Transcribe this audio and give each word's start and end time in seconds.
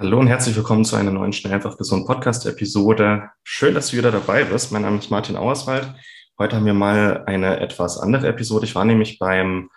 Hallo 0.00 0.20
und 0.20 0.28
herzlich 0.28 0.54
willkommen 0.54 0.84
zu 0.84 0.94
einer 0.94 1.10
neuen 1.10 1.32
Schnell 1.32 1.54
einfach 1.54 1.76
gesund 1.76 2.06
Podcast-Episode. 2.06 3.30
Schön, 3.42 3.74
dass 3.74 3.88
du 3.88 3.96
wieder 3.96 4.12
dabei 4.12 4.44
bist. 4.44 4.70
Mein 4.70 4.82
Name 4.82 4.98
ist 4.98 5.10
Martin 5.10 5.34
Auerswald. 5.36 5.92
Heute 6.38 6.54
haben 6.54 6.66
wir 6.66 6.72
mal 6.72 7.24
eine 7.26 7.58
etwas 7.58 7.98
andere 7.98 8.28
Episode. 8.28 8.64
Ich 8.64 8.76
war 8.76 8.84
nämlich 8.84 9.18
beim 9.18 9.70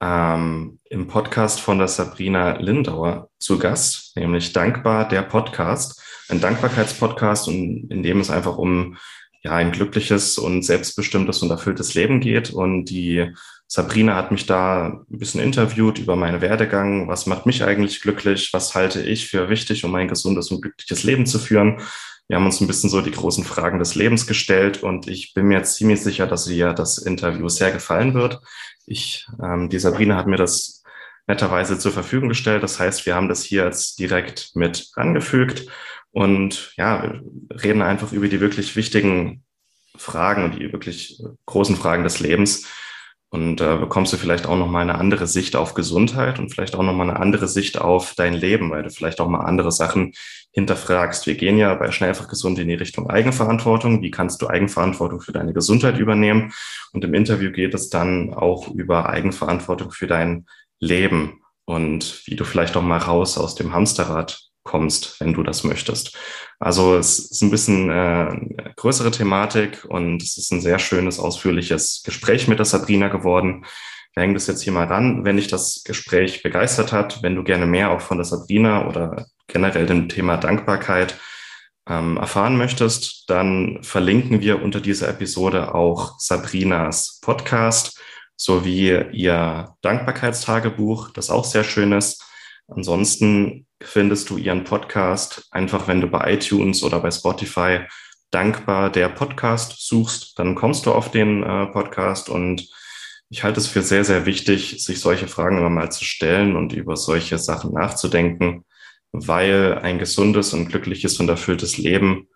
ähm, 0.00 0.78
im 0.84 1.08
Podcast 1.08 1.60
von 1.60 1.78
der 1.78 1.88
Sabrina 1.88 2.58
Lindauer 2.60 3.28
zu 3.40 3.58
Gast, 3.58 4.16
nämlich 4.16 4.52
Dankbar 4.52 5.08
der 5.08 5.22
Podcast, 5.22 6.00
ein 6.28 6.40
Dankbarkeitspodcast, 6.40 7.48
und 7.48 7.90
in 7.90 8.04
dem 8.04 8.20
es 8.20 8.30
einfach 8.30 8.58
um 8.58 8.96
ja 9.42 9.50
ein 9.50 9.72
glückliches 9.72 10.38
und 10.38 10.62
selbstbestimmtes 10.62 11.42
und 11.42 11.50
erfülltes 11.50 11.94
Leben 11.94 12.20
geht. 12.20 12.50
Und 12.50 12.84
die 12.84 13.34
Sabrina 13.68 14.14
hat 14.14 14.30
mich 14.30 14.46
da 14.46 15.04
ein 15.10 15.18
bisschen 15.18 15.40
interviewt 15.40 15.98
über 15.98 16.14
meinen 16.14 16.40
Werdegang. 16.40 17.08
Was 17.08 17.26
macht 17.26 17.46
mich 17.46 17.64
eigentlich 17.64 18.00
glücklich? 18.00 18.50
Was 18.52 18.74
halte 18.74 19.02
ich 19.02 19.28
für 19.28 19.48
wichtig, 19.48 19.84
um 19.84 19.94
ein 19.94 20.08
gesundes 20.08 20.50
und 20.50 20.62
glückliches 20.62 21.02
Leben 21.02 21.26
zu 21.26 21.38
führen? 21.38 21.80
Wir 22.28 22.36
haben 22.36 22.46
uns 22.46 22.60
ein 22.60 22.66
bisschen 22.66 22.90
so 22.90 23.00
die 23.00 23.12
großen 23.12 23.44
Fragen 23.44 23.78
des 23.78 23.94
Lebens 23.94 24.26
gestellt 24.26 24.82
und 24.82 25.08
ich 25.08 25.32
bin 25.34 25.46
mir 25.46 25.62
ziemlich 25.62 26.00
sicher, 26.02 26.26
dass 26.26 26.48
ihr 26.48 26.72
das 26.72 26.98
Interview 26.98 27.48
sehr 27.48 27.70
gefallen 27.70 28.14
wird. 28.14 28.40
Ich, 28.84 29.26
ähm, 29.42 29.68
die 29.68 29.78
Sabrina 29.78 30.16
hat 30.16 30.26
mir 30.26 30.36
das 30.36 30.82
netterweise 31.26 31.78
zur 31.78 31.92
Verfügung 31.92 32.28
gestellt. 32.28 32.62
Das 32.62 32.78
heißt, 32.78 33.06
wir 33.06 33.14
haben 33.14 33.28
das 33.28 33.42
hier 33.42 33.64
jetzt 33.64 33.98
direkt 33.98 34.52
mit 34.54 34.90
angefügt 34.94 35.66
und 36.10 36.72
ja, 36.76 37.14
reden 37.50 37.82
einfach 37.82 38.12
über 38.12 38.28
die 38.28 38.40
wirklich 38.40 38.74
wichtigen 38.74 39.44
Fragen 39.96 40.44
und 40.44 40.58
die 40.58 40.72
wirklich 40.72 41.22
großen 41.46 41.76
Fragen 41.76 42.04
des 42.04 42.20
Lebens. 42.20 42.66
Und 43.30 43.60
äh, 43.60 43.76
bekommst 43.76 44.12
du 44.12 44.16
vielleicht 44.16 44.46
auch 44.46 44.56
nochmal 44.56 44.82
eine 44.82 44.96
andere 44.96 45.26
Sicht 45.26 45.56
auf 45.56 45.74
Gesundheit 45.74 46.38
und 46.38 46.50
vielleicht 46.50 46.76
auch 46.76 46.82
nochmal 46.82 47.10
eine 47.10 47.18
andere 47.18 47.48
Sicht 47.48 47.78
auf 47.78 48.14
dein 48.14 48.34
Leben, 48.34 48.70
weil 48.70 48.84
du 48.84 48.90
vielleicht 48.90 49.20
auch 49.20 49.28
mal 49.28 49.40
andere 49.40 49.72
Sachen 49.72 50.12
hinterfragst. 50.52 51.26
Wir 51.26 51.34
gehen 51.34 51.58
ja 51.58 51.74
bei 51.74 51.90
Schnell 51.90 52.10
einfach 52.10 52.28
gesund 52.28 52.58
in 52.58 52.68
die 52.68 52.74
Richtung 52.74 53.10
Eigenverantwortung. 53.10 54.00
Wie 54.00 54.10
kannst 54.10 54.40
du 54.40 54.48
Eigenverantwortung 54.48 55.20
für 55.20 55.32
deine 55.32 55.52
Gesundheit 55.52 55.98
übernehmen? 55.98 56.52
Und 56.92 57.04
im 57.04 57.14
Interview 57.14 57.50
geht 57.50 57.74
es 57.74 57.90
dann 57.90 58.32
auch 58.32 58.68
über 58.68 59.08
Eigenverantwortung 59.08 59.90
für 59.90 60.06
dein 60.06 60.46
Leben 60.78 61.42
und 61.66 62.22
wie 62.26 62.36
du 62.36 62.44
vielleicht 62.44 62.76
auch 62.76 62.82
mal 62.82 62.98
raus 62.98 63.38
aus 63.38 63.54
dem 63.54 63.72
Hamsterrad 63.72 64.45
kommst, 64.66 65.18
wenn 65.20 65.32
du 65.32 65.42
das 65.42 65.64
möchtest. 65.64 66.16
Also 66.58 66.96
es 66.96 67.18
ist 67.18 67.42
ein 67.42 67.50
bisschen 67.50 67.90
äh, 67.90 68.72
größere 68.76 69.10
Thematik 69.10 69.86
und 69.88 70.22
es 70.22 70.36
ist 70.36 70.52
ein 70.52 70.60
sehr 70.60 70.78
schönes, 70.78 71.18
ausführliches 71.18 72.02
Gespräch 72.04 72.48
mit 72.48 72.58
der 72.58 72.66
Sabrina 72.66 73.08
geworden. 73.08 73.64
Wir 74.14 74.22
hängen 74.22 74.34
das 74.34 74.46
jetzt 74.46 74.62
hier 74.62 74.72
mal 74.72 74.86
ran. 74.86 75.24
Wenn 75.24 75.36
dich 75.36 75.48
das 75.48 75.82
Gespräch 75.84 76.42
begeistert 76.42 76.92
hat, 76.92 77.22
wenn 77.22 77.34
du 77.34 77.44
gerne 77.44 77.66
mehr 77.66 77.90
auch 77.90 78.00
von 78.00 78.18
der 78.18 78.24
Sabrina 78.24 78.88
oder 78.88 79.26
generell 79.46 79.86
dem 79.86 80.08
Thema 80.08 80.36
Dankbarkeit 80.36 81.18
ähm, 81.88 82.16
erfahren 82.16 82.56
möchtest, 82.56 83.28
dann 83.28 83.78
verlinken 83.82 84.40
wir 84.40 84.62
unter 84.62 84.80
dieser 84.80 85.08
Episode 85.08 85.74
auch 85.74 86.18
Sabrinas 86.18 87.20
Podcast 87.22 88.00
sowie 88.36 89.02
ihr 89.12 89.74
Dankbarkeitstagebuch, 89.82 91.10
das 91.10 91.30
auch 91.30 91.44
sehr 91.44 91.64
schön 91.64 91.92
ist. 91.92 92.22
Ansonsten 92.68 93.65
findest 93.82 94.30
du 94.30 94.36
ihren 94.36 94.64
Podcast 94.64 95.48
einfach, 95.50 95.88
wenn 95.88 96.00
du 96.00 96.06
bei 96.06 96.34
iTunes 96.34 96.82
oder 96.82 97.00
bei 97.00 97.10
Spotify 97.10 97.80
dankbar 98.30 98.90
der 98.90 99.08
Podcast 99.08 99.86
suchst, 99.86 100.38
dann 100.38 100.54
kommst 100.54 100.86
du 100.86 100.92
auf 100.92 101.10
den 101.10 101.42
äh, 101.42 101.66
Podcast. 101.66 102.28
Und 102.28 102.68
ich 103.28 103.44
halte 103.44 103.60
es 103.60 103.66
für 103.66 103.82
sehr, 103.82 104.04
sehr 104.04 104.26
wichtig, 104.26 104.82
sich 104.84 105.00
solche 105.00 105.28
Fragen 105.28 105.58
immer 105.58 105.70
mal 105.70 105.90
zu 105.90 106.04
stellen 106.04 106.56
und 106.56 106.72
über 106.72 106.96
solche 106.96 107.38
Sachen 107.38 107.72
nachzudenken, 107.72 108.64
weil 109.12 109.78
ein 109.82 109.98
gesundes 109.98 110.52
und 110.52 110.68
glückliches 110.68 111.20
und 111.20 111.28
erfülltes 111.28 111.78
Leben 111.78 112.28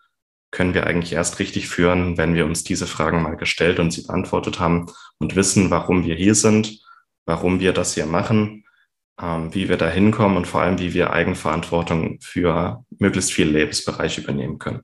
können 0.51 0.75
wir 0.75 0.87
eigentlich 0.87 1.13
erst 1.13 1.39
richtig 1.39 1.69
führen, 1.69 2.17
wenn 2.19 2.35
wir 2.35 2.45
uns 2.45 2.65
diese 2.65 2.87
Fragen 2.87 3.23
mal 3.23 3.37
gestellt 3.37 3.79
und 3.79 3.93
sie 3.93 4.03
beantwortet 4.03 4.59
haben 4.59 4.87
und 5.19 5.37
wissen, 5.37 5.71
warum 5.71 6.05
wir 6.05 6.17
hier 6.17 6.35
sind, 6.35 6.81
warum 7.25 7.61
wir 7.61 7.73
das 7.73 7.95
hier 7.95 8.07
machen 8.07 8.65
ähm, 9.21 9.55
wie 9.55 9.69
wir 9.69 9.77
da 9.77 9.89
hinkommen 9.89 10.37
und 10.37 10.47
vor 10.47 10.63
allem, 10.63 10.79
wie 10.79 10.95
wir 10.95 11.13
Eigenverantwortung 11.13 12.19
für 12.21 12.85
möglichst 12.99 13.33
viele 13.33 13.51
Lebensbereiche 13.51 14.21
übernehmen 14.21 14.59
können. 14.59 14.83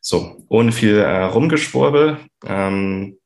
So, 0.00 0.44
ohne 0.48 0.72
viel 0.72 0.98
äh, 0.98 1.24
Rumgeschwurbel 1.24 2.18
ähm, 2.44 3.18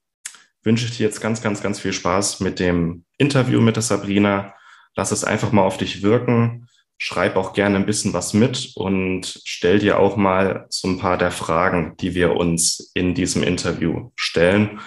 wünsche 0.62 0.86
ich 0.86 0.96
dir 0.96 1.06
jetzt 1.06 1.20
ganz, 1.20 1.42
ganz, 1.42 1.62
ganz 1.62 1.80
viel 1.80 1.92
Spaß 1.92 2.40
mit 2.40 2.60
dem 2.60 3.04
Interview 3.16 3.60
mit 3.60 3.76
der 3.76 3.82
Sabrina. 3.82 4.54
Lass 4.94 5.10
es 5.10 5.24
einfach 5.24 5.50
mal 5.50 5.62
auf 5.62 5.76
dich 5.76 6.02
wirken. 6.02 6.68
Schreib 6.96 7.36
auch 7.36 7.52
gerne 7.52 7.76
ein 7.76 7.86
bisschen 7.86 8.12
was 8.12 8.34
mit 8.34 8.72
und 8.74 9.40
stell 9.44 9.78
dir 9.78 9.98
auch 9.98 10.16
mal 10.16 10.66
so 10.68 10.88
ein 10.88 10.98
paar 10.98 11.16
der 11.16 11.30
Fragen, 11.30 11.96
die 11.98 12.14
wir 12.14 12.36
uns 12.36 12.90
in 12.94 13.14
diesem 13.14 13.42
Interview 13.42 14.10
stellen, 14.16 14.80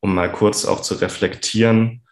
um 0.00 0.14
mal 0.14 0.32
kurz 0.32 0.64
auch 0.64 0.80
zu 0.80 0.94
reflektieren, 0.94 2.02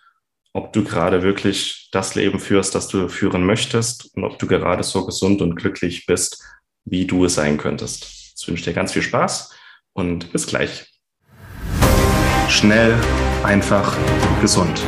ob 0.56 0.72
du 0.72 0.82
gerade 0.82 1.22
wirklich 1.22 1.90
das 1.92 2.14
Leben 2.14 2.40
führst, 2.40 2.74
das 2.74 2.88
du 2.88 3.08
führen 3.08 3.44
möchtest 3.44 4.16
und 4.16 4.24
ob 4.24 4.38
du 4.38 4.46
gerade 4.46 4.82
so 4.82 5.04
gesund 5.04 5.42
und 5.42 5.54
glücklich 5.54 6.06
bist, 6.06 6.42
wie 6.86 7.04
du 7.04 7.26
es 7.26 7.34
sein 7.34 7.58
könntest. 7.58 8.30
Jetzt 8.30 8.48
wünsche 8.48 8.60
ich 8.60 8.64
dir 8.64 8.72
ganz 8.72 8.92
viel 8.92 9.02
Spaß 9.02 9.54
und 9.92 10.32
bis 10.32 10.46
gleich. 10.46 10.86
Schnell, 12.48 12.94
einfach, 13.42 13.98
gesund. 14.40 14.80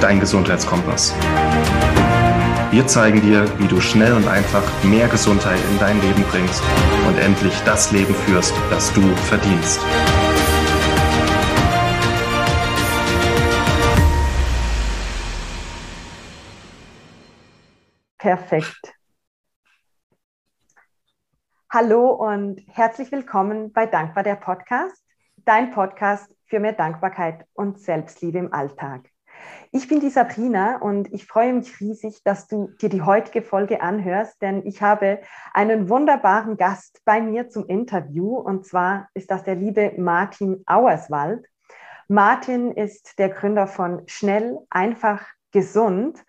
Dein 0.00 0.20
Gesundheitskompass. 0.20 1.12
Wir 2.70 2.86
zeigen 2.86 3.20
dir, 3.20 3.52
wie 3.58 3.66
du 3.66 3.80
schnell 3.80 4.12
und 4.12 4.28
einfach 4.28 4.62
mehr 4.84 5.08
Gesundheit 5.08 5.58
in 5.72 5.78
dein 5.80 6.00
Leben 6.00 6.22
bringst 6.30 6.62
und 7.08 7.18
endlich 7.18 7.54
das 7.64 7.90
Leben 7.90 8.14
führst, 8.14 8.54
das 8.70 8.92
du 8.92 9.02
verdienst. 9.16 9.80
Perfekt. 18.20 18.92
Hallo 21.70 22.10
und 22.10 22.60
herzlich 22.68 23.10
willkommen 23.10 23.72
bei 23.72 23.86
Dankbar 23.86 24.22
der 24.22 24.34
Podcast, 24.34 25.02
dein 25.46 25.70
Podcast 25.70 26.30
für 26.44 26.60
mehr 26.60 26.74
Dankbarkeit 26.74 27.46
und 27.54 27.80
Selbstliebe 27.80 28.36
im 28.36 28.52
Alltag. 28.52 29.08
Ich 29.72 29.88
bin 29.88 30.00
die 30.00 30.10
Sabrina 30.10 30.82
und 30.82 31.10
ich 31.14 31.26
freue 31.26 31.54
mich 31.54 31.80
riesig, 31.80 32.22
dass 32.22 32.46
du 32.46 32.68
dir 32.82 32.90
die 32.90 33.00
heutige 33.00 33.40
Folge 33.40 33.80
anhörst, 33.80 34.42
denn 34.42 34.66
ich 34.66 34.82
habe 34.82 35.22
einen 35.54 35.88
wunderbaren 35.88 36.58
Gast 36.58 37.00
bei 37.06 37.22
mir 37.22 37.48
zum 37.48 37.64
Interview 37.68 38.36
und 38.36 38.66
zwar 38.66 39.08
ist 39.14 39.30
das 39.30 39.44
der 39.44 39.54
liebe 39.54 39.94
Martin 39.96 40.62
Auerswald. 40.66 41.46
Martin 42.06 42.72
ist 42.72 43.18
der 43.18 43.30
Gründer 43.30 43.66
von 43.66 44.02
Schnell, 44.08 44.58
einfach, 44.68 45.24
gesund 45.52 46.22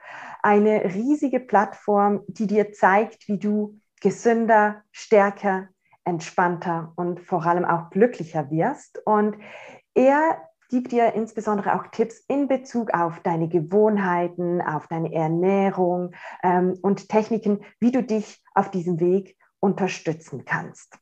eine 0.44 0.84
riesige 0.94 1.40
Plattform, 1.40 2.22
die 2.28 2.48
dir 2.48 2.72
zeigt, 2.74 3.28
wie 3.28 3.38
du 3.38 3.80
gesünder, 4.02 4.84
stärker, 4.92 5.70
entspannter 6.04 6.94
und 6.96 7.20
vor 7.20 7.46
allem 7.46 7.66
auch 7.66 7.90
glücklicher 7.92 8.50
wirst. 8.50 9.00
Und 9.06 9.38
er 9.94 10.42
gibt 10.70 10.92
dir 10.92 11.14
insbesondere 11.14 11.76
auch 11.76 11.88
Tipps 11.88 12.24
in 12.28 12.48
Bezug 12.48 12.94
auf 12.94 13.20
deine 13.20 13.50
Gewohnheiten, 13.50 14.62
auf 14.62 14.88
deine 14.88 15.14
Ernährung 15.14 16.14
ähm, 16.44 16.78
und 16.82 17.10
Techniken, 17.10 17.60
wie 17.80 17.92
du 17.92 18.02
dich 18.02 18.42
auf 18.56 18.72
diesem 18.72 19.00
Weg 19.00 19.38
unterstützen 19.60 20.46
kannst 20.46 20.98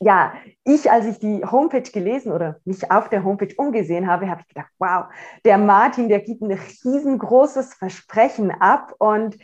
ja, 0.00 0.34
ich, 0.64 0.90
als 0.90 1.06
ich 1.06 1.18
die 1.18 1.44
Homepage 1.44 1.90
gelesen 1.90 2.32
oder 2.32 2.60
mich 2.64 2.90
auf 2.90 3.08
der 3.08 3.24
Homepage 3.24 3.54
umgesehen 3.56 4.06
habe, 4.06 4.28
habe 4.28 4.42
ich 4.42 4.48
gedacht, 4.48 4.70
wow, 4.78 5.06
der 5.44 5.58
Martin, 5.58 6.08
der 6.08 6.20
gibt 6.20 6.42
ein 6.42 6.52
riesengroßes 6.52 7.74
Versprechen 7.74 8.50
ab 8.50 8.94
und 8.98 9.36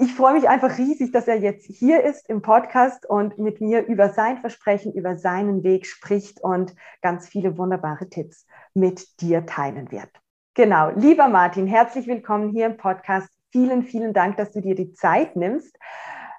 ich 0.00 0.14
freue 0.14 0.34
mich 0.34 0.48
einfach 0.48 0.78
riesig, 0.78 1.10
dass 1.10 1.26
er 1.26 1.40
jetzt 1.40 1.66
hier 1.66 2.04
ist 2.04 2.28
im 2.28 2.40
Podcast 2.40 3.04
und 3.04 3.38
mit 3.38 3.60
mir 3.60 3.84
über 3.86 4.10
sein 4.10 4.38
Versprechen, 4.38 4.92
über 4.92 5.16
seinen 5.16 5.64
Weg 5.64 5.86
spricht 5.86 6.40
und 6.40 6.74
ganz 7.02 7.28
viele 7.28 7.58
wunderbare 7.58 8.08
Tipps 8.08 8.46
mit 8.74 9.20
dir 9.20 9.44
teilen 9.44 9.90
wird. 9.90 10.10
Genau, 10.54 10.90
lieber 10.94 11.28
Martin, 11.28 11.66
herzlich 11.66 12.06
willkommen 12.06 12.50
hier 12.50 12.66
im 12.66 12.76
Podcast. 12.76 13.28
Vielen, 13.50 13.82
vielen 13.82 14.12
Dank, 14.12 14.36
dass 14.36 14.52
du 14.52 14.60
dir 14.60 14.76
die 14.76 14.92
Zeit 14.92 15.34
nimmst. 15.34 15.76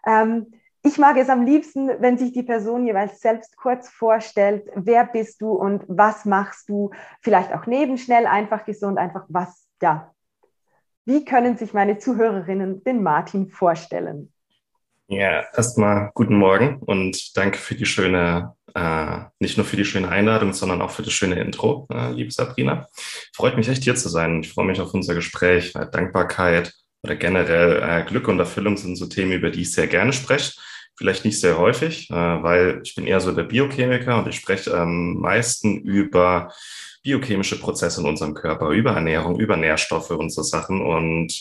Ähm, 0.05 0.53
ich 0.81 0.97
mag 0.97 1.17
es 1.17 1.29
am 1.29 1.45
liebsten, 1.45 1.89
wenn 1.99 2.17
sich 2.17 2.31
die 2.31 2.43
Person 2.43 2.85
jeweils 2.85 3.19
selbst 3.19 3.57
kurz 3.57 3.89
vorstellt, 3.89 4.63
wer 4.75 5.05
bist 5.05 5.41
du 5.41 5.51
und 5.51 5.83
was 5.87 6.25
machst 6.25 6.69
du, 6.69 6.91
vielleicht 7.21 7.53
auch 7.53 7.65
neben 7.65 7.97
schnell, 7.97 8.25
einfach 8.25 8.65
gesund, 8.65 8.97
einfach 8.97 9.25
was, 9.27 9.67
ja. 9.81 10.13
Wie 11.05 11.25
können 11.25 11.57
sich 11.57 11.73
meine 11.73 11.97
Zuhörerinnen 11.97 12.83
den 12.83 13.03
Martin 13.03 13.49
vorstellen? 13.49 14.31
Ja, 15.07 15.43
erstmal 15.55 16.11
guten 16.13 16.35
Morgen 16.35 16.77
und 16.81 17.35
danke 17.35 17.57
für 17.57 17.73
die 17.73 17.87
schöne, 17.87 18.53
äh, 18.75 19.21
nicht 19.39 19.57
nur 19.57 19.65
für 19.65 19.75
die 19.75 19.85
schöne 19.85 20.07
Einladung, 20.07 20.53
sondern 20.53 20.83
auch 20.83 20.91
für 20.91 21.01
das 21.01 21.13
schöne 21.13 21.41
Intro, 21.41 21.87
äh, 21.91 22.11
liebe 22.11 22.29
Sabrina. 22.29 22.87
Freut 23.35 23.57
mich 23.57 23.67
echt 23.67 23.83
hier 23.83 23.95
zu 23.95 24.07
sein. 24.07 24.41
Ich 24.41 24.53
freue 24.53 24.67
mich 24.67 24.79
auf 24.79 24.93
unser 24.93 25.15
Gespräch, 25.15 25.73
weil 25.73 25.87
Dankbarkeit 25.87 26.73
oder 27.03 27.15
generell 27.15 27.81
äh, 27.81 28.03
Glück 28.03 28.27
und 28.27 28.39
Erfüllung 28.39 28.77
sind 28.77 28.97
so 28.97 29.07
Themen, 29.07 29.31
über 29.31 29.49
die 29.49 29.61
ich 29.61 29.71
sehr 29.71 29.87
gerne 29.87 30.13
spreche. 30.13 30.53
Vielleicht 30.99 31.23
nicht 31.23 31.39
sehr 31.39 31.57
häufig, 31.57 32.09
äh, 32.09 32.13
weil 32.13 32.81
ich 32.83 32.93
bin 32.93 33.07
eher 33.07 33.21
so 33.21 33.31
der 33.31 33.43
Biochemiker 33.43 34.19
und 34.19 34.27
ich 34.27 34.35
spreche 34.35 34.77
am 34.77 35.13
meisten 35.13 35.77
über 35.79 36.51
biochemische 37.03 37.57
Prozesse 37.57 38.01
in 38.01 38.07
unserem 38.07 38.33
Körper, 38.33 38.71
über 38.71 38.91
Ernährung, 38.91 39.39
über 39.39 39.55
Nährstoffe 39.55 40.09
und 40.09 40.29
so 40.29 40.43
Sachen. 40.43 40.81
Und 40.81 41.33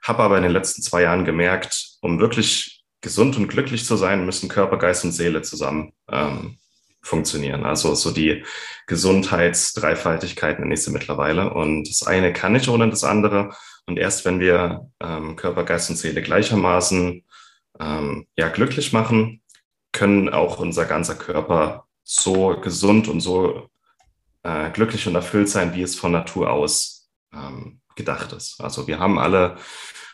habe 0.00 0.22
aber 0.22 0.38
in 0.38 0.44
den 0.44 0.52
letzten 0.52 0.80
zwei 0.80 1.02
Jahren 1.02 1.26
gemerkt, 1.26 1.98
um 2.00 2.18
wirklich 2.20 2.84
gesund 3.02 3.36
und 3.36 3.48
glücklich 3.48 3.84
zu 3.84 3.96
sein, 3.96 4.24
müssen 4.24 4.48
Körper, 4.48 4.78
Geist 4.78 5.04
und 5.04 5.12
Seele 5.12 5.42
zusammen 5.42 5.92
ähm, 6.10 6.56
funktionieren. 7.02 7.66
Also 7.66 7.94
so 7.94 8.12
die 8.12 8.44
Gesundheitsdreifaltigkeit 8.86 10.58
nenne 10.58 10.72
ich 10.72 10.82
sie 10.82 10.90
mittlerweile. 10.90 11.52
Und 11.52 11.86
das 11.86 12.06
eine 12.06 12.32
kann 12.32 12.54
nicht 12.54 12.68
ohne 12.68 12.88
das 12.88 13.04
andere. 13.04 13.50
Und 13.84 13.98
erst 13.98 14.24
wenn 14.24 14.40
wir 14.40 14.90
ähm, 15.00 15.36
Körper, 15.36 15.64
Geist 15.64 15.90
und 15.90 15.96
Seele 15.96 16.22
gleichermaßen 16.22 17.25
ähm, 17.80 18.26
ja, 18.36 18.48
glücklich 18.48 18.92
machen, 18.92 19.42
können 19.92 20.28
auch 20.28 20.58
unser 20.58 20.84
ganzer 20.84 21.14
Körper 21.14 21.86
so 22.02 22.60
gesund 22.60 23.08
und 23.08 23.20
so 23.20 23.68
äh, 24.42 24.70
glücklich 24.70 25.06
und 25.06 25.14
erfüllt 25.14 25.48
sein, 25.48 25.74
wie 25.74 25.82
es 25.82 25.96
von 25.96 26.12
Natur 26.12 26.50
aus 26.50 27.08
ähm, 27.32 27.80
gedacht 27.96 28.32
ist. 28.32 28.60
Also 28.60 28.86
wir 28.86 28.98
haben 28.98 29.18
alle 29.18 29.56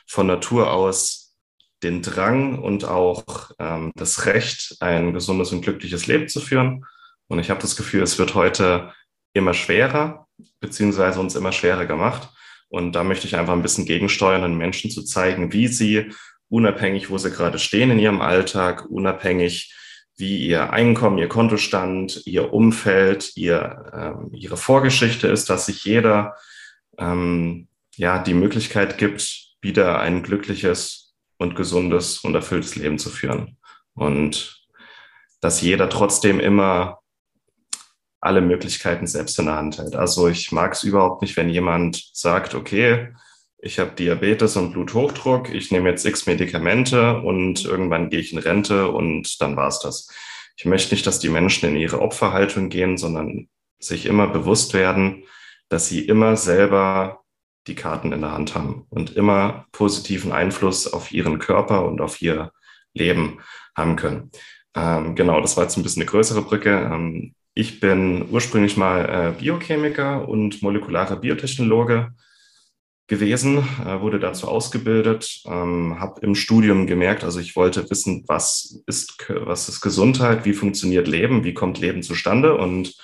von 0.07 0.27
Natur 0.27 0.73
aus 0.73 1.37
den 1.83 2.01
Drang 2.01 2.59
und 2.59 2.85
auch 2.85 3.51
ähm, 3.59 3.93
das 3.95 4.27
Recht, 4.27 4.77
ein 4.81 5.13
gesundes 5.13 5.53
und 5.53 5.63
glückliches 5.63 6.07
Leben 6.07 6.29
zu 6.29 6.41
führen. 6.41 6.87
Und 7.27 7.39
ich 7.39 7.51
habe 7.51 7.61
das 7.61 7.77
Gefühl, 7.77 8.03
es 8.03 8.19
wird 8.19 8.35
heute 8.35 8.93
immer 9.33 9.55
schwerer, 9.55 10.29
beziehungsweise 10.61 11.21
uns 11.21 11.35
immer 11.35 11.53
schwerer 11.53 11.87
gemacht. 11.87 12.29
Und 12.69 12.93
da 12.93 13.05
möchte 13.05 13.27
ich 13.27 13.37
einfach 13.37 13.53
ein 13.53 13.63
bisschen 13.63 13.85
gegensteuern, 13.85 14.43
den 14.43 14.57
Menschen 14.57 14.91
zu 14.91 15.03
zeigen, 15.03 15.53
wie 15.53 15.69
sie 15.69 16.13
unabhängig, 16.53 17.09
wo 17.09 17.17
sie 17.17 17.31
gerade 17.31 17.59
stehen 17.59 17.91
in 17.91 17.99
ihrem 17.99 18.21
Alltag, 18.21 18.85
unabhängig, 18.85 19.75
wie 20.17 20.47
ihr 20.47 20.71
Einkommen, 20.71 21.17
ihr 21.17 21.29
Kontostand, 21.29 22.27
ihr 22.27 22.53
Umfeld, 22.53 23.33
ihr, 23.37 23.91
ähm, 23.95 24.29
ihre 24.35 24.59
Vorgeschichte 24.59 25.29
ist, 25.29 25.49
dass 25.49 25.65
sich 25.67 25.85
jeder 25.87 26.37
ähm, 26.99 27.69
ja 27.97 28.23
die 28.23 28.35
Möglichkeit 28.35 28.99
gibt, 28.99 29.57
wieder 29.63 30.01
ein 30.01 30.23
glückliches 30.23 31.15
und 31.39 31.57
gesundes 31.57 32.19
und 32.19 32.35
erfülltes 32.35 32.77
Leben 32.77 32.99
zu 32.99 33.09
führen. 33.09 33.57
Und 33.95 34.63
dass 35.41 35.63
jeder 35.63 35.89
trotzdem 35.89 36.39
immer 36.39 36.99
alle 38.21 38.43
Möglichkeiten 38.43 39.07
selbst 39.07 39.39
in 39.39 39.47
der 39.47 39.57
Hand 39.57 39.79
hält. 39.79 39.97
Also 39.97 40.29
ich 40.29 40.53
mag 40.53 40.75
es 40.75 40.85
überhaupt 40.85 41.23
nicht, 41.23 41.37
wenn 41.39 41.49
jemand 41.49 42.11
sagt, 42.13 42.55
okay, 42.55 43.15
ich 43.65 43.79
habe 43.79 43.93
Diabetes 43.93 44.57
und 44.57 44.73
Bluthochdruck, 44.73 45.55
ich 45.55 45.71
nehme 45.71 45.89
jetzt 45.89 46.05
x 46.05 46.27
Medikamente 46.27 47.19
und 47.19 47.65
irgendwann 47.65 48.11
gehe 48.11 48.19
ich 48.19 48.33
in 48.33 48.41
Rente 48.41 48.89
und 48.91 49.41
dann 49.41 49.57
war's 49.57 49.79
das. 49.79 50.09
Ich 50.57 50.65
möchte 50.65 50.93
nicht, 50.93 51.07
dass 51.07 51.21
die 51.21 51.29
Menschen 51.29 51.69
in 51.69 51.77
ihre 51.77 52.01
Opferhaltung 52.01 52.69
gehen, 52.69 52.99
sondern 52.99 53.49
sich 53.79 54.07
immer 54.07 54.27
bewusst 54.27 54.75
werden, 54.75 55.23
dass 55.69 55.89
sie 55.89 56.01
immer 56.01 56.37
selber 56.37 57.21
die 57.69 57.77
Karten 57.77 58.13
in 58.13 58.23
der 58.23 58.33
Hand 58.33 58.57
haben 58.57 58.87
und 58.91 59.15
immer 59.15 59.67
positiven 59.71 60.33
Einfluss 60.33 60.93
auf 60.93 61.13
ihren 61.13 61.39
Körper 61.39 61.87
und 61.87 62.01
auf 62.01 62.21
ihr 62.21 62.51
Leben 62.95 63.39
haben 63.77 63.95
können. 63.95 64.33
Ähm, 64.75 65.15
genau, 65.15 65.41
das 65.41 65.57
war 65.57 65.65
jetzt 65.65 65.77
ein 65.77 65.85
bisschen 65.85 66.03
eine 66.03 66.11
größere 66.11 66.43
Brücke. 66.43 66.91
Ähm, 66.93 67.37
ich 67.55 67.79
bin 67.79 68.29
ursprünglich 68.29 68.77
mal 68.77 69.35
äh, 69.37 69.41
Biochemiker 69.41 70.29
und 70.29 70.63
molekularer 70.63 71.17
Biotechnologe 71.17 72.13
gewesen, 73.09 73.59
äh, 73.85 74.01
wurde 74.01 74.19
dazu 74.19 74.49
ausgebildet, 74.49 75.43
ähm, 75.47 75.99
habe 75.99 76.21
im 76.23 76.35
Studium 76.35 76.87
gemerkt, 76.87 77.25
also 77.25 77.41
ich 77.41 77.57
wollte 77.57 77.89
wissen, 77.91 78.25
was 78.27 78.83
ist, 78.87 79.17
was 79.29 79.69
ist 79.69 79.81
Gesundheit, 79.81 80.45
wie 80.45 80.55
funktioniert 80.55 81.09
Leben, 81.09 81.45
wie 81.45 81.55
kommt 81.55 81.79
Leben 81.79 82.03
zustande 82.03 82.57
und 82.57 82.95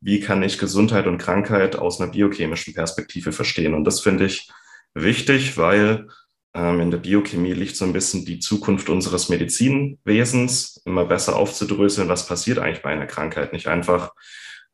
wie 0.00 0.20
kann 0.20 0.42
ich 0.42 0.58
Gesundheit 0.58 1.06
und 1.06 1.18
Krankheit 1.18 1.76
aus 1.76 2.00
einer 2.00 2.10
biochemischen 2.10 2.74
Perspektive 2.74 3.32
verstehen. 3.32 3.72
Und 3.72 3.84
das 3.84 4.00
finde 4.00 4.26
ich 4.26 4.50
wichtig, 4.92 5.56
weil 5.56 6.08
ähm, 6.54 6.80
in 6.80 6.90
der 6.90 6.98
Biochemie 6.98 7.52
liegt 7.52 7.76
so 7.76 7.84
ein 7.84 7.92
bisschen 7.92 8.24
die 8.24 8.38
Zukunft 8.38 8.88
unseres 8.88 9.28
Medizinwesens, 9.28 10.82
immer 10.84 11.04
besser 11.06 11.36
aufzudröseln, 11.36 12.08
was 12.08 12.26
passiert 12.26 12.58
eigentlich 12.58 12.82
bei 12.82 12.90
einer 12.90 13.06
Krankheit. 13.06 13.52
Nicht 13.52 13.66
einfach 13.66 14.12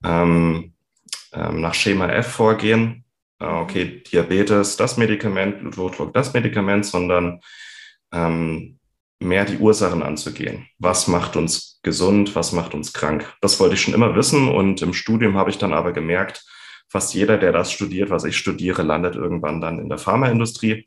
ähm, 0.05 0.75
ähm, 1.33 1.61
nach 1.61 1.75
Schema 1.75 2.09
F 2.09 2.27
vorgehen, 2.27 3.05
okay, 3.41 4.03
Diabetes, 4.03 4.77
das 4.77 4.97
Medikament, 4.97 5.61
Bluthochdruck, 5.61 6.13
das 6.13 6.33
Medikament, 6.35 6.87
sondern 6.87 7.41
ähm, 8.13 8.79
mehr 9.19 9.45
die 9.45 9.59
Ursachen 9.59 10.03
anzugehen. 10.03 10.67
Was 10.79 11.09
macht 11.09 11.37
uns 11.37 11.81
gesund, 11.83 12.35
was 12.35 12.53
macht 12.53 12.75
uns 12.75 12.93
krank? 12.93 13.33
Das 13.41 13.61
wollte 13.61 13.75
ich 13.75 13.83
schon 13.83 13.95
immer 13.95 14.15
wissen 14.15 14.49
und 14.49 14.83
im 14.83 14.93
Studium 14.93 15.37
habe 15.37 15.51
ich 15.51 15.59
dann 15.59 15.73
aber 15.73 15.93
gemerkt, 15.93 16.45
fast 16.89 17.15
jeder, 17.15 17.39
der 17.39 17.53
das 17.53 17.71
studiert, 17.71 18.11
was 18.11 18.25
ich 18.25 18.37
studiere, 18.37 18.83
landet 18.83 19.15
irgendwann 19.15 19.61
dann 19.61 19.79
in 19.79 19.89
der 19.89 19.99
Pharmaindustrie. 19.99 20.87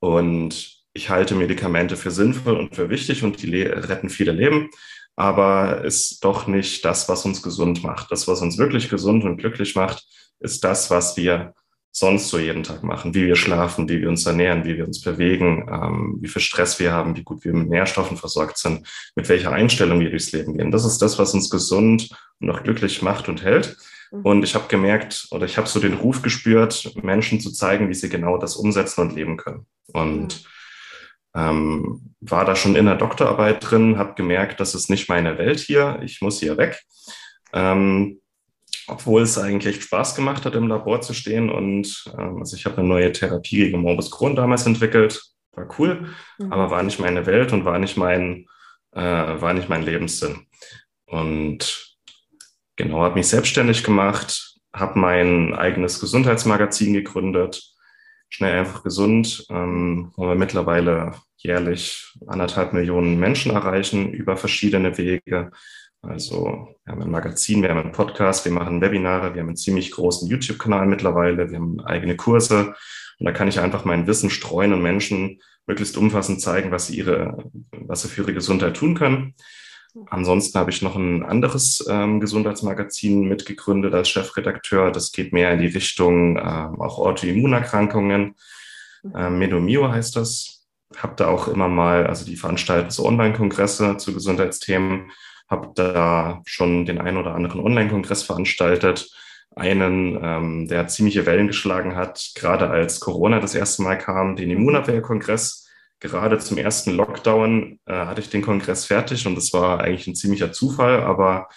Und 0.00 0.76
ich 0.92 1.10
halte 1.10 1.34
Medikamente 1.34 1.96
für 1.96 2.10
sinnvoll 2.10 2.56
und 2.56 2.74
für 2.74 2.90
wichtig 2.90 3.22
und 3.22 3.42
die 3.42 3.62
retten 3.62 4.08
viele 4.08 4.32
Leben, 4.32 4.70
aber 5.14 5.84
ist 5.84 6.24
doch 6.24 6.46
nicht 6.46 6.84
das, 6.84 7.08
was 7.08 7.24
uns 7.24 7.42
gesund 7.42 7.82
macht. 7.82 8.10
Das, 8.10 8.26
was 8.26 8.42
uns 8.42 8.58
wirklich 8.58 8.88
gesund 8.88 9.24
und 9.24 9.36
glücklich 9.36 9.74
macht, 9.74 10.04
ist 10.40 10.64
das, 10.64 10.90
was 10.90 11.16
wir 11.16 11.54
sonst 11.98 12.28
so 12.28 12.38
jeden 12.38 12.62
Tag 12.62 12.82
machen, 12.82 13.14
wie 13.14 13.26
wir 13.26 13.36
schlafen, 13.36 13.88
wie 13.88 14.02
wir 14.02 14.10
uns 14.10 14.26
ernähren, 14.26 14.66
wie 14.66 14.76
wir 14.76 14.86
uns 14.86 15.00
bewegen, 15.00 15.66
ähm, 15.72 16.18
wie 16.20 16.28
viel 16.28 16.42
Stress 16.42 16.78
wir 16.78 16.92
haben, 16.92 17.16
wie 17.16 17.22
gut 17.22 17.42
wir 17.42 17.54
mit 17.54 17.70
Nährstoffen 17.70 18.18
versorgt 18.18 18.58
sind, 18.58 18.86
mit 19.14 19.30
welcher 19.30 19.52
Einstellung 19.52 19.98
wir 20.00 20.10
durchs 20.10 20.30
Leben 20.30 20.58
gehen. 20.58 20.70
Das 20.70 20.84
ist 20.84 20.98
das, 20.98 21.18
was 21.18 21.32
uns 21.32 21.48
gesund 21.48 22.10
und 22.38 22.50
auch 22.50 22.62
glücklich 22.62 23.00
macht 23.00 23.30
und 23.30 23.42
hält. 23.42 23.78
Mhm. 24.12 24.20
Und 24.20 24.42
ich 24.42 24.54
habe 24.54 24.68
gemerkt 24.68 25.26
oder 25.30 25.46
ich 25.46 25.56
habe 25.56 25.68
so 25.68 25.80
den 25.80 25.94
Ruf 25.94 26.20
gespürt, 26.20 26.92
Menschen 27.02 27.40
zu 27.40 27.50
zeigen, 27.50 27.88
wie 27.88 27.94
sie 27.94 28.10
genau 28.10 28.36
das 28.36 28.56
umsetzen 28.56 29.00
und 29.00 29.14
leben 29.14 29.38
können. 29.38 29.64
Und 29.86 30.44
mhm. 31.34 31.40
ähm, 31.40 32.14
war 32.20 32.44
da 32.44 32.56
schon 32.56 32.76
in 32.76 32.84
der 32.84 32.96
Doktorarbeit 32.96 33.70
drin, 33.70 33.96
habe 33.96 34.12
gemerkt, 34.16 34.60
das 34.60 34.74
ist 34.74 34.90
nicht 34.90 35.08
meine 35.08 35.38
Welt 35.38 35.60
hier, 35.60 35.98
ich 36.04 36.20
muss 36.20 36.40
hier 36.40 36.58
weg. 36.58 36.78
Ähm, 37.54 38.20
obwohl 38.88 39.22
es 39.22 39.38
eigentlich 39.38 39.74
echt 39.74 39.84
Spaß 39.84 40.14
gemacht 40.14 40.44
hat, 40.44 40.54
im 40.54 40.68
Labor 40.68 41.00
zu 41.00 41.14
stehen. 41.14 41.50
Und 41.50 42.04
ähm, 42.18 42.38
also 42.38 42.56
ich 42.56 42.66
habe 42.66 42.78
eine 42.78 42.88
neue 42.88 43.12
Therapie 43.12 43.58
gegen 43.58 43.80
Morbus 43.80 44.10
Crohn 44.10 44.36
damals 44.36 44.66
entwickelt. 44.66 45.22
War 45.52 45.68
cool, 45.78 46.08
mhm. 46.38 46.52
aber 46.52 46.70
war 46.70 46.82
nicht 46.82 47.00
meine 47.00 47.26
Welt 47.26 47.52
und 47.52 47.64
war 47.64 47.78
nicht 47.78 47.96
mein, 47.96 48.46
äh, 48.92 49.00
war 49.00 49.54
nicht 49.54 49.68
mein 49.68 49.82
Lebenssinn. 49.82 50.46
Und 51.06 51.96
genau, 52.76 53.02
habe 53.02 53.14
mich 53.14 53.28
selbstständig 53.28 53.82
gemacht, 53.82 54.56
habe 54.72 54.98
mein 54.98 55.54
eigenes 55.54 56.00
Gesundheitsmagazin 56.00 56.92
gegründet, 56.92 57.62
schnell 58.28 58.58
einfach 58.58 58.82
gesund, 58.82 59.46
ähm, 59.50 60.12
wo 60.16 60.28
wir 60.28 60.34
mittlerweile 60.34 61.14
jährlich 61.36 62.12
anderthalb 62.26 62.72
Millionen 62.72 63.18
Menschen 63.18 63.52
erreichen 63.52 64.12
über 64.12 64.36
verschiedene 64.36 64.98
Wege. 64.98 65.50
Also 66.02 66.68
wir 66.84 66.92
haben 66.92 67.02
ein 67.02 67.10
Magazin, 67.10 67.62
wir 67.62 67.70
haben 67.70 67.80
einen 67.80 67.92
Podcast, 67.92 68.44
wir 68.44 68.52
machen 68.52 68.80
Webinare, 68.80 69.34
wir 69.34 69.40
haben 69.40 69.48
einen 69.48 69.56
ziemlich 69.56 69.90
großen 69.90 70.28
YouTube-Kanal 70.28 70.86
mittlerweile, 70.86 71.50
wir 71.50 71.58
haben 71.58 71.80
eigene 71.80 72.16
Kurse 72.16 72.74
und 73.18 73.26
da 73.26 73.32
kann 73.32 73.48
ich 73.48 73.60
einfach 73.60 73.84
mein 73.84 74.06
Wissen 74.06 74.30
streuen 74.30 74.72
und 74.72 74.82
Menschen 74.82 75.40
möglichst 75.66 75.96
umfassend 75.96 76.40
zeigen, 76.40 76.70
was 76.70 76.86
sie 76.86 76.96
ihre, 76.96 77.50
was 77.72 78.02
sie 78.02 78.08
für 78.08 78.22
ihre 78.22 78.34
Gesundheit 78.34 78.76
tun 78.76 78.94
können. 78.94 79.34
Ansonsten 80.10 80.58
habe 80.58 80.70
ich 80.70 80.82
noch 80.82 80.94
ein 80.94 81.24
anderes 81.24 81.84
ähm, 81.88 82.20
Gesundheitsmagazin 82.20 83.22
mitgegründet 83.22 83.94
als 83.94 84.10
Chefredakteur. 84.10 84.92
Das 84.92 85.10
geht 85.10 85.32
mehr 85.32 85.52
in 85.52 85.60
die 85.60 85.68
Richtung 85.68 86.36
äh, 86.36 86.40
auch 86.40 86.98
Autoimmunerkrankungen. 86.98 88.34
Äh, 89.14 89.30
Medomio 89.30 89.90
heißt 89.90 90.16
das. 90.16 90.52
Habe 90.96 91.14
da 91.16 91.26
auch 91.28 91.48
immer 91.48 91.68
mal, 91.68 92.06
also 92.06 92.24
die 92.24 92.36
veranstalten 92.36 92.90
so 92.90 93.06
Online-Kongresse 93.06 93.96
zu 93.96 94.14
Gesundheitsthemen 94.14 95.10
habe 95.48 95.72
da 95.74 96.42
schon 96.44 96.86
den 96.86 97.00
einen 97.00 97.16
oder 97.16 97.34
anderen 97.34 97.60
Online-Kongress 97.60 98.22
veranstaltet. 98.22 99.10
Einen, 99.54 100.18
ähm, 100.22 100.68
der 100.68 100.86
ziemliche 100.88 101.24
Wellen 101.24 101.46
geschlagen 101.46 101.96
hat, 101.96 102.32
gerade 102.34 102.68
als 102.68 103.00
Corona 103.00 103.40
das 103.40 103.54
erste 103.54 103.82
Mal 103.82 103.96
kam, 103.96 104.36
den 104.36 104.50
Immunabwehr-Kongress. 104.50 105.66
Gerade 105.98 106.38
zum 106.38 106.58
ersten 106.58 106.90
Lockdown 106.90 107.80
äh, 107.86 107.94
hatte 107.94 108.20
ich 108.20 108.28
den 108.28 108.42
Kongress 108.42 108.84
fertig 108.84 109.26
und 109.26 109.34
das 109.34 109.52
war 109.54 109.80
eigentlich 109.80 110.06
ein 110.06 110.14
ziemlicher 110.14 110.52
Zufall, 110.52 111.02
aber 111.02 111.48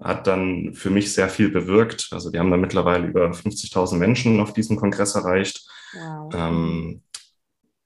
hat 0.00 0.26
dann 0.26 0.74
für 0.74 0.90
mich 0.90 1.12
sehr 1.12 1.28
viel 1.28 1.50
bewirkt. 1.50 2.08
Also 2.12 2.30
die 2.30 2.38
haben 2.38 2.50
da 2.50 2.56
mittlerweile 2.56 3.06
über 3.06 3.30
50.000 3.30 3.96
Menschen 3.96 4.40
auf 4.40 4.52
diesem 4.52 4.76
Kongress 4.76 5.14
erreicht. 5.14 5.68
Wow. 5.92 6.32
Ähm, 6.34 7.02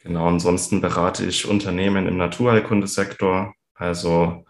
genau, 0.01 0.29
ansonsten 0.29 0.81
berate 0.81 1.25
ich 1.25 1.49
Unternehmen 1.49 2.07
im 2.07 2.19
Naturheilkundesektor, 2.19 3.55
also 3.75 4.45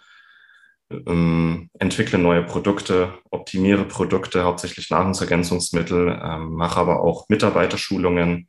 ähm, 0.90 1.70
entwickle 1.78 2.18
neue 2.18 2.42
Produkte, 2.42 3.14
optimiere 3.30 3.84
Produkte, 3.84 4.44
hauptsächlich 4.44 4.90
Nahrungsergänzungsmittel, 4.90 6.20
ähm, 6.22 6.54
mache 6.54 6.80
aber 6.80 7.00
auch 7.00 7.28
Mitarbeiterschulungen. 7.28 8.48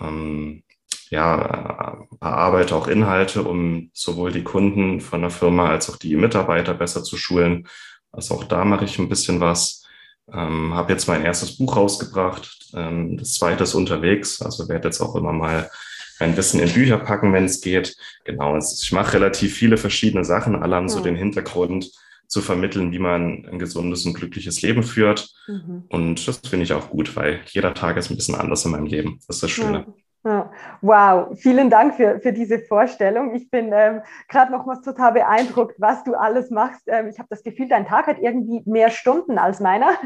Ähm, 0.00 0.62
ja, 1.10 1.98
erarbeite 2.20 2.74
auch 2.74 2.86
Inhalte, 2.86 3.42
um 3.42 3.90
sowohl 3.94 4.30
die 4.32 4.44
Kunden 4.44 5.00
von 5.00 5.22
der 5.22 5.30
Firma 5.30 5.70
als 5.70 5.88
auch 5.90 5.96
die 5.96 6.16
Mitarbeiter 6.16 6.74
besser 6.74 7.02
zu 7.02 7.16
schulen. 7.16 7.66
Also 8.12 8.34
auch 8.34 8.44
da 8.44 8.64
mache 8.64 8.84
ich 8.84 8.98
ein 8.98 9.08
bisschen 9.08 9.40
was. 9.40 9.84
Ähm, 10.30 10.74
habe 10.74 10.92
jetzt 10.92 11.08
mein 11.08 11.24
erstes 11.24 11.56
Buch 11.56 11.76
rausgebracht, 11.76 12.72
ähm, 12.74 13.16
das 13.16 13.32
zweite 13.34 13.64
ist 13.64 13.74
unterwegs, 13.74 14.42
also 14.42 14.68
werde 14.68 14.88
jetzt 14.88 15.00
auch 15.00 15.14
immer 15.16 15.32
mal 15.32 15.70
ein 16.18 16.34
bisschen 16.34 16.60
in 16.60 16.72
Bücher 16.72 16.98
packen, 16.98 17.32
wenn 17.32 17.44
es 17.44 17.60
geht. 17.60 17.96
Genau, 18.24 18.56
ich 18.56 18.92
mache 18.92 19.14
relativ 19.14 19.54
viele 19.54 19.76
verschiedene 19.76 20.24
Sachen, 20.24 20.56
alle 20.56 20.76
haben 20.76 20.88
so 20.88 21.00
den 21.00 21.16
Hintergrund 21.16 21.90
zu 22.26 22.42
vermitteln, 22.42 22.92
wie 22.92 22.98
man 22.98 23.46
ein 23.50 23.58
gesundes 23.58 24.04
und 24.04 24.14
glückliches 24.14 24.60
Leben 24.62 24.82
führt. 24.82 25.30
Mhm. 25.46 25.84
Und 25.88 26.28
das 26.28 26.38
finde 26.38 26.64
ich 26.64 26.72
auch 26.74 26.90
gut, 26.90 27.16
weil 27.16 27.40
jeder 27.46 27.72
Tag 27.72 27.96
ist 27.96 28.10
ein 28.10 28.16
bisschen 28.16 28.34
anders 28.34 28.64
in 28.64 28.72
meinem 28.72 28.86
Leben. 28.86 29.18
Das 29.26 29.36
ist 29.36 29.42
das 29.44 29.50
Schöne. 29.50 29.86
Ja. 30.24 30.50
Wow, 30.82 31.38
vielen 31.38 31.70
Dank 31.70 31.94
für, 31.94 32.20
für 32.20 32.34
diese 32.34 32.58
Vorstellung. 32.58 33.34
Ich 33.34 33.50
bin 33.50 33.70
ähm, 33.72 34.02
gerade 34.28 34.52
nochmals 34.52 34.82
total 34.82 35.12
beeindruckt, 35.12 35.76
was 35.78 36.04
du 36.04 36.14
alles 36.14 36.50
machst. 36.50 36.82
Ähm, 36.86 37.08
ich 37.08 37.18
habe 37.18 37.28
das 37.30 37.42
Gefühl, 37.42 37.68
dein 37.68 37.86
Tag 37.86 38.08
hat 38.08 38.18
irgendwie 38.18 38.62
mehr 38.66 38.90
Stunden 38.90 39.38
als 39.38 39.60
meiner. 39.60 39.88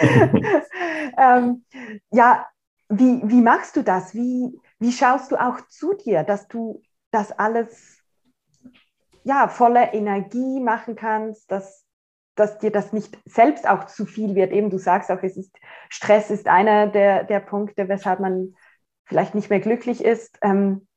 ähm, 1.18 1.64
ja, 2.10 2.46
wie, 2.88 3.20
wie 3.24 3.42
machst 3.42 3.76
du 3.76 3.82
das? 3.82 4.14
Wie, 4.14 4.58
wie 4.80 4.92
schaust 4.92 5.30
du 5.30 5.36
auch 5.36 5.60
zu 5.68 5.94
dir, 5.94 6.24
dass 6.24 6.48
du 6.48 6.82
das 7.10 7.30
alles 7.32 7.98
ja, 9.22 9.48
voller 9.48 9.92
Energie 9.92 10.60
machen 10.60 10.96
kannst, 10.96 11.50
dass, 11.50 11.84
dass 12.34 12.58
dir 12.58 12.72
das 12.72 12.92
nicht 12.92 13.18
selbst 13.26 13.68
auch 13.68 13.86
zu 13.86 14.06
viel 14.06 14.34
wird? 14.34 14.52
Eben, 14.52 14.70
du 14.70 14.78
sagst 14.78 15.10
auch, 15.10 15.22
es 15.22 15.36
ist, 15.36 15.54
Stress 15.90 16.30
ist 16.30 16.48
einer 16.48 16.86
der, 16.86 17.24
der 17.24 17.40
Punkte, 17.40 17.88
weshalb 17.88 18.20
man 18.20 18.54
vielleicht 19.04 19.34
nicht 19.34 19.50
mehr 19.50 19.60
glücklich 19.60 20.02
ist. 20.02 20.38
Ähm, 20.40 20.88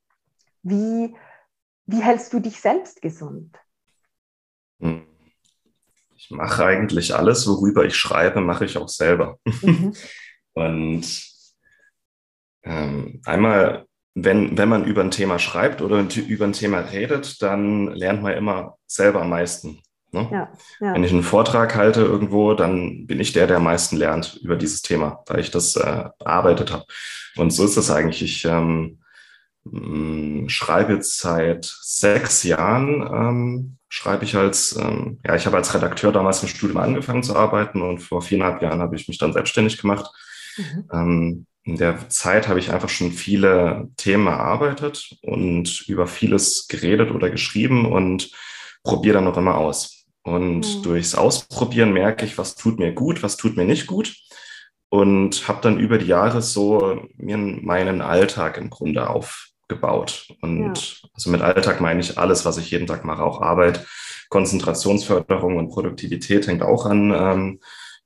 wie, 0.61 1.13
wie 1.85 2.01
hältst 2.01 2.31
du 2.31 2.39
dich 2.39 2.61
selbst 2.61 3.01
gesund? 3.01 3.57
Hm. 4.79 5.05
Ich 6.15 6.31
mache 6.31 6.63
eigentlich 6.63 7.13
alles, 7.13 7.45
worüber 7.47 7.83
ich 7.83 7.97
schreibe, 7.97 8.39
mache 8.39 8.63
ich 8.63 8.77
auch 8.77 8.87
selber. 8.87 9.39
Mhm. 9.43 9.93
Und 10.53 11.32
ähm, 12.63 13.21
einmal, 13.25 13.85
wenn, 14.15 14.57
wenn 14.57 14.69
man 14.69 14.85
über 14.85 15.01
ein 15.01 15.11
Thema 15.11 15.39
schreibt 15.39 15.81
oder 15.81 16.05
über 16.27 16.45
ein 16.45 16.53
Thema 16.53 16.79
redet, 16.79 17.41
dann 17.41 17.87
lernt 17.87 18.21
man 18.21 18.33
immer 18.33 18.77
selber 18.87 19.21
am 19.21 19.29
meisten. 19.29 19.81
Ne? 20.13 20.29
Ja, 20.31 20.51
ja. 20.79 20.93
Wenn 20.93 21.03
ich 21.03 21.11
einen 21.11 21.23
Vortrag 21.23 21.75
halte 21.75 22.01
irgendwo, 22.01 22.53
dann 22.53 23.07
bin 23.07 23.19
ich 23.19 23.33
der, 23.33 23.47
der 23.47 23.57
am 23.57 23.63
meisten 23.63 23.97
lernt 23.97 24.39
über 24.43 24.55
dieses 24.55 24.83
Thema, 24.83 25.23
weil 25.27 25.39
ich 25.39 25.49
das 25.49 25.75
äh, 25.75 26.05
erarbeitet 26.19 26.71
habe. 26.71 26.85
Und 27.35 27.51
so 27.51 27.65
ist 27.65 27.77
es 27.77 27.89
eigentlich. 27.89 28.21
Ich 28.21 28.45
ähm, 28.45 28.99
mm, 29.63 30.47
schreibe 30.49 30.93
jetzt 30.93 31.19
seit 31.19 31.65
sechs 31.65 32.43
Jahren, 32.43 33.01
ähm, 33.11 33.77
schreibe 33.89 34.23
ich 34.23 34.35
als, 34.35 34.77
ähm, 34.77 35.19
ja, 35.25 35.35
ich 35.35 35.47
habe 35.47 35.57
als 35.57 35.73
Redakteur 35.73 36.11
damals 36.11 36.43
im 36.43 36.49
Studium 36.49 36.77
angefangen 36.77 37.23
zu 37.23 37.35
arbeiten 37.35 37.81
und 37.81 37.97
vor 37.97 38.21
viereinhalb 38.21 38.61
Jahren 38.61 38.81
habe 38.81 38.95
ich 38.95 39.07
mich 39.07 39.17
dann 39.17 39.33
selbstständig 39.33 39.81
gemacht. 39.81 40.11
Mhm. 40.91 41.45
In 41.65 41.77
der 41.77 42.09
Zeit 42.09 42.49
habe 42.49 42.59
ich 42.59 42.71
einfach 42.71 42.89
schon 42.89 43.11
viele 43.11 43.89
Themen 43.95 44.27
erarbeitet 44.27 45.15
und 45.21 45.87
über 45.87 46.07
vieles 46.07 46.67
geredet 46.67 47.11
oder 47.11 47.29
geschrieben 47.29 47.85
und 47.85 48.31
probiere 48.83 49.15
dann 49.15 49.23
noch 49.23 49.37
immer 49.37 49.55
aus. 49.55 50.05
Und 50.23 50.61
mhm. 50.61 50.83
durchs 50.83 51.15
Ausprobieren 51.15 51.93
merke 51.93 52.25
ich, 52.25 52.37
was 52.37 52.55
tut 52.55 52.79
mir 52.79 52.93
gut, 52.93 53.23
was 53.23 53.37
tut 53.37 53.55
mir 53.55 53.65
nicht 53.65 53.87
gut. 53.87 54.15
Und 54.89 55.47
habe 55.47 55.61
dann 55.61 55.79
über 55.79 55.97
die 55.97 56.05
Jahre 56.05 56.41
so 56.41 57.07
mir 57.15 57.37
meinen 57.37 58.01
Alltag 58.01 58.57
im 58.57 58.69
Grunde 58.69 59.09
aufgebaut. 59.09 60.27
Und 60.41 61.01
ja. 61.01 61.09
also 61.13 61.29
mit 61.29 61.41
Alltag 61.41 61.81
meine 61.81 62.01
ich 62.01 62.17
alles, 62.17 62.45
was 62.45 62.57
ich 62.57 62.71
jeden 62.71 62.87
Tag 62.87 63.05
mache, 63.05 63.23
auch 63.23 63.41
Arbeit, 63.41 63.85
Konzentrationsförderung 64.29 65.57
und 65.57 65.69
Produktivität 65.69 66.47
hängt 66.47 66.61
auch 66.61 66.85
an 66.85 67.11
ähm, 67.15 67.59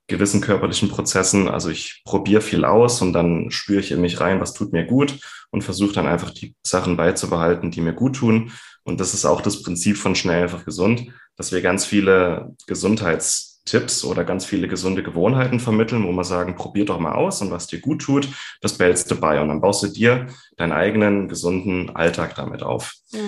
gewissen 0.07 0.41
körperlichen 0.41 0.89
Prozessen. 0.89 1.47
Also 1.47 1.69
ich 1.69 2.01
probiere 2.05 2.41
viel 2.41 2.65
aus 2.65 3.01
und 3.01 3.13
dann 3.13 3.51
spüre 3.51 3.79
ich 3.79 3.91
in 3.91 4.01
mich 4.01 4.19
rein, 4.19 4.39
was 4.39 4.53
tut 4.53 4.73
mir 4.73 4.85
gut 4.85 5.19
und 5.51 5.63
versuche 5.63 5.93
dann 5.93 6.07
einfach 6.07 6.31
die 6.31 6.55
Sachen 6.63 6.97
beizubehalten, 6.97 7.71
die 7.71 7.81
mir 7.81 7.93
gut 7.93 8.15
tun. 8.15 8.51
Und 8.83 8.99
das 8.99 9.13
ist 9.13 9.25
auch 9.25 9.41
das 9.41 9.61
Prinzip 9.61 9.97
von 9.97 10.15
schnell 10.15 10.43
einfach 10.43 10.65
gesund 10.65 11.11
dass 11.37 11.51
wir 11.51 11.61
ganz 11.61 11.85
viele 11.85 12.55
Gesundheitstipps 12.65 14.03
oder 14.03 14.25
ganz 14.25 14.43
viele 14.43 14.67
gesunde 14.67 15.03
Gewohnheiten 15.03 15.59
vermitteln, 15.59 16.05
wo 16.05 16.11
wir 16.11 16.23
sagen, 16.23 16.55
probier 16.55 16.83
doch 16.83 16.99
mal 16.99 17.13
aus 17.13 17.41
und 17.41 17.51
was 17.51 17.67
dir 17.67 17.79
gut 17.79 18.01
tut, 18.01 18.27
das 18.59 18.77
behältst 18.77 19.09
du 19.09 19.15
bei 19.15 19.39
und 19.39 19.47
dann 19.47 19.61
baust 19.61 19.83
du 19.83 19.87
dir 19.87 20.27
deinen 20.57 20.71
eigenen 20.73 21.29
gesunden 21.29 21.95
Alltag 21.95 22.35
damit 22.35 22.63
auf. 22.63 22.93
Ja. 23.11 23.19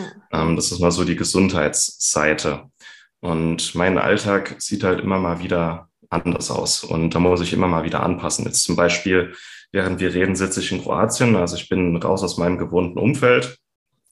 Ähm, 0.42 0.56
das 0.56 0.72
ist 0.72 0.80
mal 0.80 0.92
so 0.92 1.06
die 1.06 1.16
Gesundheitsseite. 1.16 2.64
Und 3.22 3.76
mein 3.76 3.98
Alltag 3.98 4.56
sieht 4.60 4.84
halt 4.84 5.02
immer 5.02 5.20
mal 5.20 5.42
wieder 5.42 5.89
anders 6.10 6.52
aus 6.52 6.84
und 6.84 7.14
da 7.14 7.20
muss 7.20 7.42
ich 7.42 7.54
immer 7.54 7.68
mal 7.68 7.84
wieder 7.84 8.04
anpassen. 8.04 8.46
Jetzt 8.46 8.64
zum 8.64 8.76
Beispiel, 8.76 9.34
während 9.72 10.00
wir 10.00 10.14
reden, 10.14 10.36
sitze 10.36 10.60
ich 10.60 10.72
in 10.72 10.82
Kroatien, 10.82 11.36
also 11.36 11.56
ich 11.56 11.70
bin 11.70 11.96
raus 11.98 12.24
aus 12.24 12.38
meinem 12.38 12.58
gewohnten 12.58 12.98
Umfeld 12.98 13.58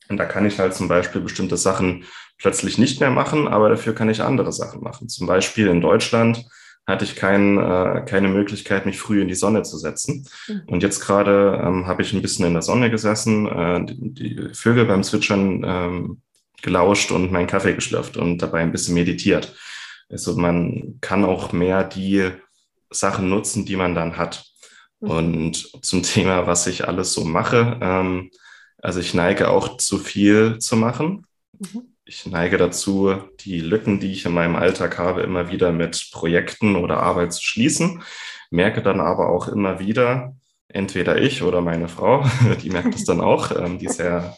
und 0.10 0.18
da 0.18 0.26
kann 0.26 0.46
ich 0.46 0.60
halt 0.60 0.74
zum 0.74 0.88
Beispiel 0.88 1.22
bestimmte 1.22 1.58
Sachen 1.58 2.06
plötzlich 2.38 2.78
nicht 2.78 3.00
mehr 3.00 3.10
machen, 3.10 3.48
aber 3.48 3.70
dafür 3.70 3.94
kann 3.94 4.10
ich 4.10 4.22
andere 4.22 4.54
Sachen 4.54 4.82
machen. 4.82 5.10
Zum 5.10 5.28
Beispiel 5.28 5.68
in 5.68 5.82
Deutschland 5.82 6.46
hatte 6.88 7.04
ich 7.04 7.16
kein, 7.16 7.58
äh, 7.58 8.04
keine 8.06 8.30
Möglichkeit, 8.30 8.86
mich 8.86 8.98
früh 8.98 9.22
in 9.22 9.28
die 9.28 9.36
Sonne 9.36 9.64
zu 9.64 9.78
setzen. 9.78 10.26
Mhm. 10.48 10.62
Und 10.68 10.84
jetzt 10.84 11.02
gerade 11.02 11.62
ähm, 11.62 11.86
habe 11.86 12.02
ich 12.02 12.14
ein 12.14 12.22
bisschen 12.22 12.46
in 12.46 12.54
der 12.54 12.62
Sonne 12.62 12.90
gesessen, 12.90 13.46
äh, 13.48 13.86
die, 13.86 14.14
die, 14.14 14.50
Vögel 14.54 14.86
beim 14.86 15.04
Zwitschern 15.04 15.64
ähm, 15.66 16.22
gelauscht 16.62 17.12
und 17.12 17.32
meinen 17.32 17.48
Kaffee 17.48 17.74
geschlürft 17.74 18.16
und 18.16 18.38
dabei 18.42 18.62
ein 18.62 18.72
bisschen 18.72 18.94
meditiert. 18.94 19.54
Also 20.10 20.36
man 20.36 21.00
kann 21.02 21.26
auch 21.26 21.52
mehr 21.52 21.84
die 21.84 22.32
Sachen 22.90 23.30
nutzen, 23.30 23.66
die 23.66 23.76
man 23.76 23.96
dann 23.96 24.18
hat. 24.18 24.46
Mhm. 25.00 25.10
Und 25.10 25.86
zum 25.86 26.04
Thema, 26.04 26.48
was 26.48 26.68
ich 26.68 26.88
alles 26.88 27.14
so 27.14 27.24
mache, 27.24 27.78
ähm, 27.82 28.32
also 28.82 29.00
ich 29.00 29.14
neige 29.14 29.50
auch 29.50 29.78
zu 29.78 29.98
viel 29.98 30.60
zu 30.60 30.76
machen. 30.76 31.26
Mhm. 31.60 31.96
Ich 32.06 32.26
neige 32.26 32.58
dazu, 32.58 33.16
die 33.42 33.60
Lücken, 33.60 34.00
die 34.00 34.14
ich 34.14 34.26
in 34.26 34.34
meinem 34.34 34.56
Alltag 34.56 34.98
habe, 34.98 35.24
immer 35.24 35.52
wieder 35.52 35.74
mit 35.74 36.10
Projekten 36.14 36.78
oder 36.78 37.04
Arbeit 37.04 37.34
zu 37.34 37.44
schließen. 37.44 38.02
Merke 38.50 38.82
dann 38.82 39.02
aber 39.02 39.30
auch 39.30 39.50
immer 39.50 39.80
wieder, 39.80 40.38
entweder 40.70 41.22
ich 41.22 41.44
oder 41.44 41.60
meine 41.60 41.90
Frau, 41.90 42.26
die 42.64 42.70
merkt 42.70 42.96
es 42.96 43.04
dann 43.04 43.20
auch, 43.20 43.52
ähm, 43.52 43.78
die 43.78 43.88
ist 43.88 43.98
sehr, 43.98 44.38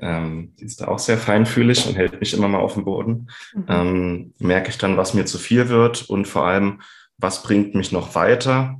ähm, 0.00 0.54
die 0.58 0.64
ist 0.64 0.80
da 0.80 0.88
auch 0.88 0.98
sehr 0.98 1.18
feinfühlig 1.18 1.86
und 1.86 1.96
hält 1.96 2.20
mich 2.20 2.34
immer 2.34 2.48
mal 2.48 2.60
auf 2.60 2.74
dem 2.74 2.84
Boden. 2.84 3.28
Mhm. 3.54 3.64
Ähm, 3.68 4.34
merke 4.38 4.70
ich 4.70 4.78
dann, 4.78 4.96
was 4.96 5.14
mir 5.14 5.24
zu 5.24 5.38
viel 5.38 5.68
wird 5.68 6.08
und 6.08 6.26
vor 6.26 6.46
allem, 6.46 6.80
was 7.18 7.42
bringt 7.42 7.74
mich 7.74 7.92
noch 7.92 8.14
weiter 8.14 8.78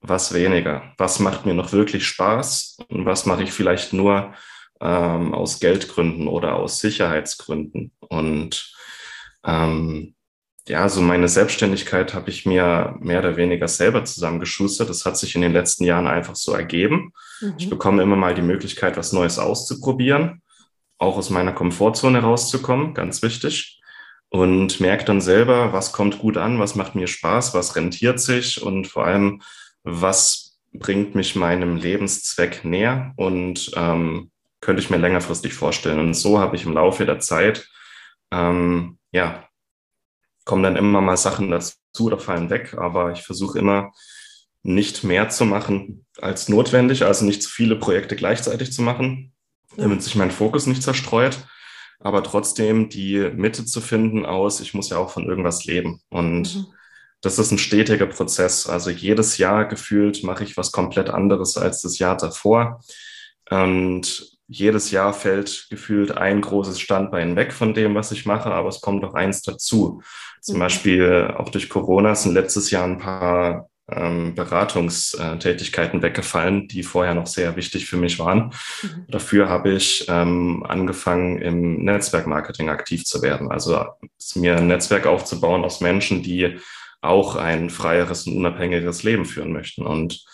was 0.00 0.32
weniger? 0.32 0.94
Was 0.96 1.20
macht 1.20 1.46
mir 1.46 1.54
noch 1.54 1.72
wirklich 1.72 2.06
Spaß 2.06 2.78
und 2.88 3.04
was 3.04 3.26
mache 3.26 3.42
ich 3.42 3.52
vielleicht 3.52 3.92
nur 3.92 4.34
ähm, 4.80 5.34
aus 5.34 5.60
Geldgründen 5.60 6.26
oder 6.26 6.56
aus 6.56 6.78
Sicherheitsgründen? 6.80 7.92
Und 8.00 8.72
ähm, 9.44 10.14
ja, 10.66 10.88
so 10.88 11.00
meine 11.02 11.28
Selbstständigkeit 11.28 12.14
habe 12.14 12.30
ich 12.30 12.46
mir 12.46 12.96
mehr 13.00 13.18
oder 13.18 13.36
weniger 13.36 13.68
selber 13.68 14.04
zusammengeschustert. 14.04 14.88
Das 14.88 15.04
hat 15.04 15.16
sich 15.18 15.34
in 15.34 15.42
den 15.42 15.52
letzten 15.52 15.84
Jahren 15.84 16.06
einfach 16.06 16.36
so 16.36 16.52
ergeben. 16.52 17.12
Mhm. 17.40 17.54
Ich 17.58 17.68
bekomme 17.68 18.02
immer 18.02 18.16
mal 18.16 18.34
die 18.34 18.42
Möglichkeit, 18.42 18.96
was 18.96 19.12
Neues 19.12 19.38
auszuprobieren, 19.38 20.42
auch 21.00 21.16
aus 21.16 21.30
meiner 21.30 21.52
Komfortzone 21.52 22.20
rauszukommen, 22.20 22.94
ganz 22.94 23.22
wichtig. 23.22 23.80
Und 24.28 24.78
merke 24.78 25.04
dann 25.04 25.20
selber, 25.20 25.72
was 25.72 25.92
kommt 25.92 26.20
gut 26.20 26.36
an, 26.36 26.60
was 26.60 26.76
macht 26.76 26.94
mir 26.94 27.08
Spaß, 27.08 27.52
was 27.52 27.74
rentiert 27.74 28.20
sich 28.20 28.62
und 28.62 28.86
vor 28.86 29.04
allem, 29.04 29.42
was 29.82 30.60
bringt 30.72 31.16
mich 31.16 31.34
meinem 31.34 31.76
Lebenszweck 31.76 32.64
näher 32.64 33.12
und 33.16 33.72
ähm, 33.74 34.30
könnte 34.60 34.82
ich 34.82 34.90
mir 34.90 34.98
längerfristig 34.98 35.52
vorstellen. 35.52 35.98
Und 35.98 36.14
so 36.14 36.38
habe 36.38 36.54
ich 36.54 36.64
im 36.64 36.74
Laufe 36.74 37.06
der 37.06 37.18
Zeit, 37.18 37.68
ähm, 38.30 38.98
ja, 39.10 39.48
kommen 40.44 40.62
dann 40.62 40.76
immer 40.76 41.00
mal 41.00 41.16
Sachen 41.16 41.50
dazu 41.50 42.04
oder 42.04 42.18
fallen 42.18 42.50
weg, 42.50 42.74
aber 42.78 43.10
ich 43.10 43.22
versuche 43.22 43.58
immer 43.58 43.92
nicht 44.62 45.02
mehr 45.02 45.28
zu 45.28 45.44
machen 45.44 46.06
als 46.20 46.48
notwendig, 46.48 47.04
also 47.04 47.24
nicht 47.24 47.42
zu 47.42 47.50
viele 47.50 47.76
Projekte 47.76 48.14
gleichzeitig 48.14 48.72
zu 48.72 48.82
machen, 48.82 49.32
damit 49.80 50.02
sich 50.02 50.14
mein 50.14 50.30
Fokus 50.30 50.66
nicht 50.66 50.82
zerstreut, 50.82 51.38
aber 51.98 52.22
trotzdem 52.22 52.88
die 52.88 53.30
Mitte 53.34 53.64
zu 53.64 53.80
finden 53.80 54.24
aus, 54.24 54.60
ich 54.60 54.74
muss 54.74 54.90
ja 54.90 54.98
auch 54.98 55.10
von 55.10 55.26
irgendwas 55.26 55.64
leben. 55.64 56.00
Und 56.08 56.54
mhm 56.54 56.66
das 57.22 57.38
ist 57.38 57.50
ein 57.50 57.58
stetiger 57.58 58.06
Prozess. 58.06 58.66
Also 58.66 58.90
jedes 58.90 59.38
Jahr 59.38 59.66
gefühlt 59.66 60.24
mache 60.24 60.44
ich 60.44 60.56
was 60.56 60.72
komplett 60.72 61.10
anderes 61.10 61.56
als 61.56 61.82
das 61.82 61.98
Jahr 61.98 62.16
davor. 62.16 62.80
Und 63.50 64.38
jedes 64.46 64.90
Jahr 64.90 65.12
fällt 65.12 65.66
gefühlt 65.70 66.16
ein 66.16 66.40
großes 66.40 66.80
Standbein 66.80 67.36
weg 67.36 67.52
von 67.52 67.74
dem, 67.74 67.94
was 67.94 68.10
ich 68.10 68.26
mache, 68.26 68.50
aber 68.50 68.68
es 68.68 68.80
kommt 68.80 69.02
noch 69.02 69.14
eins 69.14 69.42
dazu. 69.42 70.02
Zum 70.40 70.56
mhm. 70.56 70.60
Beispiel 70.60 71.34
auch 71.36 71.50
durch 71.50 71.68
Corona 71.68 72.14
sind 72.14 72.34
letztes 72.34 72.70
Jahr 72.70 72.84
ein 72.84 72.98
paar 72.98 73.68
ähm, 73.92 74.34
Beratungstätigkeiten 74.34 76.02
weggefallen, 76.02 76.68
die 76.68 76.82
vorher 76.82 77.14
noch 77.14 77.26
sehr 77.26 77.56
wichtig 77.56 77.86
für 77.86 77.96
mich 77.96 78.18
waren. 78.18 78.52
Mhm. 78.82 79.06
Dafür 79.08 79.48
habe 79.48 79.72
ich 79.72 80.06
ähm, 80.08 80.64
angefangen, 80.68 81.40
im 81.40 81.84
Netzwerkmarketing 81.84 82.68
aktiv 82.68 83.04
zu 83.04 83.22
werden. 83.22 83.50
Also 83.50 83.84
mir 84.34 84.56
ein 84.56 84.66
Netzwerk 84.68 85.06
aufzubauen 85.06 85.64
aus 85.64 85.80
Menschen, 85.80 86.22
die 86.22 86.58
auch 87.02 87.36
ein 87.36 87.70
freieres 87.70 88.26
und 88.26 88.36
unabhängiges 88.36 89.02
Leben 89.02 89.24
führen 89.24 89.52
möchten. 89.52 89.86
Und 89.86 90.24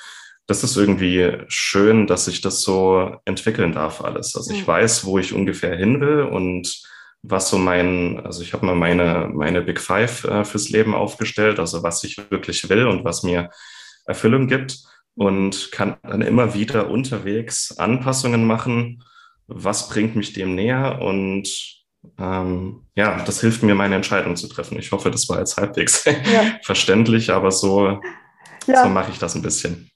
das 0.46 0.62
ist 0.62 0.76
irgendwie 0.76 1.38
schön, 1.48 2.06
dass 2.06 2.26
sich 2.26 2.40
das 2.40 2.62
so 2.62 3.16
entwickeln 3.24 3.72
darf 3.72 4.00
alles. 4.00 4.36
Also 4.36 4.54
ich 4.54 4.66
weiß, 4.66 5.04
wo 5.04 5.18
ich 5.18 5.32
ungefähr 5.32 5.76
hin 5.76 6.00
will 6.00 6.22
und 6.22 6.82
was 7.28 7.50
so 7.50 7.58
mein, 7.58 8.20
also 8.24 8.42
ich 8.42 8.52
habe 8.52 8.66
mal 8.66 8.74
meine, 8.74 9.28
meine 9.32 9.62
Big 9.62 9.80
Five 9.80 10.24
äh, 10.24 10.44
fürs 10.44 10.68
Leben 10.68 10.94
aufgestellt, 10.94 11.58
also 11.58 11.82
was 11.82 12.04
ich 12.04 12.18
wirklich 12.30 12.68
will 12.68 12.86
und 12.86 13.04
was 13.04 13.22
mir 13.22 13.50
Erfüllung 14.06 14.46
gibt 14.46 14.78
und 15.14 15.72
kann 15.72 15.96
dann 16.02 16.22
immer 16.22 16.54
wieder 16.54 16.88
unterwegs 16.88 17.76
Anpassungen 17.78 18.46
machen. 18.46 19.02
Was 19.48 19.88
bringt 19.88 20.14
mich 20.14 20.32
dem 20.32 20.54
näher? 20.54 21.00
Und 21.00 21.48
ähm, 22.18 22.86
ja, 22.94 23.22
das 23.24 23.40
hilft 23.40 23.62
mir, 23.62 23.74
meine 23.74 23.96
Entscheidung 23.96 24.36
zu 24.36 24.48
treffen. 24.48 24.78
Ich 24.78 24.92
hoffe, 24.92 25.10
das 25.10 25.28
war 25.28 25.38
jetzt 25.38 25.56
halbwegs 25.56 26.04
ja. 26.04 26.58
verständlich, 26.62 27.30
aber 27.30 27.50
so, 27.50 28.00
ja. 28.66 28.82
so 28.82 28.88
mache 28.88 29.10
ich 29.10 29.18
das 29.18 29.34
ein 29.34 29.42
bisschen. 29.42 29.90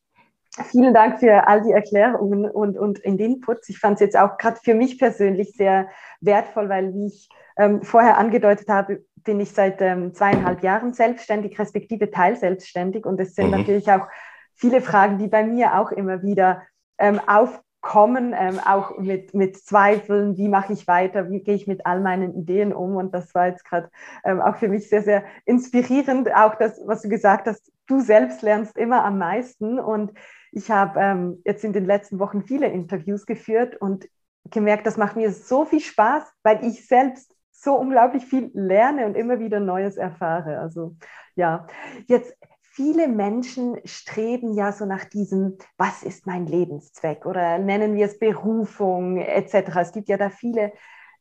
Vielen 0.64 0.94
Dank 0.94 1.20
für 1.20 1.46
all 1.46 1.62
die 1.62 1.72
Erklärungen 1.72 2.50
und, 2.50 2.78
und 2.78 2.98
in 3.00 3.16
den 3.16 3.34
Inputs. 3.34 3.68
Ich 3.68 3.78
fand 3.78 3.94
es 3.94 4.00
jetzt 4.00 4.16
auch 4.16 4.36
gerade 4.36 4.58
für 4.62 4.74
mich 4.74 4.98
persönlich 4.98 5.52
sehr 5.52 5.88
wertvoll, 6.20 6.68
weil, 6.68 6.94
wie 6.94 7.06
ich 7.06 7.28
ähm, 7.56 7.82
vorher 7.82 8.18
angedeutet 8.18 8.68
habe, 8.68 9.04
bin 9.16 9.40
ich 9.40 9.52
seit 9.52 9.80
ähm, 9.82 10.14
zweieinhalb 10.14 10.62
Jahren 10.62 10.92
selbstständig, 10.92 11.58
respektive 11.58 12.10
teilselbstständig. 12.10 13.04
Und 13.06 13.20
es 13.20 13.34
sind 13.34 13.46
mhm. 13.46 13.58
natürlich 13.58 13.90
auch 13.90 14.06
viele 14.54 14.80
Fragen, 14.80 15.18
die 15.18 15.28
bei 15.28 15.44
mir 15.44 15.78
auch 15.78 15.90
immer 15.92 16.22
wieder 16.22 16.62
ähm, 16.98 17.20
aufkommen, 17.26 18.34
ähm, 18.38 18.60
auch 18.64 18.98
mit, 18.98 19.34
mit 19.34 19.56
Zweifeln, 19.56 20.36
wie 20.36 20.48
mache 20.48 20.72
ich 20.72 20.86
weiter, 20.86 21.30
wie 21.30 21.42
gehe 21.42 21.54
ich 21.54 21.66
mit 21.66 21.86
all 21.86 22.00
meinen 22.00 22.34
Ideen 22.34 22.72
um. 22.72 22.96
Und 22.96 23.14
das 23.14 23.34
war 23.34 23.48
jetzt 23.48 23.64
gerade 23.64 23.90
ähm, 24.24 24.40
auch 24.40 24.56
für 24.56 24.68
mich 24.68 24.88
sehr, 24.88 25.02
sehr 25.02 25.24
inspirierend, 25.44 26.34
auch 26.34 26.54
das, 26.54 26.80
was 26.86 27.02
du 27.02 27.08
gesagt 27.08 27.46
hast, 27.46 27.70
du 27.86 28.00
selbst 28.00 28.42
lernst 28.42 28.76
immer 28.76 29.04
am 29.04 29.18
meisten. 29.18 29.78
Und 29.78 30.12
ich 30.52 30.70
habe 30.70 31.00
ähm, 31.00 31.42
jetzt 31.44 31.64
in 31.64 31.72
den 31.72 31.84
letzten 31.84 32.18
Wochen 32.18 32.42
viele 32.42 32.68
Interviews 32.68 33.26
geführt 33.26 33.76
und 33.76 34.08
gemerkt, 34.44 34.86
das 34.86 34.96
macht 34.96 35.16
mir 35.16 35.32
so 35.32 35.64
viel 35.64 35.80
Spaß, 35.80 36.24
weil 36.42 36.64
ich 36.64 36.86
selbst 36.86 37.34
so 37.52 37.74
unglaublich 37.74 38.24
viel 38.24 38.50
lerne 38.54 39.06
und 39.06 39.16
immer 39.16 39.38
wieder 39.38 39.60
Neues 39.60 39.96
erfahre. 39.96 40.58
Also 40.58 40.96
ja, 41.36 41.66
jetzt 42.06 42.34
viele 42.60 43.06
Menschen 43.06 43.78
streben 43.84 44.54
ja 44.54 44.72
so 44.72 44.86
nach 44.86 45.04
diesem, 45.04 45.58
was 45.76 46.02
ist 46.02 46.26
mein 46.26 46.46
Lebenszweck 46.46 47.26
oder 47.26 47.58
nennen 47.58 47.94
wir 47.94 48.06
es 48.06 48.18
Berufung 48.18 49.18
etc. 49.18 49.76
Es 49.76 49.92
gibt 49.92 50.08
ja 50.08 50.16
da 50.16 50.30
viele 50.30 50.72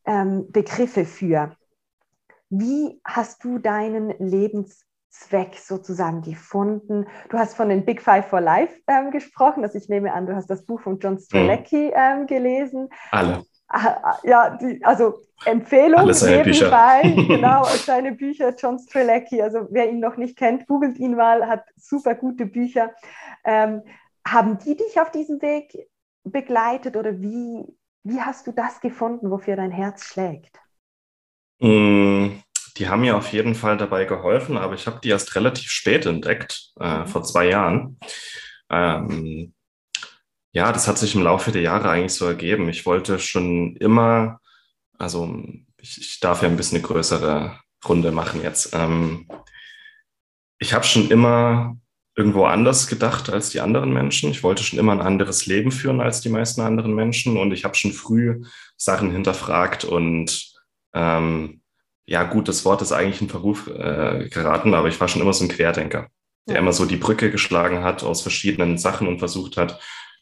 ähm, 0.05 0.51
Begriffe 0.51 1.05
für. 1.05 1.55
Wie 2.49 2.99
hast 3.03 3.43
du 3.43 3.59
deinen 3.59 4.09
Lebenszweck 4.17 4.88
Zweck 5.09 5.55
sozusagen 5.55 6.21
gefunden. 6.21 7.07
Du 7.29 7.37
hast 7.37 7.55
von 7.55 7.69
den 7.69 7.83
Big 7.85 8.01
Five 8.01 8.27
for 8.27 8.41
Life 8.41 8.79
ähm, 8.87 9.11
gesprochen, 9.11 9.63
also 9.63 9.77
ich 9.77 9.89
nehme 9.89 10.13
an, 10.13 10.27
du 10.27 10.35
hast 10.35 10.49
das 10.49 10.65
Buch 10.65 10.81
von 10.81 10.99
John 10.99 11.17
Strelecki 11.17 11.87
mhm. 11.87 11.93
ähm, 11.95 12.27
gelesen. 12.27 12.89
Alle. 13.11 13.43
Ah, 13.71 14.17
ja, 14.23 14.57
die, 14.57 14.83
also 14.83 15.21
Empfehlung 15.45 15.99
Alle 15.99 16.13
seine 16.13 16.43
nebenbei, 16.43 17.01
Bücher. 17.03 17.27
genau, 17.35 17.63
seine 17.63 18.13
Bücher, 18.13 18.55
John 18.55 18.79
Strelecki, 18.79 19.41
also 19.41 19.67
wer 19.69 19.89
ihn 19.89 19.99
noch 19.99 20.17
nicht 20.17 20.37
kennt, 20.37 20.65
googelt 20.67 20.97
ihn 20.97 21.15
mal, 21.15 21.47
hat 21.47 21.65
super 21.75 22.15
gute 22.15 22.45
Bücher. 22.45 22.91
Ähm, 23.43 23.83
haben 24.27 24.57
die 24.57 24.75
dich 24.75 24.99
auf 24.99 25.11
diesem 25.11 25.41
Weg 25.41 25.87
begleitet 26.23 26.97
oder 26.97 27.21
wie, 27.21 27.63
wie 28.03 28.21
hast 28.21 28.47
du 28.47 28.51
das 28.51 28.81
gefunden, 28.81 29.31
wofür 29.31 29.55
dein 29.55 29.71
Herz 29.71 30.03
schlägt? 30.03 30.59
Mm, 31.59 32.41
die 32.79 32.87
haben 32.87 33.01
mir 33.01 33.17
auf 33.17 33.33
jeden 33.33 33.55
Fall 33.55 33.77
dabei 33.77 34.05
geholfen, 34.05 34.57
aber 34.57 34.73
ich 34.73 34.87
habe 34.87 34.99
die 35.03 35.09
erst 35.09 35.35
relativ 35.35 35.69
spät 35.69 36.05
entdeckt, 36.05 36.71
äh, 36.79 36.99
mhm. 36.99 37.07
vor 37.07 37.23
zwei 37.23 37.49
Jahren. 37.49 37.99
Ähm, 38.69 39.53
ja, 40.51 40.71
das 40.71 40.87
hat 40.87 40.97
sich 40.97 41.13
im 41.13 41.21
Laufe 41.21 41.51
der 41.51 41.61
Jahre 41.61 41.89
eigentlich 41.89 42.13
so 42.13 42.25
ergeben. 42.25 42.69
Ich 42.69 42.85
wollte 42.85 43.19
schon 43.19 43.75
immer, 43.75 44.39
also 44.97 45.43
ich, 45.77 45.99
ich 45.99 46.19
darf 46.21 46.41
ja 46.41 46.47
ein 46.47 46.57
bisschen 46.57 46.77
eine 46.77 46.87
größere 46.87 47.59
Runde 47.87 48.11
machen 48.11 48.41
jetzt. 48.41 48.73
Ähm, 48.73 49.27
ich 50.57 50.73
habe 50.73 50.85
schon 50.85 51.11
immer 51.11 51.77
irgendwo 52.15 52.45
anders 52.45 52.87
gedacht 52.87 53.29
als 53.29 53.49
die 53.49 53.61
anderen 53.61 53.93
Menschen. 53.93 54.31
Ich 54.31 54.43
wollte 54.43 54.63
schon 54.63 54.79
immer 54.79 54.91
ein 54.93 55.01
anderes 55.01 55.45
Leben 55.45 55.71
führen 55.71 56.01
als 56.01 56.21
die 56.21 56.29
meisten 56.29 56.61
anderen 56.61 56.93
Menschen 56.93 57.37
und 57.37 57.51
ich 57.51 57.63
habe 57.63 57.75
schon 57.75 57.93
früh 57.93 58.43
Sachen 58.75 59.11
hinterfragt 59.11 59.85
und 59.85 60.53
ähm, 60.93 61.58
ja 62.09 62.23
gut, 62.23 62.47
das 62.47 62.65
Wort 62.65 62.81
ist 62.81 62.91
eigentlich 62.91 63.21
in 63.21 63.29
Verruf 63.29 63.67
äh, 63.67 64.27
geraten, 64.29 64.73
aber 64.73 64.87
ich 64.87 64.99
war 64.99 65.07
schon 65.07 65.21
immer 65.21 65.33
so 65.33 65.45
ein 65.45 65.49
Querdenker, 65.49 66.07
der 66.47 66.55
ja. 66.55 66.61
immer 66.61 66.73
so 66.73 66.85
die 66.85 66.97
Brücke 66.97 67.29
geschlagen 67.29 67.83
hat 67.83 68.03
aus 68.03 68.23
verschiedenen 68.23 68.79
Sachen 68.79 69.07
und 69.07 69.19
versucht 69.19 69.57
hat, 69.57 69.79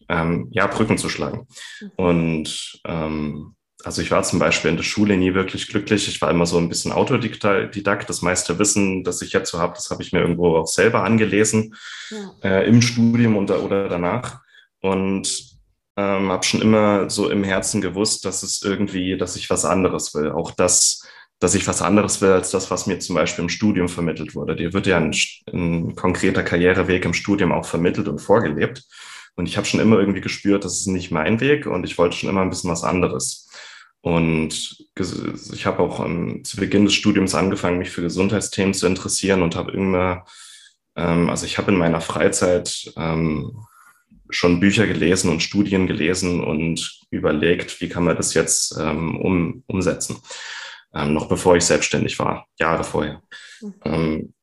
ähm, 0.10 0.50
ja, 0.52 0.68
Brücken 0.68 0.98
zu 0.98 1.08
schlagen. 1.08 1.48
Mhm. 1.80 1.92
Und 1.96 2.82
ähm, 2.86 3.56
also 3.86 4.02
ich 4.02 4.12
war 4.12 4.24
zum 4.24 4.40
Beispiel 4.40 4.70
in 4.70 4.76
der 4.76 4.84
Schule 4.84 5.16
nie 5.16 5.34
wirklich 5.34 5.70
glücklich. 5.70 6.10
Ich 6.10 6.22
war 6.22 6.30
immer 6.30 6.46
so 6.46 6.58
ein 6.58 6.68
bisschen 6.68 6.92
Autodidakt. 6.92 8.10
Das 8.10 8.22
meiste 8.22 8.60
Wissen, 8.60 9.06
das 9.06 9.22
ich 9.22 9.32
jetzt 9.32 9.52
so 9.52 9.60
habe, 9.60 9.76
das 9.76 9.90
habe 9.90 10.04
ich 10.04 10.12
mir 10.12 10.20
irgendwo 10.20 10.58
auch 10.58 10.68
selber 10.68 11.04
angelesen, 11.04 11.74
ja. 12.10 12.34
äh, 12.44 12.68
im 12.68 12.82
Studium 12.82 13.38
oder, 13.38 13.64
oder 13.64 13.88
danach. 13.88 14.42
Und 14.82 15.58
ähm, 15.96 16.32
habe 16.32 16.46
schon 16.46 16.62
immer 16.62 17.10
so 17.10 17.30
im 17.30 17.46
Herzen 17.46 17.80
gewusst, 17.80 18.26
dass 18.26 18.44
es 18.44 18.62
irgendwie, 18.62 19.18
dass 19.18 19.38
ich 19.38 19.50
was 19.50 19.64
anderes 19.64 20.14
will. 20.14 20.32
Auch 20.32 20.52
das 20.52 21.08
dass 21.40 21.54
ich 21.54 21.68
was 21.68 21.82
anderes 21.82 22.22
will 22.22 22.32
als 22.32 22.50
das, 22.52 22.72
was 22.72 22.88
mir 22.88 23.00
zum 23.00 23.16
Beispiel 23.16 23.44
im 23.44 23.50
Studium 23.50 23.90
vermittelt 23.90 24.34
wurde. 24.34 24.56
Dir 24.56 24.74
wird 24.74 24.88
ja 24.88 24.98
ein, 24.98 25.16
ein 25.54 25.96
konkreter 25.96 26.44
Karriereweg 26.44 27.06
im 27.06 27.14
Studium 27.14 27.52
auch 27.52 27.66
vermittelt 27.66 28.08
und 28.08 28.20
vorgelebt. 28.20 28.84
Und 29.36 29.48
ich 29.48 29.56
habe 29.56 29.68
schon 29.68 29.80
immer 29.80 30.00
irgendwie 30.00 30.22
gespürt, 30.22 30.66
das 30.66 30.80
ist 30.80 30.88
nicht 30.88 31.12
mein 31.12 31.40
Weg 31.40 31.68
und 31.68 31.84
ich 31.84 31.98
wollte 32.00 32.18
schon 32.18 32.30
immer 32.30 32.42
ein 32.42 32.50
bisschen 32.50 32.72
was 32.72 32.84
anderes. 32.84 33.48
Und 34.02 34.78
ich 34.96 35.66
habe 35.66 35.80
auch 35.80 36.00
um, 36.00 36.44
zu 36.44 36.58
Beginn 36.58 36.86
des 36.86 36.96
Studiums 36.96 37.36
angefangen, 37.36 37.78
mich 37.78 37.92
für 37.92 38.02
Gesundheitsthemen 38.02 38.74
zu 38.74 38.88
interessieren 38.88 39.44
und 39.44 39.56
habe 39.56 39.72
immer, 39.74 40.26
ähm, 40.96 41.30
also 41.30 41.46
ich 41.46 41.60
habe 41.60 41.72
in 41.72 41.78
meiner 41.78 42.02
Freizeit 42.02 42.92
ähm, 42.96 43.64
schon 44.30 44.60
Bücher 44.60 44.88
gelesen 44.88 45.30
und 45.30 45.44
Studien 45.44 45.86
gelesen 45.86 46.44
und 46.44 47.00
überlegt, 47.12 47.80
wie 47.80 47.90
kann 47.90 48.06
man 48.06 48.18
das 48.18 48.34
jetzt 48.34 48.76
ähm, 48.80 49.18
um, 49.18 49.64
umsetzen 49.68 50.18
ähm, 50.94 51.14
noch 51.14 51.28
bevor 51.28 51.56
ich 51.56 51.66
selbstständig 51.66 52.18
war, 52.20 52.48
Jahre 52.58 52.84
vorher. 52.84 53.22
Mhm. 53.62 53.74
Ähm, 53.84 54.34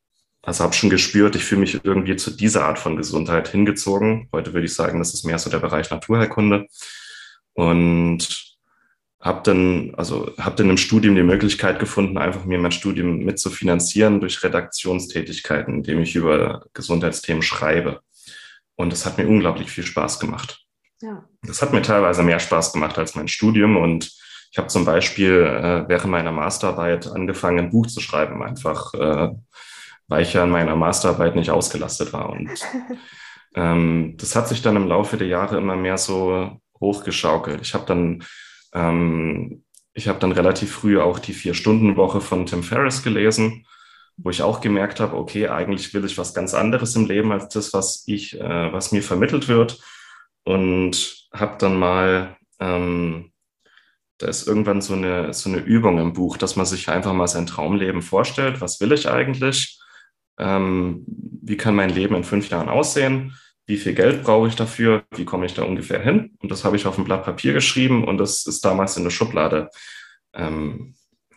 also 0.41 0.63
habe 0.63 0.73
schon 0.73 0.91
gespürt, 0.91 1.35
ich 1.35 1.43
fühle 1.43 1.61
mich 1.61 1.83
irgendwie 1.83 2.15
zu 2.15 2.29
dieser 2.29 2.65
Art 2.65 2.77
von 2.77 2.97
Gesundheit 2.97 3.47
hingezogen. 3.47 4.29
Heute 4.31 4.53
würde 4.53 4.65
ich 4.65 4.75
sagen, 4.75 4.99
das 4.99 5.13
ist 5.13 5.23
mehr 5.23 5.39
so 5.39 5.49
der 5.49 5.59
Bereich 5.59 5.89
Naturheilkunde. 5.89 6.67
Und 7.53 8.57
habe 9.19 9.41
dann, 9.43 9.95
also 9.95 10.31
habe 10.37 10.55
dann 10.55 10.69
im 10.69 10.77
Studium 10.77 11.15
die 11.15 11.23
Möglichkeit 11.23 11.79
gefunden, 11.79 12.19
einfach 12.19 12.45
mir 12.45 12.59
mein 12.59 12.71
Studium 12.71 13.19
mitzufinanzieren 13.19 14.19
durch 14.19 14.43
Redaktionstätigkeiten, 14.43 15.77
indem 15.77 16.01
ich 16.01 16.15
über 16.15 16.67
Gesundheitsthemen 16.73 17.41
schreibe. 17.41 18.01
Und 18.75 18.91
das 18.91 19.07
hat 19.07 19.17
mir 19.17 19.27
unglaublich 19.27 19.71
viel 19.71 19.83
Spaß 19.83 20.19
gemacht. 20.19 20.63
Ja. 21.01 21.27
Das 21.41 21.63
hat 21.63 21.73
mir 21.73 21.81
teilweise 21.81 22.21
mehr 22.21 22.39
Spaß 22.39 22.71
gemacht 22.73 22.99
als 22.99 23.15
mein 23.15 23.27
Studium 23.27 23.77
und 23.77 24.11
ich 24.55 24.57
habe 24.57 24.69
zum 24.69 24.85
Beispiel 24.85 25.41
äh, 25.41 25.89
während 25.89 26.11
meiner 26.11 26.31
Masterarbeit 26.31 27.07
angefangen, 27.07 27.59
ein 27.59 27.71
Buch 27.71 27.87
zu 27.87 27.99
schreiben, 27.99 28.41
einfach 28.41 28.93
äh, 28.93 29.35
weil 30.07 30.21
ich 30.21 30.31
ja 30.31 30.45
in 30.45 30.49
meiner 30.49 30.77
Masterarbeit 30.77 31.35
nicht 31.35 31.49
ausgelastet 31.49 32.13
war. 32.13 32.29
Und 32.29 32.49
ähm, 33.55 34.15
das 34.15 34.33
hat 34.33 34.47
sich 34.47 34.61
dann 34.61 34.77
im 34.77 34.87
Laufe 34.87 35.17
der 35.17 35.27
Jahre 35.27 35.57
immer 35.57 35.75
mehr 35.75 35.97
so 35.97 36.57
hochgeschaukelt. 36.79 37.59
Ich 37.63 37.73
habe 37.73 37.85
dann, 37.85 38.23
ähm, 38.73 39.65
ich 39.93 40.07
habe 40.07 40.19
dann 40.19 40.31
relativ 40.31 40.71
früh 40.71 41.01
auch 41.01 41.19
die 41.19 41.33
Vier-Stunden-Woche 41.33 42.21
von 42.21 42.45
Tim 42.45 42.63
Ferriss 42.63 43.03
gelesen, 43.03 43.67
wo 44.15 44.29
ich 44.29 44.41
auch 44.41 44.61
gemerkt 44.61 45.01
habe, 45.01 45.17
okay, 45.17 45.49
eigentlich 45.49 45.93
will 45.93 46.05
ich 46.05 46.17
was 46.17 46.33
ganz 46.33 46.53
anderes 46.53 46.95
im 46.95 47.07
Leben 47.07 47.33
als 47.33 47.49
das, 47.49 47.73
was 47.73 48.05
ich, 48.07 48.39
äh, 48.39 48.71
was 48.71 48.93
mir 48.93 49.03
vermittelt 49.03 49.49
wird. 49.49 49.81
Und 50.45 51.27
habe 51.33 51.57
dann 51.59 51.77
mal 51.77 52.37
ähm, 52.61 53.33
da 54.17 54.27
ist 54.27 54.47
irgendwann 54.47 54.81
so 54.81 54.93
eine, 54.93 55.33
so 55.33 55.49
eine 55.49 55.59
Übung 55.59 55.99
im 55.99 56.13
Buch, 56.13 56.37
dass 56.37 56.55
man 56.55 56.65
sich 56.65 56.89
einfach 56.89 57.13
mal 57.13 57.27
sein 57.27 57.45
Traumleben 57.45 58.01
vorstellt. 58.01 58.61
Was 58.61 58.79
will 58.79 58.91
ich 58.91 59.09
eigentlich? 59.09 59.79
Ähm, 60.37 61.03
wie 61.07 61.57
kann 61.57 61.75
mein 61.75 61.89
Leben 61.89 62.15
in 62.15 62.23
fünf 62.23 62.49
Jahren 62.49 62.69
aussehen? 62.69 63.37
Wie 63.67 63.77
viel 63.77 63.93
Geld 63.93 64.23
brauche 64.23 64.47
ich 64.47 64.55
dafür? 64.55 65.03
Wie 65.15 65.25
komme 65.25 65.45
ich 65.45 65.53
da 65.53 65.63
ungefähr 65.63 66.01
hin? 66.01 66.37
Und 66.39 66.51
das 66.51 66.63
habe 66.63 66.75
ich 66.75 66.85
auf 66.85 66.97
ein 66.97 67.03
Blatt 67.03 67.25
Papier 67.25 67.53
geschrieben 67.53 68.03
und 68.03 68.17
das 68.17 68.45
ist 68.45 68.63
damals 68.63 68.95
in 68.95 69.03
der 69.03 69.11
Schublade 69.11 69.69
ähm, 70.33 70.95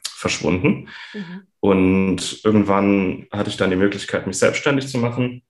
verschwunden. 0.08 0.88
Mhm. 1.14 1.42
Und 1.60 2.40
irgendwann 2.44 3.26
hatte 3.32 3.50
ich 3.50 3.56
dann 3.56 3.70
die 3.70 3.76
Möglichkeit, 3.76 4.26
mich 4.26 4.38
selbstständig 4.38 4.88
zu 4.88 4.98
machen 4.98 5.42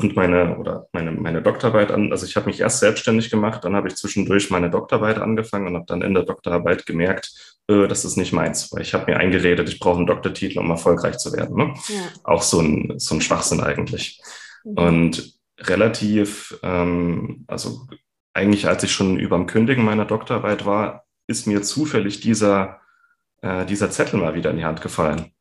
und 0.00 0.16
meine 0.16 0.58
oder 0.58 0.88
meine, 0.92 1.12
meine 1.12 1.42
Doktorarbeit 1.42 1.90
an. 1.90 2.12
Also 2.12 2.26
ich 2.26 2.36
habe 2.36 2.46
mich 2.46 2.60
erst 2.60 2.80
selbstständig 2.80 3.30
gemacht, 3.30 3.64
dann 3.64 3.74
habe 3.74 3.88
ich 3.88 3.96
zwischendurch 3.96 4.50
meine 4.50 4.70
Doktorarbeit 4.70 5.18
angefangen 5.18 5.66
und 5.68 5.74
habe 5.74 5.86
dann 5.86 6.02
in 6.02 6.14
der 6.14 6.24
Doktorarbeit 6.24 6.86
gemerkt, 6.86 7.58
äh, 7.68 7.86
das 7.86 8.04
ist 8.04 8.16
nicht 8.16 8.32
meins, 8.32 8.72
weil 8.72 8.82
ich 8.82 8.94
habe 8.94 9.10
mir 9.10 9.18
eingeredet, 9.18 9.68
ich 9.68 9.78
brauche 9.78 9.98
einen 9.98 10.06
Doktortitel, 10.06 10.58
um 10.58 10.70
erfolgreich 10.70 11.18
zu 11.18 11.32
werden. 11.32 11.56
Ne? 11.56 11.74
Ja. 11.88 12.00
Auch 12.24 12.42
so 12.42 12.60
ein, 12.60 12.94
so 12.98 13.14
ein 13.14 13.20
Schwachsinn 13.20 13.60
eigentlich. 13.60 14.20
Mhm. 14.64 14.72
Und 14.74 15.38
relativ, 15.60 16.58
ähm, 16.62 17.44
also 17.46 17.86
eigentlich 18.32 18.68
als 18.68 18.84
ich 18.84 18.92
schon 18.92 19.18
über 19.18 19.36
dem 19.36 19.46
Kündigen 19.46 19.84
meiner 19.84 20.04
Doktorarbeit 20.04 20.64
war, 20.64 21.04
ist 21.26 21.46
mir 21.46 21.62
zufällig 21.62 22.20
dieser, 22.20 22.80
äh, 23.42 23.66
dieser 23.66 23.90
Zettel 23.90 24.20
mal 24.20 24.34
wieder 24.34 24.50
in 24.50 24.56
die 24.56 24.64
Hand 24.64 24.80
gefallen, 24.80 25.32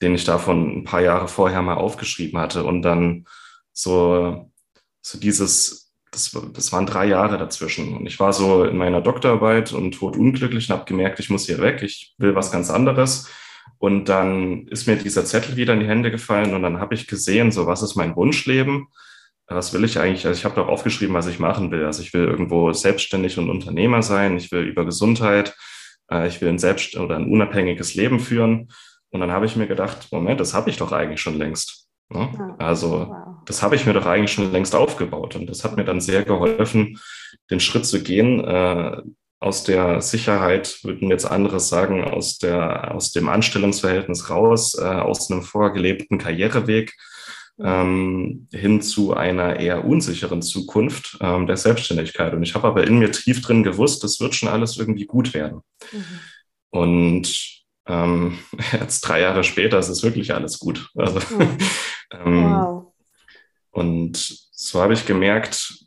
den 0.00 0.14
ich 0.14 0.24
davon 0.24 0.78
ein 0.78 0.84
paar 0.84 1.00
Jahre 1.00 1.28
vorher 1.28 1.62
mal 1.62 1.74
aufgeschrieben 1.74 2.40
hatte 2.40 2.64
und 2.64 2.82
dann 2.82 3.26
so, 3.78 4.50
so 5.00 5.18
dieses, 5.18 5.92
das, 6.10 6.36
das 6.52 6.72
waren 6.72 6.86
drei 6.86 7.06
Jahre 7.06 7.38
dazwischen. 7.38 7.96
Und 7.96 8.06
ich 8.06 8.18
war 8.18 8.32
so 8.32 8.64
in 8.64 8.76
meiner 8.76 9.00
Doktorarbeit 9.00 9.72
und 9.72 9.92
totunglücklich 9.92 10.68
und 10.68 10.76
habe 10.76 10.86
gemerkt, 10.86 11.20
ich 11.20 11.30
muss 11.30 11.46
hier 11.46 11.60
weg, 11.60 11.82
ich 11.82 12.14
will 12.18 12.34
was 12.34 12.50
ganz 12.50 12.70
anderes. 12.70 13.28
Und 13.78 14.08
dann 14.08 14.66
ist 14.66 14.86
mir 14.88 14.96
dieser 14.96 15.24
Zettel 15.24 15.56
wieder 15.56 15.74
in 15.74 15.80
die 15.80 15.86
Hände 15.86 16.10
gefallen 16.10 16.54
und 16.54 16.62
dann 16.62 16.80
habe 16.80 16.94
ich 16.94 17.06
gesehen, 17.06 17.52
so 17.52 17.66
was 17.66 17.82
ist 17.82 17.94
mein 17.94 18.16
Wunschleben? 18.16 18.88
Was 19.46 19.72
will 19.72 19.84
ich 19.84 19.98
eigentlich? 19.98 20.26
Also 20.26 20.38
ich 20.38 20.44
habe 20.44 20.56
doch 20.56 20.68
aufgeschrieben, 20.68 21.14
was 21.14 21.26
ich 21.26 21.38
machen 21.38 21.70
will. 21.70 21.84
Also 21.84 22.02
ich 22.02 22.12
will 22.12 22.24
irgendwo 22.24 22.72
selbstständig 22.72 23.38
und 23.38 23.48
Unternehmer 23.48 24.02
sein. 24.02 24.36
Ich 24.36 24.50
will 24.50 24.64
über 24.64 24.84
Gesundheit. 24.84 25.56
Äh, 26.10 26.28
ich 26.28 26.40
will 26.40 26.48
ein 26.48 26.58
selbst 26.58 26.96
oder 26.96 27.16
ein 27.16 27.30
unabhängiges 27.30 27.94
Leben 27.94 28.20
führen. 28.20 28.68
Und 29.10 29.20
dann 29.20 29.30
habe 29.30 29.46
ich 29.46 29.56
mir 29.56 29.66
gedacht, 29.66 30.08
Moment, 30.10 30.40
das 30.40 30.52
habe 30.52 30.68
ich 30.68 30.76
doch 30.76 30.92
eigentlich 30.92 31.20
schon 31.20 31.38
längst. 31.38 31.88
Ne? 32.10 32.56
Also 32.58 33.14
das 33.48 33.62
habe 33.62 33.76
ich 33.76 33.86
mir 33.86 33.94
doch 33.94 34.06
eigentlich 34.06 34.32
schon 34.32 34.52
längst 34.52 34.74
aufgebaut 34.74 35.34
und 35.34 35.46
das 35.46 35.64
hat 35.64 35.76
mir 35.76 35.84
dann 35.84 36.00
sehr 36.00 36.22
geholfen, 36.22 37.00
den 37.50 37.60
Schritt 37.60 37.86
zu 37.86 38.02
gehen, 38.02 38.44
äh, 38.44 39.02
aus 39.40 39.64
der 39.64 40.02
Sicherheit, 40.02 40.80
würden 40.82 41.10
jetzt 41.10 41.24
anderes 41.24 41.68
sagen, 41.68 42.04
aus, 42.04 42.38
der, 42.38 42.94
aus 42.94 43.12
dem 43.12 43.28
Anstellungsverhältnis 43.28 44.30
raus, 44.30 44.76
äh, 44.78 44.84
aus 44.84 45.30
einem 45.30 45.42
vorgelebten 45.42 46.18
Karriereweg 46.18 46.94
ähm, 47.60 48.48
hin 48.52 48.82
zu 48.82 49.14
einer 49.14 49.58
eher 49.58 49.84
unsicheren 49.84 50.42
Zukunft 50.42 51.18
ähm, 51.20 51.46
der 51.46 51.56
Selbstständigkeit. 51.56 52.34
Und 52.34 52.42
ich 52.42 52.54
habe 52.54 52.68
aber 52.68 52.86
in 52.86 52.98
mir 52.98 53.12
tief 53.12 53.40
drin 53.40 53.62
gewusst, 53.62 54.04
das 54.04 54.20
wird 54.20 54.34
schon 54.34 54.48
alles 54.48 54.76
irgendwie 54.76 55.06
gut 55.06 55.34
werden. 55.34 55.60
Mhm. 55.92 56.04
Und 56.70 57.64
ähm, 57.86 58.38
jetzt 58.72 59.00
drei 59.00 59.20
Jahre 59.20 59.44
später 59.44 59.78
ist 59.78 59.88
es 59.88 60.02
wirklich 60.02 60.34
alles 60.34 60.58
gut. 60.58 60.90
Also, 60.96 61.20
mhm. 61.34 61.58
ähm, 62.12 62.44
wow. 62.44 62.87
Und 63.78 64.16
so 64.50 64.82
habe 64.82 64.92
ich 64.92 65.06
gemerkt, 65.06 65.84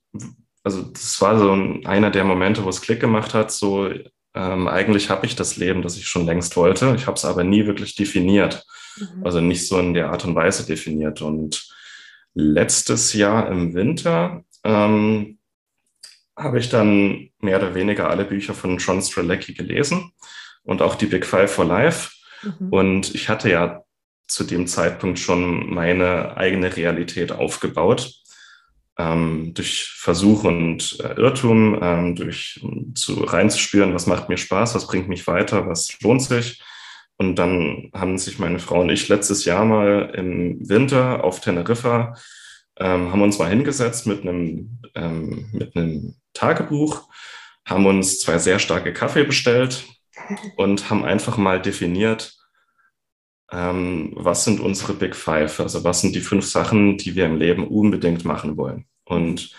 also 0.63 0.83
das 0.83 1.19
war 1.21 1.37
so 1.37 1.51
einer 1.85 2.09
der 2.09 2.23
Momente, 2.23 2.63
wo 2.63 2.69
es 2.69 2.81
Klick 2.81 3.01
gemacht 3.01 3.33
hat, 3.33 3.51
so 3.51 3.89
ähm, 4.33 4.67
eigentlich 4.67 5.09
habe 5.09 5.25
ich 5.25 5.35
das 5.35 5.57
Leben, 5.57 5.81
das 5.81 5.97
ich 5.97 6.07
schon 6.07 6.25
längst 6.25 6.55
wollte. 6.55 6.93
Ich 6.95 7.05
habe 7.05 7.17
es 7.17 7.25
aber 7.25 7.43
nie 7.43 7.65
wirklich 7.65 7.95
definiert. 7.95 8.65
Mhm. 8.97 9.25
Also 9.25 9.41
nicht 9.41 9.67
so 9.67 9.77
in 9.79 9.93
der 9.93 10.09
Art 10.09 10.23
und 10.23 10.35
Weise 10.35 10.65
definiert. 10.65 11.21
Und 11.21 11.67
letztes 12.33 13.13
Jahr 13.13 13.51
im 13.51 13.73
Winter 13.73 14.45
ähm, 14.63 15.39
habe 16.37 16.59
ich 16.59 16.69
dann 16.69 17.29
mehr 17.39 17.57
oder 17.57 17.75
weniger 17.75 18.09
alle 18.09 18.23
Bücher 18.23 18.53
von 18.53 18.77
John 18.77 19.01
Strelecki 19.01 19.53
gelesen 19.53 20.13
und 20.63 20.81
auch 20.81 20.95
die 20.95 21.07
Big 21.07 21.25
Five 21.25 21.51
for 21.51 21.65
Life. 21.65 22.11
Mhm. 22.43 22.69
Und 22.69 23.15
ich 23.15 23.27
hatte 23.27 23.49
ja 23.49 23.80
zu 24.31 24.43
dem 24.43 24.67
Zeitpunkt 24.67 25.19
schon 25.19 25.73
meine 25.73 26.37
eigene 26.37 26.75
Realität 26.75 27.31
aufgebaut. 27.31 28.13
Ähm, 28.97 29.53
durch 29.53 29.89
Versuch 29.95 30.43
und 30.43 30.99
äh, 30.99 31.13
Irrtum, 31.13 31.79
ähm, 31.81 32.15
durch 32.15 32.59
zu 32.93 33.23
reinzuspüren, 33.23 33.93
was 33.93 34.05
macht 34.05 34.29
mir 34.29 34.37
Spaß, 34.37 34.75
was 34.75 34.87
bringt 34.87 35.07
mich 35.07 35.25
weiter, 35.27 35.67
was 35.67 35.99
lohnt 36.01 36.21
sich. 36.21 36.61
Und 37.17 37.35
dann 37.35 37.89
haben 37.93 38.17
sich 38.17 38.39
meine 38.39 38.59
Frau 38.59 38.81
und 38.81 38.89
ich 38.89 39.07
letztes 39.07 39.45
Jahr 39.45 39.63
mal 39.63 40.11
im 40.15 40.67
Winter 40.67 41.23
auf 41.23 41.39
Teneriffa, 41.39 42.15
ähm, 42.77 43.11
haben 43.11 43.21
uns 43.21 43.39
mal 43.39 43.49
hingesetzt 43.49 44.07
mit 44.07 44.21
einem, 44.21 44.79
ähm, 44.95 45.49
mit 45.53 45.75
einem 45.75 46.15
Tagebuch, 46.33 47.07
haben 47.65 47.85
uns 47.85 48.19
zwei 48.19 48.39
sehr 48.39 48.59
starke 48.59 48.91
Kaffee 48.91 49.23
bestellt, 49.23 49.85
und 50.55 50.89
haben 50.89 51.05
einfach 51.05 51.37
mal 51.37 51.61
definiert, 51.61 52.35
ähm, 53.51 54.13
was 54.15 54.45
sind 54.45 54.59
unsere 54.59 54.93
Big 54.93 55.15
Five, 55.15 55.59
also 55.59 55.83
was 55.83 56.01
sind 56.01 56.15
die 56.15 56.21
fünf 56.21 56.45
Sachen, 56.45 56.97
die 56.97 57.15
wir 57.15 57.25
im 57.25 57.37
Leben 57.37 57.67
unbedingt 57.67 58.25
machen 58.25 58.57
wollen. 58.57 58.85
Und 59.05 59.51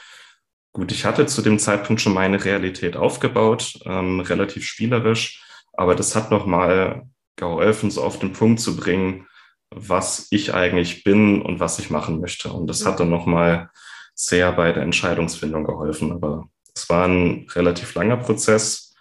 gut, 0.73 0.93
ich 0.93 1.05
hatte 1.05 1.27
zu 1.27 1.43
dem 1.43 1.59
Zeitpunkt 1.59 2.01
schon 2.01 2.15
meine 2.15 2.43
Realität 2.45 2.97
aufgebaut, 2.97 3.79
ähm, 3.85 4.21
relativ 4.21 4.65
spielerisch, 4.65 5.45
aber 5.75 5.95
das 5.95 6.17
hat 6.17 6.31
nochmal 6.31 7.07
geholfen, 7.37 7.91
so 7.91 8.03
auf 8.03 8.19
den 8.19 8.33
Punkt 8.33 8.61
zu 8.61 8.77
bringen, 8.77 9.27
was 9.71 10.29
ich 10.31 10.55
eigentlich 10.55 11.05
bin 11.05 11.43
und 11.43 11.61
was 11.61 11.79
ich 11.79 11.91
machen 11.91 12.21
möchte. 12.21 12.53
Und 12.53 12.67
das 12.69 12.85
hat 12.85 13.01
dann 13.01 13.11
nochmal 13.11 13.71
sehr 14.15 14.53
bei 14.53 14.73
der 14.73 14.83
Entscheidungsfindung 14.83 15.65
geholfen. 15.65 16.13
Aber 16.13 16.49
es 16.75 16.89
war 16.89 17.09
ein 17.09 17.47
relativ 17.55 17.95
langer 17.95 18.19
Prozess. 18.19 18.95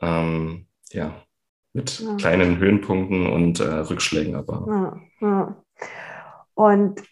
Ähm, 0.00 0.66
ja, 0.92 1.22
mit 1.74 2.00
ja. 2.00 2.16
kleinen 2.16 2.58
Höhenpunkten 2.58 3.26
und 3.26 3.60
äh, 3.60 3.64
Rückschlägen 3.64 4.34
aber. 4.36 5.00
Ja. 5.20 5.56
Und 6.54 7.02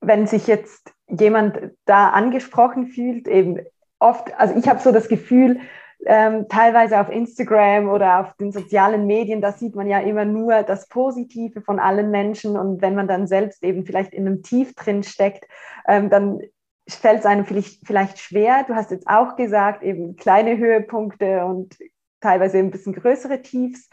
wenn 0.00 0.26
sich 0.26 0.46
jetzt 0.46 0.92
jemand 1.08 1.70
da 1.86 2.10
angesprochen 2.10 2.88
fühlt, 2.88 3.26
eben 3.26 3.60
oft, 3.98 4.38
also 4.38 4.54
ich 4.56 4.68
habe 4.68 4.80
so 4.80 4.92
das 4.92 5.08
Gefühl, 5.08 5.60
ähm, 6.06 6.46
teilweise 6.48 7.00
auf 7.00 7.10
Instagram 7.10 7.88
oder 7.88 8.20
auf 8.20 8.34
den 8.34 8.52
sozialen 8.52 9.06
Medien, 9.06 9.40
da 9.40 9.52
sieht 9.52 9.74
man 9.74 9.88
ja 9.88 10.00
immer 10.00 10.24
nur 10.24 10.62
das 10.62 10.88
Positive 10.88 11.60
von 11.62 11.80
allen 11.80 12.10
Menschen 12.10 12.56
und 12.56 12.82
wenn 12.82 12.94
man 12.94 13.08
dann 13.08 13.26
selbst 13.26 13.64
eben 13.64 13.84
vielleicht 13.84 14.14
in 14.14 14.26
einem 14.26 14.42
Tief 14.42 14.74
drin 14.74 15.02
steckt, 15.02 15.44
ähm, 15.88 16.10
dann 16.10 16.40
fällt 16.88 17.20
es 17.20 17.26
einem 17.26 17.44
vielleicht, 17.44 17.86
vielleicht 17.86 18.18
schwer. 18.18 18.64
Du 18.66 18.74
hast 18.74 18.90
jetzt 18.90 19.08
auch 19.08 19.36
gesagt, 19.36 19.82
eben 19.82 20.16
kleine 20.16 20.56
Höhepunkte 20.56 21.44
und 21.44 21.76
teilweise 22.20 22.58
ein 22.58 22.70
bisschen 22.70 22.92
größere 22.92 23.42
Tiefs. 23.42 23.88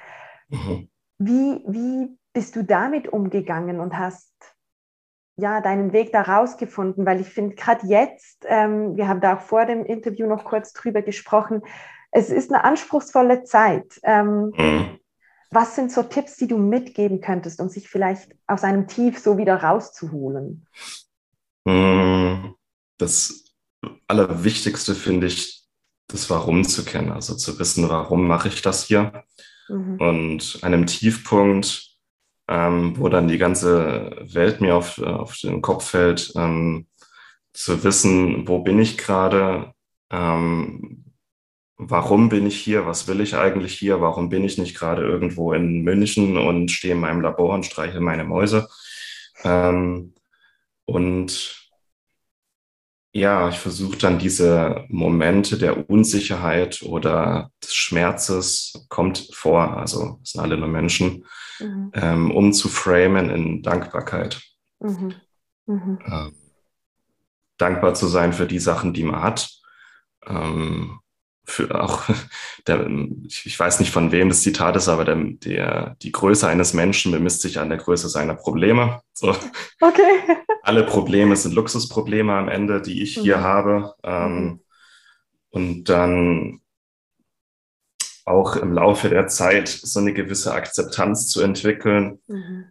Mhm. 0.49 0.89
Wie, 1.17 1.63
wie 1.67 2.17
bist 2.33 2.55
du 2.55 2.63
damit 2.63 3.07
umgegangen 3.07 3.79
und 3.79 3.97
hast 3.97 4.33
ja 5.37 5.61
deinen 5.61 5.93
Weg 5.93 6.11
da 6.11 6.21
rausgefunden? 6.21 7.05
Weil 7.05 7.21
ich 7.21 7.29
finde, 7.29 7.55
gerade 7.55 7.87
jetzt, 7.87 8.45
ähm, 8.47 8.97
wir 8.97 9.07
haben 9.07 9.21
da 9.21 9.35
auch 9.35 9.41
vor 9.41 9.65
dem 9.65 9.85
Interview 9.85 10.27
noch 10.27 10.43
kurz 10.43 10.73
drüber 10.73 11.01
gesprochen, 11.01 11.61
es 12.11 12.29
ist 12.29 12.51
eine 12.51 12.63
anspruchsvolle 12.63 13.43
Zeit. 13.43 13.99
Ähm, 14.03 14.53
mhm. 14.55 14.99
Was 15.51 15.75
sind 15.75 15.91
so 15.91 16.03
Tipps, 16.03 16.37
die 16.37 16.47
du 16.47 16.57
mitgeben 16.57 17.21
könntest, 17.21 17.59
um 17.61 17.69
sich 17.69 17.89
vielleicht 17.89 18.33
aus 18.47 18.63
einem 18.63 18.87
Tief 18.87 19.19
so 19.19 19.37
wieder 19.37 19.61
rauszuholen? 19.61 20.65
Mhm. 21.65 22.55
Das 22.97 23.45
Allerwichtigste 24.07 24.95
finde 24.95 25.27
ich, 25.27 25.54
das 26.07 26.29
Warum 26.29 26.63
zu 26.63 26.85
kennen, 26.85 27.11
also 27.11 27.35
zu 27.35 27.57
wissen, 27.59 27.89
warum 27.89 28.27
mache 28.27 28.47
ich 28.47 28.61
das 28.61 28.85
hier. 28.85 29.23
Mhm. 29.67 29.99
Und 29.99 30.59
einem 30.61 30.85
Tiefpunkt, 30.85 31.95
ähm, 32.47 32.97
wo 32.97 33.09
dann 33.09 33.27
die 33.27 33.37
ganze 33.37 34.15
Welt 34.21 34.61
mir 34.61 34.75
auf, 34.75 34.99
auf 34.99 35.37
den 35.37 35.61
Kopf 35.61 35.89
fällt, 35.89 36.31
ähm, 36.35 36.87
zu 37.53 37.83
wissen, 37.83 38.47
wo 38.47 38.59
bin 38.59 38.79
ich 38.79 38.97
gerade, 38.97 39.73
ähm, 40.11 41.05
warum 41.77 42.29
bin 42.29 42.45
ich 42.45 42.57
hier, 42.57 42.85
was 42.85 43.07
will 43.07 43.21
ich 43.21 43.35
eigentlich 43.35 43.73
hier, 43.73 44.01
warum 44.01 44.29
bin 44.29 44.43
ich 44.43 44.57
nicht 44.57 44.77
gerade 44.77 45.03
irgendwo 45.03 45.53
in 45.53 45.81
München 45.81 46.37
und 46.37 46.69
stehe 46.69 46.93
in 46.93 46.99
meinem 46.99 47.21
Labor 47.21 47.53
und 47.53 47.65
streiche 47.65 48.01
meine 48.01 48.25
Mäuse. 48.25 48.67
Ähm, 49.43 50.13
und 50.85 51.64
ja, 53.15 53.47
ich 53.47 53.59
versuche 53.59 53.97
dann 53.97 54.19
diese 54.19 54.83
Momente 54.89 55.57
der 55.57 55.89
Unsicherheit 55.89 56.83
oder 56.83 57.49
des 57.63 57.73
Schmerzes, 57.73 58.85
kommt 58.89 59.29
vor, 59.31 59.77
also 59.77 60.19
es 60.21 60.31
sind 60.31 60.41
alle 60.41 60.57
nur 60.57 60.67
Menschen, 60.67 61.25
mhm. 61.61 61.91
ähm, 61.93 62.31
um 62.31 62.51
zu 62.51 62.67
framen 62.67 63.29
in 63.29 63.63
Dankbarkeit. 63.63 64.41
Mhm. 64.81 65.13
Mhm. 65.65 65.99
Ähm, 66.05 66.35
dankbar 67.57 67.93
zu 67.93 68.07
sein 68.07 68.33
für 68.33 68.47
die 68.47 68.59
Sachen, 68.59 68.93
die 68.93 69.03
man 69.03 69.21
hat. 69.21 69.49
Ähm, 70.27 70.99
für 71.45 71.81
auch 71.81 72.03
der, 72.67 72.87
ich 73.27 73.59
weiß 73.59 73.79
nicht 73.79 73.91
von 73.91 74.11
wem 74.11 74.29
das 74.29 74.41
Zitat 74.41 74.75
ist, 74.75 74.87
aber 74.87 75.05
der, 75.05 75.15
der, 75.15 75.95
die 76.01 76.11
Größe 76.11 76.47
eines 76.47 76.73
Menschen 76.73 77.11
bemisst 77.11 77.41
sich 77.41 77.59
an 77.59 77.69
der 77.69 77.77
Größe 77.77 78.09
seiner 78.09 78.35
Probleme. 78.35 79.01
So. 79.13 79.35
Okay. 79.79 80.19
Alle 80.63 80.83
Probleme 80.83 81.35
sind 81.35 81.53
Luxusprobleme 81.53 82.33
am 82.33 82.49
Ende, 82.49 82.81
die 82.81 83.03
ich 83.03 83.15
hier 83.15 83.37
mhm. 83.37 83.41
habe. 83.41 83.95
Ähm, 84.03 84.43
mhm. 84.43 84.59
Und 85.49 85.89
dann 85.89 86.61
auch 88.25 88.55
im 88.55 88.73
Laufe 88.73 89.09
der 89.09 89.27
Zeit 89.27 89.69
so 89.69 89.99
eine 89.99 90.11
gewisse 90.11 90.53
Akzeptanz 90.53 91.27
zu 91.27 91.41
entwickeln 91.41 92.19
mhm. 92.27 92.65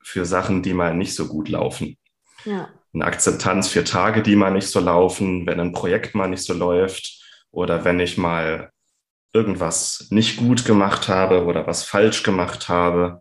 für 0.00 0.24
Sachen, 0.24 0.62
die 0.62 0.74
mal 0.74 0.94
nicht 0.94 1.14
so 1.14 1.26
gut 1.26 1.48
laufen. 1.48 1.96
Ja. 2.44 2.68
eine 2.92 3.04
Akzeptanz 3.04 3.68
für 3.68 3.84
Tage, 3.84 4.20
die 4.20 4.34
mal 4.34 4.50
nicht 4.50 4.66
so 4.66 4.80
laufen, 4.80 5.46
wenn 5.46 5.60
ein 5.60 5.72
Projekt 5.72 6.16
mal 6.16 6.26
nicht 6.26 6.42
so 6.42 6.54
läuft 6.54 7.21
oder 7.52 7.84
wenn 7.84 8.00
ich 8.00 8.18
mal 8.18 8.72
irgendwas 9.32 10.08
nicht 10.10 10.36
gut 10.36 10.64
gemacht 10.64 11.08
habe 11.08 11.44
oder 11.44 11.66
was 11.66 11.84
falsch 11.84 12.22
gemacht 12.22 12.68
habe. 12.68 13.20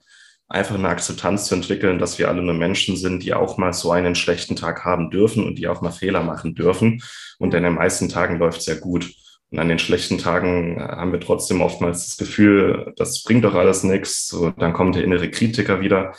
Einfach 0.49 0.75
eine 0.75 0.89
Akzeptanz 0.89 1.45
zu 1.45 1.55
entwickeln, 1.55 1.97
dass 1.97 2.19
wir 2.19 2.27
alle 2.27 2.41
nur 2.41 2.53
Menschen 2.53 2.97
sind, 2.97 3.23
die 3.23 3.33
auch 3.33 3.57
mal 3.57 3.71
so 3.71 3.91
einen 3.91 4.15
schlechten 4.15 4.57
Tag 4.57 4.83
haben 4.83 5.09
dürfen 5.09 5.45
und 5.45 5.55
die 5.55 5.69
auch 5.69 5.81
mal 5.81 5.91
Fehler 5.91 6.23
machen 6.23 6.55
dürfen. 6.55 7.01
Und 7.39 7.53
in 7.53 7.63
den 7.63 7.75
meisten 7.75 8.09
Tagen 8.09 8.37
läuft 8.37 8.59
es 8.59 8.65
sehr 8.65 8.75
gut. 8.75 9.13
Und 9.49 9.59
an 9.59 9.69
den 9.69 9.79
schlechten 9.79 10.17
Tagen 10.17 10.77
äh, 10.77 10.81
haben 10.81 11.13
wir 11.13 11.21
trotzdem 11.21 11.61
oftmals 11.61 12.07
das 12.07 12.17
Gefühl, 12.17 12.93
das 12.97 13.23
bringt 13.23 13.45
doch 13.45 13.53
alles 13.53 13.83
nichts. 13.83 14.27
So, 14.27 14.49
dann 14.51 14.73
kommt 14.73 14.95
der 14.95 15.05
innere 15.05 15.29
Kritiker 15.29 15.79
wieder 15.79 16.13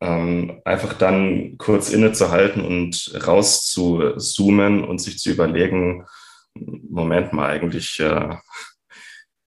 ähm, 0.00 0.60
einfach 0.64 0.94
dann 0.94 1.56
kurz 1.58 1.90
innezuhalten 1.90 2.64
und 2.64 3.12
raus 3.26 3.66
zu 3.66 4.16
zoomen 4.16 4.84
und 4.84 5.00
sich 5.00 5.18
zu 5.18 5.30
überlegen, 5.30 6.04
Moment 6.88 7.32
mal, 7.32 7.50
eigentlich, 7.50 7.98
äh, 8.00 8.36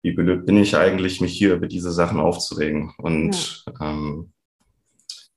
wie 0.02 0.12
blöd 0.12 0.46
bin 0.46 0.56
ich 0.58 0.76
eigentlich, 0.76 1.20
mich 1.20 1.32
hier 1.32 1.54
über 1.54 1.66
diese 1.66 1.92
Sachen 1.92 2.20
aufzuregen? 2.20 2.94
Und 2.98 3.64
ja, 3.66 3.90
ähm, 3.90 4.32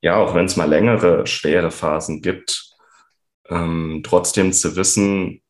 ja 0.02 0.16
auch 0.18 0.36
wenn 0.36 0.46
es 0.46 0.58
mal 0.58 0.70
längere, 0.70 1.26
schwere 1.28 1.72
Phasen 1.72 2.22
gibt, 2.22 2.72
ähm, 3.50 4.02
trotzdem 4.04 4.52
zu 4.54 4.76
wissen, 4.76 5.42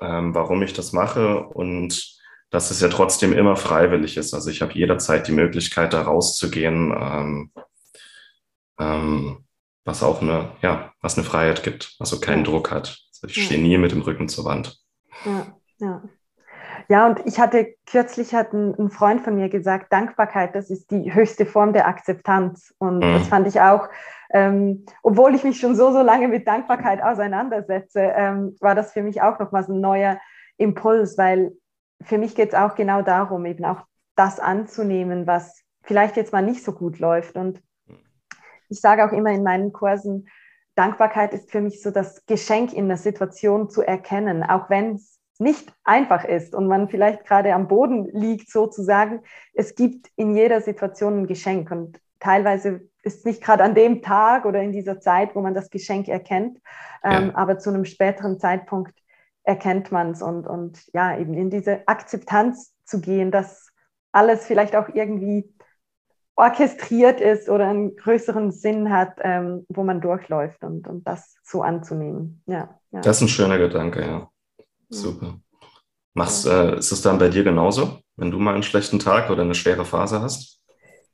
ähm, 0.00 0.34
warum 0.34 0.62
ich 0.62 0.72
das 0.72 0.92
mache 0.92 1.40
und 1.40 2.20
dass 2.50 2.70
es 2.70 2.80
ja 2.80 2.88
trotzdem 2.88 3.32
immer 3.32 3.56
freiwillig 3.56 4.18
ist. 4.18 4.34
Also 4.34 4.50
ich 4.50 4.60
habe 4.60 4.74
jederzeit 4.74 5.26
die 5.26 5.32
Möglichkeit, 5.32 5.94
da 5.94 6.02
rauszugehen. 6.02 6.92
Ähm, 6.94 7.52
ähm, 8.78 9.44
was 9.84 10.02
auch 10.02 10.22
eine, 10.22 10.52
ja, 10.62 10.92
was 11.00 11.16
eine 11.16 11.24
Freiheit 11.24 11.62
gibt, 11.62 11.96
also 11.98 12.20
keinen. 12.20 12.44
Druck 12.44 12.70
hat. 12.70 12.98
Also 13.22 13.26
ich 13.28 13.44
stehe 13.44 13.60
nie 13.60 13.78
mit 13.78 13.92
dem 13.92 14.02
Rücken 14.02 14.28
zur 14.28 14.44
Wand. 14.44 14.81
Ja, 15.24 15.46
ja. 15.78 16.02
Ja, 16.88 17.06
und 17.06 17.24
ich 17.26 17.38
hatte 17.38 17.74
kürzlich 17.86 18.34
hat 18.34 18.52
ein, 18.52 18.74
ein, 18.78 18.90
Freund 18.90 19.22
von 19.22 19.34
mir 19.34 19.48
gesagt, 19.48 19.92
Dankbarkeit, 19.92 20.54
das 20.54 20.70
ist 20.70 20.90
die 20.90 21.12
höchste 21.12 21.46
Form 21.46 21.72
der 21.72 21.86
Akzeptanz. 21.86 22.74
Und 22.78 22.98
mhm. 22.98 23.14
das 23.14 23.28
fand 23.28 23.46
ich 23.46 23.60
auch, 23.60 23.88
ähm, 24.30 24.84
obwohl 25.02 25.34
ich 25.34 25.44
mich 25.44 25.60
schon 25.60 25.74
so, 25.74 25.92
so 25.92 26.02
lange 26.02 26.28
mit 26.28 26.46
Dankbarkeit 26.46 27.02
auseinandersetze, 27.02 28.00
ähm, 28.00 28.56
war 28.60 28.74
das 28.74 28.92
für 28.92 29.02
mich 29.02 29.22
auch 29.22 29.38
nochmals 29.38 29.68
ein 29.68 29.80
neuer 29.80 30.18
Impuls, 30.56 31.18
weil 31.18 31.52
für 32.02 32.18
mich 32.18 32.34
geht 32.34 32.50
es 32.50 32.54
auch 32.54 32.74
genau 32.74 33.02
darum, 33.02 33.44
eben 33.46 33.64
auch 33.64 33.82
das 34.16 34.40
anzunehmen, 34.40 35.26
was 35.26 35.62
vielleicht 35.82 36.16
jetzt 36.16 36.32
mal 36.32 36.42
nicht 36.42 36.64
so 36.64 36.72
gut 36.72 36.98
läuft. 36.98 37.36
Und 37.36 37.62
ich 38.68 38.80
sage 38.80 39.04
auch 39.04 39.12
immer 39.12 39.30
in 39.30 39.42
meinen 39.42 39.72
Kursen, 39.72 40.28
Dankbarkeit 40.74 41.34
ist 41.34 41.50
für 41.50 41.60
mich 41.60 41.82
so 41.82 41.90
das 41.90 42.24
Geschenk 42.26 42.72
in 42.72 42.88
der 42.88 42.96
Situation 42.96 43.68
zu 43.68 43.82
erkennen, 43.82 44.42
auch 44.42 44.70
wenn 44.70 44.96
es 44.96 45.20
nicht 45.38 45.72
einfach 45.84 46.24
ist 46.24 46.54
und 46.54 46.66
man 46.66 46.88
vielleicht 46.88 47.24
gerade 47.24 47.54
am 47.54 47.68
Boden 47.68 48.08
liegt 48.12 48.50
sozusagen. 48.50 49.22
Es 49.52 49.74
gibt 49.74 50.08
in 50.16 50.34
jeder 50.34 50.60
Situation 50.60 51.20
ein 51.20 51.26
Geschenk 51.26 51.70
und 51.70 52.00
teilweise 52.20 52.88
ist 53.02 53.18
es 53.18 53.24
nicht 53.24 53.42
gerade 53.42 53.64
an 53.64 53.74
dem 53.74 54.02
Tag 54.02 54.44
oder 54.44 54.62
in 54.62 54.72
dieser 54.72 55.00
Zeit, 55.00 55.34
wo 55.34 55.40
man 55.40 55.54
das 55.54 55.70
Geschenk 55.70 56.08
erkennt, 56.08 56.58
ja. 57.02 57.18
ähm, 57.18 57.30
aber 57.34 57.58
zu 57.58 57.70
einem 57.70 57.84
späteren 57.84 58.38
Zeitpunkt 58.38 58.94
erkennt 59.42 59.90
man 59.90 60.12
es 60.12 60.22
und, 60.22 60.46
und 60.46 60.80
ja, 60.94 61.18
eben 61.18 61.34
in 61.34 61.50
diese 61.50 61.86
Akzeptanz 61.88 62.72
zu 62.84 63.00
gehen, 63.00 63.30
dass 63.32 63.68
alles 64.12 64.46
vielleicht 64.46 64.76
auch 64.76 64.88
irgendwie 64.88 65.52
orchestriert 66.36 67.20
ist 67.20 67.48
oder 67.48 67.68
einen 67.68 67.96
größeren 67.96 68.52
Sinn 68.52 68.90
hat, 68.90 69.18
ähm, 69.22 69.66
wo 69.68 69.84
man 69.84 70.00
durchläuft 70.00 70.62
und, 70.64 70.88
und 70.88 71.06
das 71.06 71.34
so 71.44 71.62
anzunehmen. 71.62 72.42
Ja, 72.46 72.78
ja. 72.90 73.00
Das 73.00 73.16
ist 73.16 73.22
ein 73.22 73.28
schöner 73.28 73.58
Gedanke, 73.58 74.00
ja. 74.00 74.28
Super. 74.88 75.34
Machst, 76.14 76.46
äh, 76.46 76.76
ist 76.78 76.92
es 76.92 77.02
dann 77.02 77.18
bei 77.18 77.28
dir 77.28 77.44
genauso, 77.44 77.98
wenn 78.16 78.30
du 78.30 78.38
mal 78.38 78.54
einen 78.54 78.62
schlechten 78.62 78.98
Tag 78.98 79.30
oder 79.30 79.42
eine 79.42 79.54
schwere 79.54 79.84
Phase 79.84 80.20
hast? 80.20 80.61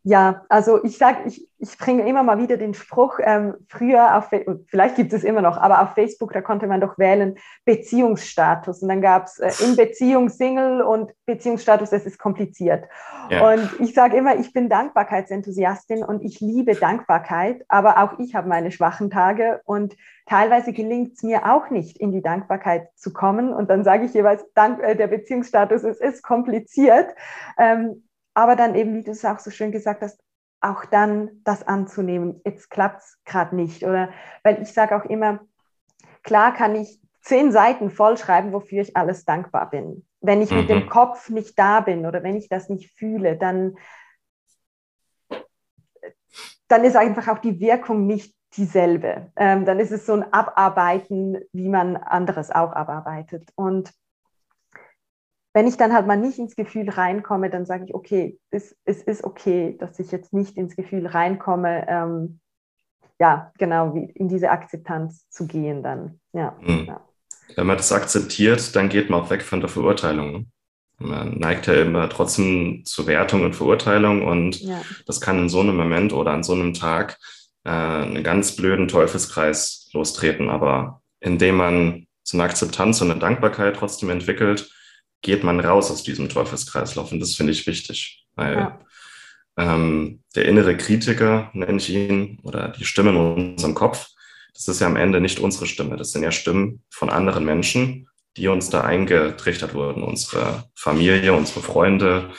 Ja, 0.08 0.46
also 0.48 0.82
ich 0.84 0.96
sage, 0.96 1.18
ich, 1.26 1.46
ich 1.58 1.76
bringe 1.76 2.08
immer 2.08 2.22
mal 2.22 2.38
wieder 2.38 2.56
den 2.56 2.72
Spruch, 2.72 3.18
ähm, 3.22 3.56
früher 3.68 4.16
auf, 4.16 4.30
vielleicht 4.68 4.96
gibt 4.96 5.12
es 5.12 5.22
immer 5.22 5.42
noch, 5.42 5.58
aber 5.58 5.82
auf 5.82 5.90
Facebook, 5.92 6.32
da 6.32 6.40
konnte 6.40 6.66
man 6.66 6.80
doch 6.80 6.96
wählen 6.96 7.36
Beziehungsstatus 7.66 8.80
und 8.80 8.88
dann 8.88 9.02
gab 9.02 9.26
es 9.26 9.38
äh, 9.38 9.50
in 9.62 9.76
Beziehung 9.76 10.30
Single 10.30 10.80
und 10.80 11.12
Beziehungsstatus, 11.26 11.90
das 11.90 12.06
ist 12.06 12.18
kompliziert. 12.18 12.86
Ja. 13.28 13.52
Und 13.52 13.68
ich 13.80 13.92
sage 13.92 14.16
immer, 14.16 14.36
ich 14.36 14.54
bin 14.54 14.70
Dankbarkeitsenthusiastin 14.70 16.02
und 16.02 16.24
ich 16.24 16.40
liebe 16.40 16.74
Dankbarkeit, 16.74 17.66
aber 17.68 18.02
auch 18.02 18.18
ich 18.18 18.34
habe 18.34 18.48
meine 18.48 18.70
schwachen 18.70 19.10
Tage 19.10 19.60
und 19.66 19.94
teilweise 20.24 20.72
gelingt 20.72 21.16
es 21.16 21.22
mir 21.22 21.52
auch 21.52 21.68
nicht, 21.68 21.98
in 21.98 22.12
die 22.12 22.22
Dankbarkeit 22.22 22.88
zu 22.96 23.12
kommen 23.12 23.52
und 23.52 23.68
dann 23.68 23.84
sage 23.84 24.06
ich 24.06 24.14
jeweils, 24.14 24.42
Dank, 24.54 24.82
äh, 24.82 24.96
der 24.96 25.08
Beziehungsstatus 25.08 25.82
es 25.82 26.00
ist 26.00 26.22
kompliziert. 26.22 27.14
Ähm, 27.58 28.04
aber 28.38 28.54
dann 28.54 28.76
eben, 28.76 28.94
wie 28.94 29.02
du 29.02 29.10
es 29.10 29.24
auch 29.24 29.40
so 29.40 29.50
schön 29.50 29.72
gesagt 29.72 30.00
hast, 30.00 30.22
auch 30.60 30.84
dann 30.84 31.42
das 31.42 31.66
anzunehmen. 31.66 32.40
Jetzt 32.44 32.70
klappt 32.70 33.00
es 33.00 33.18
gerade 33.24 33.56
nicht. 33.56 33.82
Oder 33.82 34.10
weil 34.44 34.62
ich 34.62 34.72
sage 34.72 34.94
auch 34.96 35.04
immer, 35.04 35.40
klar 36.22 36.54
kann 36.54 36.76
ich 36.76 37.00
zehn 37.20 37.50
Seiten 37.50 37.90
vollschreiben, 37.90 38.52
wofür 38.52 38.82
ich 38.82 38.96
alles 38.96 39.24
dankbar 39.24 39.68
bin. 39.70 40.06
Wenn 40.20 40.40
ich 40.40 40.52
mhm. 40.52 40.56
mit 40.58 40.70
dem 40.70 40.84
mhm. 40.84 40.88
Kopf 40.88 41.30
nicht 41.30 41.58
da 41.58 41.80
bin 41.80 42.06
oder 42.06 42.22
wenn 42.22 42.36
ich 42.36 42.48
das 42.48 42.68
nicht 42.68 42.96
fühle, 42.96 43.36
dann, 43.36 43.76
dann 46.68 46.84
ist 46.84 46.96
einfach 46.96 47.26
auch 47.26 47.38
die 47.38 47.58
Wirkung 47.58 48.06
nicht 48.06 48.36
dieselbe. 48.56 49.32
Ähm, 49.34 49.64
dann 49.64 49.80
ist 49.80 49.90
es 49.90 50.06
so 50.06 50.12
ein 50.12 50.32
Abarbeiten, 50.32 51.38
wie 51.52 51.68
man 51.68 51.96
anderes 51.96 52.52
auch 52.52 52.70
abarbeitet. 52.70 53.50
Und 53.56 53.92
wenn 55.54 55.66
ich 55.66 55.76
dann 55.76 55.92
halt 55.92 56.06
mal 56.06 56.16
nicht 56.16 56.38
ins 56.38 56.56
Gefühl 56.56 56.88
reinkomme, 56.90 57.50
dann 57.50 57.66
sage 57.66 57.84
ich, 57.86 57.94
okay, 57.94 58.38
es, 58.50 58.76
es 58.84 59.02
ist 59.02 59.24
okay, 59.24 59.76
dass 59.78 59.98
ich 59.98 60.12
jetzt 60.12 60.32
nicht 60.32 60.56
ins 60.56 60.76
Gefühl 60.76 61.06
reinkomme, 61.06 61.86
ähm, 61.88 62.40
ja, 63.18 63.52
genau, 63.58 63.94
wie 63.94 64.04
in 64.14 64.28
diese 64.28 64.50
Akzeptanz 64.50 65.28
zu 65.28 65.46
gehen 65.46 65.82
dann. 65.82 66.20
Ja, 66.32 66.56
mhm. 66.60 66.84
ja, 66.86 67.00
Wenn 67.56 67.66
man 67.66 67.76
das 67.76 67.92
akzeptiert, 67.92 68.76
dann 68.76 68.88
geht 68.88 69.10
man 69.10 69.22
auch 69.22 69.30
weg 69.30 69.42
von 69.42 69.60
der 69.60 69.68
Verurteilung. 69.68 70.32
Ne? 70.32 70.46
Man 70.98 71.38
neigt 71.38 71.66
ja 71.66 71.74
immer 71.74 72.08
trotzdem 72.08 72.82
zu 72.84 73.06
Wertung 73.06 73.44
und 73.44 73.54
Verurteilung 73.54 74.26
und 74.26 74.60
ja. 74.60 74.82
das 75.06 75.20
kann 75.20 75.38
in 75.38 75.48
so 75.48 75.60
einem 75.60 75.76
Moment 75.76 76.12
oder 76.12 76.32
an 76.32 76.42
so 76.42 76.54
einem 76.54 76.74
Tag 76.74 77.18
äh, 77.64 77.70
einen 77.70 78.24
ganz 78.24 78.56
blöden 78.56 78.88
Teufelskreis 78.88 79.90
lostreten. 79.92 80.50
Aber 80.50 81.02
indem 81.20 81.56
man 81.56 82.06
so 82.24 82.36
eine 82.36 82.44
Akzeptanz 82.44 83.00
und 83.00 83.10
eine 83.10 83.20
Dankbarkeit 83.20 83.76
trotzdem 83.76 84.10
entwickelt, 84.10 84.70
geht 85.22 85.44
man 85.44 85.60
raus 85.60 85.90
aus 85.90 86.02
diesem 86.02 86.28
Teufelskreislauf. 86.28 87.12
Und 87.12 87.20
das 87.20 87.34
finde 87.34 87.52
ich 87.52 87.66
wichtig, 87.66 88.24
weil 88.34 88.54
ja. 88.54 88.80
ähm, 89.56 90.22
der 90.34 90.46
innere 90.46 90.76
Kritiker, 90.76 91.50
nenne 91.54 91.78
ich 91.78 91.90
ihn, 91.90 92.38
oder 92.42 92.68
die 92.68 92.84
Stimme 92.84 93.10
in 93.10 93.16
unserem 93.16 93.74
Kopf, 93.74 94.08
das 94.54 94.68
ist 94.68 94.80
ja 94.80 94.86
am 94.86 94.96
Ende 94.96 95.20
nicht 95.20 95.38
unsere 95.38 95.66
Stimme. 95.66 95.96
Das 95.96 96.12
sind 96.12 96.22
ja 96.22 96.32
Stimmen 96.32 96.82
von 96.90 97.10
anderen 97.10 97.44
Menschen, 97.44 98.08
die 98.36 98.48
uns 98.48 98.70
da 98.70 98.80
eingetrichtert 98.80 99.74
wurden. 99.74 100.02
Unsere 100.02 100.64
Familie, 100.74 101.32
unsere 101.32 101.60
Freunde, 101.60 102.30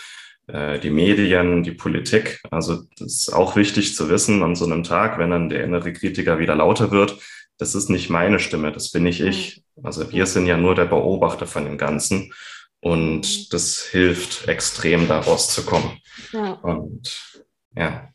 äh, 0.47 0.79
die 0.79 0.89
Medien, 0.89 1.63
die 1.63 1.71
Politik. 1.71 2.41
Also 2.51 2.83
das 2.97 3.07
ist 3.07 3.33
auch 3.33 3.55
wichtig 3.55 3.95
zu 3.95 4.09
wissen 4.09 4.43
an 4.43 4.55
so 4.55 4.65
einem 4.65 4.83
Tag, 4.83 5.17
wenn 5.17 5.29
dann 5.29 5.49
der 5.49 5.63
innere 5.63 5.93
Kritiker 5.93 6.39
wieder 6.39 6.55
lauter 6.55 6.91
wird. 6.91 7.17
Das 7.57 7.75
ist 7.75 7.89
nicht 7.89 8.09
meine 8.09 8.39
Stimme, 8.39 8.71
das 8.71 8.91
bin 8.91 9.03
nicht 9.03 9.21
ich. 9.21 9.63
Also 9.83 10.11
wir 10.11 10.25
sind 10.25 10.45
ja 10.45 10.57
nur 10.57 10.75
der 10.75 10.85
Beobachter 10.85 11.45
von 11.45 11.65
dem 11.65 11.77
Ganzen. 11.77 12.33
Und 12.81 13.53
das 13.53 13.81
hilft 13.83 14.47
extrem, 14.47 15.07
da 15.07 15.19
rauszukommen. 15.19 15.99
Ja. 16.31 16.53
Und 16.53 17.45
ja. 17.75 18.09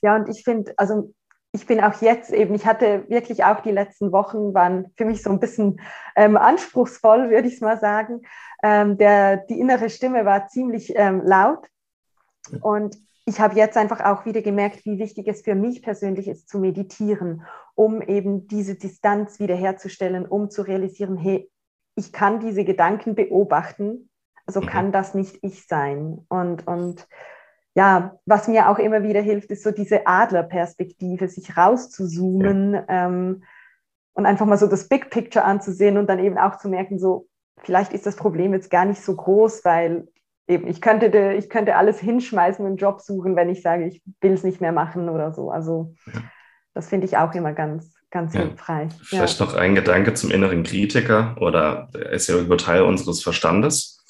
Ja, 0.00 0.16
und 0.16 0.28
ich 0.28 0.44
finde, 0.44 0.72
also 0.76 1.12
ich 1.52 1.66
bin 1.66 1.80
auch 1.80 2.00
jetzt 2.00 2.30
eben, 2.30 2.54
ich 2.54 2.66
hatte 2.66 3.04
wirklich 3.08 3.44
auch 3.44 3.60
die 3.60 3.70
letzten 3.70 4.12
Wochen 4.12 4.54
waren 4.54 4.92
für 4.96 5.04
mich 5.04 5.22
so 5.22 5.30
ein 5.30 5.40
bisschen 5.40 5.80
ähm, 6.14 6.36
anspruchsvoll, 6.36 7.30
würde 7.30 7.48
ich 7.48 7.54
es 7.54 7.60
mal 7.60 7.78
sagen. 7.78 8.22
Ähm, 8.62 8.98
der, 8.98 9.38
die 9.38 9.58
innere 9.58 9.90
Stimme 9.90 10.24
war 10.24 10.48
ziemlich 10.48 10.92
ähm, 10.94 11.22
laut. 11.24 11.66
Und 12.60 12.96
ich 13.24 13.40
habe 13.40 13.56
jetzt 13.56 13.76
einfach 13.76 14.00
auch 14.04 14.24
wieder 14.24 14.40
gemerkt, 14.40 14.84
wie 14.84 14.98
wichtig 14.98 15.28
es 15.28 15.42
für 15.42 15.54
mich 15.54 15.82
persönlich 15.82 16.28
ist, 16.28 16.48
zu 16.48 16.58
meditieren, 16.58 17.44
um 17.74 18.00
eben 18.00 18.46
diese 18.48 18.74
Distanz 18.74 19.38
wiederherzustellen, 19.38 20.26
um 20.26 20.50
zu 20.50 20.62
realisieren, 20.62 21.16
hey, 21.16 21.50
ich 21.98 22.12
kann 22.12 22.38
diese 22.38 22.64
Gedanken 22.64 23.16
beobachten, 23.16 24.08
also 24.46 24.60
kann 24.60 24.92
das 24.92 25.14
nicht 25.14 25.38
ich 25.42 25.66
sein. 25.66 26.24
Und, 26.28 26.66
und 26.66 27.08
ja, 27.74 28.18
was 28.24 28.46
mir 28.46 28.70
auch 28.70 28.78
immer 28.78 29.02
wieder 29.02 29.20
hilft, 29.20 29.50
ist 29.50 29.64
so 29.64 29.72
diese 29.72 30.06
Adlerperspektive, 30.06 31.28
sich 31.28 31.56
rauszuzoomen 31.56 32.74
ja. 32.74 32.84
ähm, 32.88 33.42
und 34.14 34.26
einfach 34.26 34.46
mal 34.46 34.58
so 34.58 34.68
das 34.68 34.88
Big 34.88 35.10
Picture 35.10 35.44
anzusehen 35.44 35.98
und 35.98 36.08
dann 36.08 36.20
eben 36.20 36.38
auch 36.38 36.58
zu 36.58 36.68
merken, 36.68 36.98
so 36.98 37.26
vielleicht 37.62 37.92
ist 37.92 38.06
das 38.06 38.16
Problem 38.16 38.52
jetzt 38.52 38.70
gar 38.70 38.84
nicht 38.84 39.02
so 39.02 39.16
groß, 39.16 39.64
weil 39.64 40.06
eben 40.46 40.68
ich 40.68 40.80
könnte, 40.80 41.34
ich 41.36 41.50
könnte 41.50 41.74
alles 41.74 41.98
hinschmeißen 41.98 42.64
und 42.64 42.70
einen 42.70 42.78
Job 42.78 43.00
suchen, 43.00 43.34
wenn 43.34 43.50
ich 43.50 43.60
sage, 43.60 43.86
ich 43.86 44.02
will 44.20 44.32
es 44.32 44.44
nicht 44.44 44.60
mehr 44.60 44.72
machen 44.72 45.08
oder 45.08 45.32
so. 45.32 45.50
Also 45.50 45.94
ja. 46.06 46.20
das 46.74 46.88
finde 46.88 47.06
ich 47.06 47.16
auch 47.16 47.34
immer 47.34 47.52
ganz, 47.52 47.97
ganz 48.10 48.34
ja. 48.34 48.42
hilfreich. 48.42 48.92
Vielleicht 49.02 49.38
ja. 49.38 49.46
noch 49.46 49.54
ein 49.54 49.74
Gedanke 49.74 50.14
zum 50.14 50.30
inneren 50.30 50.62
Kritiker 50.62 51.36
oder 51.40 51.88
er 51.92 52.10
ist 52.10 52.28
ja 52.28 52.34
irgendwo 52.34 52.56
Teil 52.56 52.82
unseres 52.82 53.22
Verstandes. 53.22 54.04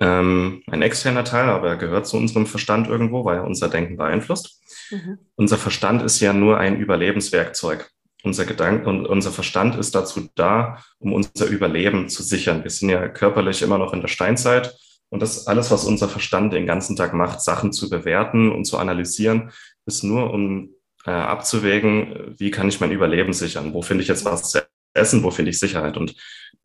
Ähm, 0.00 0.62
ein 0.68 0.82
externer 0.82 1.24
Teil, 1.24 1.48
aber 1.48 1.68
er 1.68 1.76
gehört 1.76 2.06
zu 2.06 2.16
unserem 2.16 2.46
Verstand 2.46 2.88
irgendwo, 2.88 3.24
weil 3.24 3.38
er 3.38 3.44
unser 3.44 3.68
Denken 3.68 3.96
beeinflusst. 3.96 4.60
Mhm. 4.90 5.18
Unser 5.36 5.58
Verstand 5.58 6.02
ist 6.02 6.20
ja 6.20 6.32
nur 6.32 6.58
ein 6.58 6.76
Überlebenswerkzeug. 6.76 7.90
Unser 8.24 8.46
Gedanke 8.46 8.88
und 8.88 9.06
unser 9.06 9.30
Verstand 9.30 9.76
ist 9.76 9.94
dazu 9.94 10.28
da, 10.34 10.82
um 10.98 11.12
unser 11.12 11.46
Überleben 11.46 12.08
zu 12.08 12.22
sichern. 12.22 12.62
Wir 12.64 12.70
sind 12.70 12.88
ja 12.90 13.08
körperlich 13.08 13.62
immer 13.62 13.78
noch 13.78 13.92
in 13.92 14.00
der 14.00 14.08
Steinzeit 14.08 14.76
und 15.08 15.20
das 15.20 15.46
alles, 15.46 15.70
was 15.70 15.84
unser 15.84 16.08
Verstand 16.08 16.52
den 16.52 16.66
ganzen 16.66 16.96
Tag 16.96 17.14
macht, 17.14 17.40
Sachen 17.40 17.72
zu 17.72 17.88
bewerten 17.88 18.52
und 18.52 18.64
zu 18.64 18.78
analysieren, 18.78 19.50
ist 19.86 20.04
nur 20.04 20.32
um 20.32 20.74
äh, 21.08 21.12
abzuwägen, 21.12 22.34
wie 22.36 22.50
kann 22.50 22.68
ich 22.68 22.80
mein 22.80 22.92
Überleben 22.92 23.32
sichern? 23.32 23.72
Wo 23.72 23.80
finde 23.80 24.02
ich 24.02 24.08
jetzt 24.08 24.26
was 24.26 24.50
zu 24.50 24.60
essen? 24.92 25.22
Wo 25.22 25.30
finde 25.30 25.50
ich 25.50 25.58
Sicherheit? 25.58 25.96
Und 25.96 26.14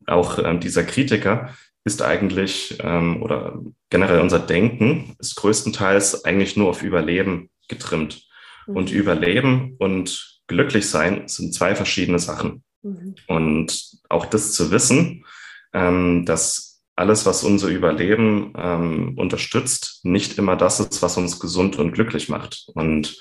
auch 0.06 0.38
ähm, 0.38 0.60
dieser 0.60 0.84
Kritiker 0.84 1.54
ist 1.86 2.02
eigentlich, 2.02 2.78
ähm, 2.82 3.24
oder 3.24 3.58
generell 3.90 4.20
unser 4.20 4.40
Denken 4.40 5.16
ist 5.18 5.36
größtenteils 5.36 6.26
eigentlich 6.26 6.58
nur 6.58 6.70
auf 6.70 6.84
Überleben 6.84 7.52
getrimmt. 7.70 8.28
Mhm. 8.68 8.76
Und 8.76 8.92
Überleben 8.92 9.76
und 9.80 10.42
glücklich 10.48 10.90
sein 10.90 11.30
sind 11.30 11.54
zwei 11.54 11.74
verschiedene 11.74 12.20
Sachen. 12.20 12.66
Mhm. 12.82 13.16
Und 13.28 13.92
auch 14.10 14.26
das 14.26 14.52
zu 14.52 14.72
wissen, 14.72 15.26
ähm, 15.74 16.26
dass 16.26 16.82
alles, 16.98 17.26
was 17.26 17.46
unser 17.46 17.70
Überleben 17.70 18.54
ähm, 18.58 19.14
unterstützt, 19.18 20.02
nicht 20.04 20.38
immer 20.38 20.58
das 20.58 20.82
ist, 20.82 21.02
was 21.02 21.16
uns 21.16 21.40
gesund 21.40 21.78
und 21.78 21.94
glücklich 21.94 22.28
macht. 22.28 22.68
Und 22.74 23.16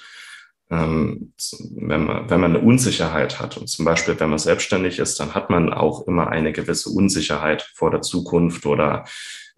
ähm, 0.72 1.35
wenn, 1.76 2.04
man, 2.04 2.30
wenn 2.30 2.40
man 2.40 2.56
eine 2.56 2.64
Unsicherheit 2.64 3.38
hat 3.38 3.58
und 3.58 3.68
zum 3.68 3.85
Beispiel, 3.85 4.18
wenn 4.18 4.30
man 4.30 4.38
selbstständig 4.38 4.98
ist, 4.98 5.20
dann 5.20 5.35
hat 5.35 5.50
man 5.50 5.70
auch 5.70 6.06
immer 6.06 6.28
eine 6.28 6.52
gewisse 6.52 6.88
Unsicherheit 6.88 7.70
vor 7.74 7.90
der 7.90 8.00
Zukunft 8.00 8.64
oder 8.64 9.04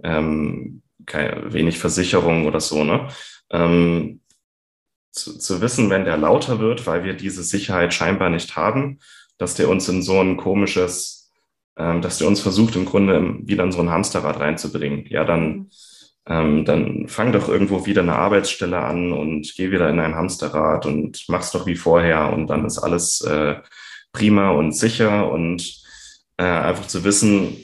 ähm, 0.02 0.82
keine, 1.06 1.52
wenig 1.52 1.78
Versicherung 1.78 2.46
oder 2.46 2.58
so. 2.58 2.82
Ne? 2.82 3.06
Ähm, 3.50 4.22
zu, 5.12 5.38
zu 5.38 5.60
wissen, 5.60 5.88
wenn 5.88 6.04
der 6.04 6.16
lauter 6.16 6.58
wird, 6.58 6.84
weil 6.88 7.04
wir 7.04 7.14
diese 7.14 7.44
Sicherheit 7.44 7.94
scheinbar 7.94 8.30
nicht 8.30 8.56
haben, 8.56 8.98
dass 9.38 9.54
der 9.54 9.68
uns 9.68 9.88
in 9.88 10.02
so 10.02 10.20
ein 10.20 10.36
komisches, 10.36 11.30
ähm, 11.76 12.02
dass 12.02 12.18
der 12.18 12.26
uns 12.26 12.40
versucht, 12.40 12.74
im 12.74 12.86
Grunde 12.86 13.38
wieder 13.42 13.62
in 13.62 13.70
so 13.70 13.78
ein 13.78 13.90
Hamsterrad 13.90 14.40
reinzubringen. 14.40 15.06
Ja, 15.08 15.22
dann 15.24 15.50
mhm 15.50 15.70
ähm, 16.26 16.64
dann 16.64 17.08
fang 17.08 17.32
doch 17.32 17.48
irgendwo 17.48 17.86
wieder 17.86 18.02
eine 18.02 18.16
Arbeitsstelle 18.16 18.78
an 18.78 19.12
und 19.12 19.52
geh 19.56 19.70
wieder 19.70 19.90
in 19.90 20.00
ein 20.00 20.14
Hamsterrad 20.14 20.86
und 20.86 21.24
mach's 21.28 21.52
doch 21.52 21.66
wie 21.66 21.76
vorher 21.76 22.32
und 22.32 22.46
dann 22.48 22.64
ist 22.64 22.78
alles 22.78 23.20
äh, 23.22 23.56
prima 24.12 24.50
und 24.50 24.72
sicher 24.72 25.30
und 25.30 25.82
äh, 26.38 26.44
einfach 26.44 26.86
zu 26.86 27.04
wissen, 27.04 27.56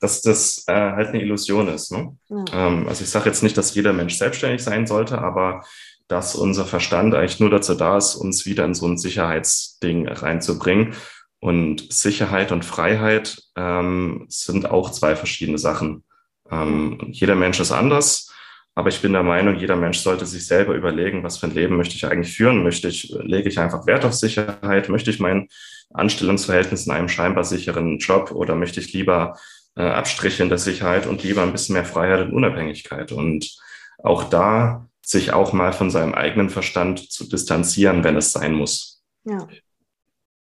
dass 0.00 0.20
das 0.22 0.64
äh, 0.66 0.72
halt 0.72 1.10
eine 1.10 1.22
Illusion 1.22 1.68
ist. 1.68 1.92
Ne? 1.92 2.16
Ja. 2.28 2.44
Ähm, 2.52 2.88
also 2.88 3.04
ich 3.04 3.10
sage 3.10 3.26
jetzt 3.26 3.44
nicht, 3.44 3.56
dass 3.56 3.74
jeder 3.74 3.92
Mensch 3.92 4.16
selbstständig 4.16 4.62
sein 4.62 4.86
sollte, 4.86 5.18
aber 5.18 5.62
dass 6.08 6.34
unser 6.34 6.64
Verstand 6.64 7.14
eigentlich 7.14 7.38
nur 7.38 7.50
dazu 7.50 7.74
da 7.74 7.96
ist, 7.96 8.16
uns 8.16 8.44
wieder 8.44 8.64
in 8.64 8.74
so 8.74 8.86
ein 8.86 8.98
Sicherheitsding 8.98 10.08
reinzubringen. 10.08 10.94
Und 11.38 11.92
Sicherheit 11.92 12.52
und 12.52 12.64
Freiheit 12.64 13.42
ähm, 13.56 14.26
sind 14.28 14.70
auch 14.70 14.90
zwei 14.90 15.16
verschiedene 15.16 15.58
Sachen. 15.58 16.04
Ähm, 16.52 16.98
jeder 17.10 17.34
Mensch 17.34 17.58
ist 17.58 17.72
anders, 17.72 18.32
aber 18.74 18.88
ich 18.88 19.00
bin 19.00 19.12
der 19.12 19.22
Meinung, 19.22 19.56
jeder 19.56 19.76
Mensch 19.76 19.98
sollte 19.98 20.26
sich 20.26 20.46
selber 20.46 20.74
überlegen, 20.74 21.22
was 21.22 21.38
für 21.38 21.46
ein 21.46 21.54
Leben 21.54 21.76
möchte 21.76 21.94
ich 21.94 22.06
eigentlich 22.06 22.34
führen? 22.34 22.62
Möchte 22.62 22.88
ich, 22.88 23.14
lege 23.22 23.48
ich 23.48 23.58
einfach 23.58 23.86
Wert 23.86 24.04
auf 24.04 24.14
Sicherheit? 24.14 24.88
Möchte 24.88 25.10
ich 25.10 25.20
mein 25.20 25.48
Anstellungsverhältnis 25.92 26.86
in 26.86 26.92
einem 26.92 27.08
scheinbar 27.08 27.44
sicheren 27.44 27.98
Job 27.98 28.30
oder 28.32 28.54
möchte 28.54 28.80
ich 28.80 28.92
lieber 28.92 29.38
äh, 29.76 29.82
Abstriche 29.82 30.42
in 30.42 30.48
der 30.48 30.58
Sicherheit 30.58 31.06
und 31.06 31.22
lieber 31.22 31.42
ein 31.42 31.52
bisschen 31.52 31.74
mehr 31.74 31.84
Freiheit 31.84 32.26
und 32.26 32.32
Unabhängigkeit? 32.32 33.12
Und 33.12 33.56
auch 34.02 34.24
da 34.24 34.88
sich 35.04 35.32
auch 35.32 35.52
mal 35.52 35.72
von 35.72 35.90
seinem 35.90 36.14
eigenen 36.14 36.48
Verstand 36.48 37.10
zu 37.10 37.28
distanzieren, 37.28 38.04
wenn 38.04 38.16
es 38.16 38.32
sein 38.32 38.54
muss. 38.54 39.02
Ja. 39.24 39.48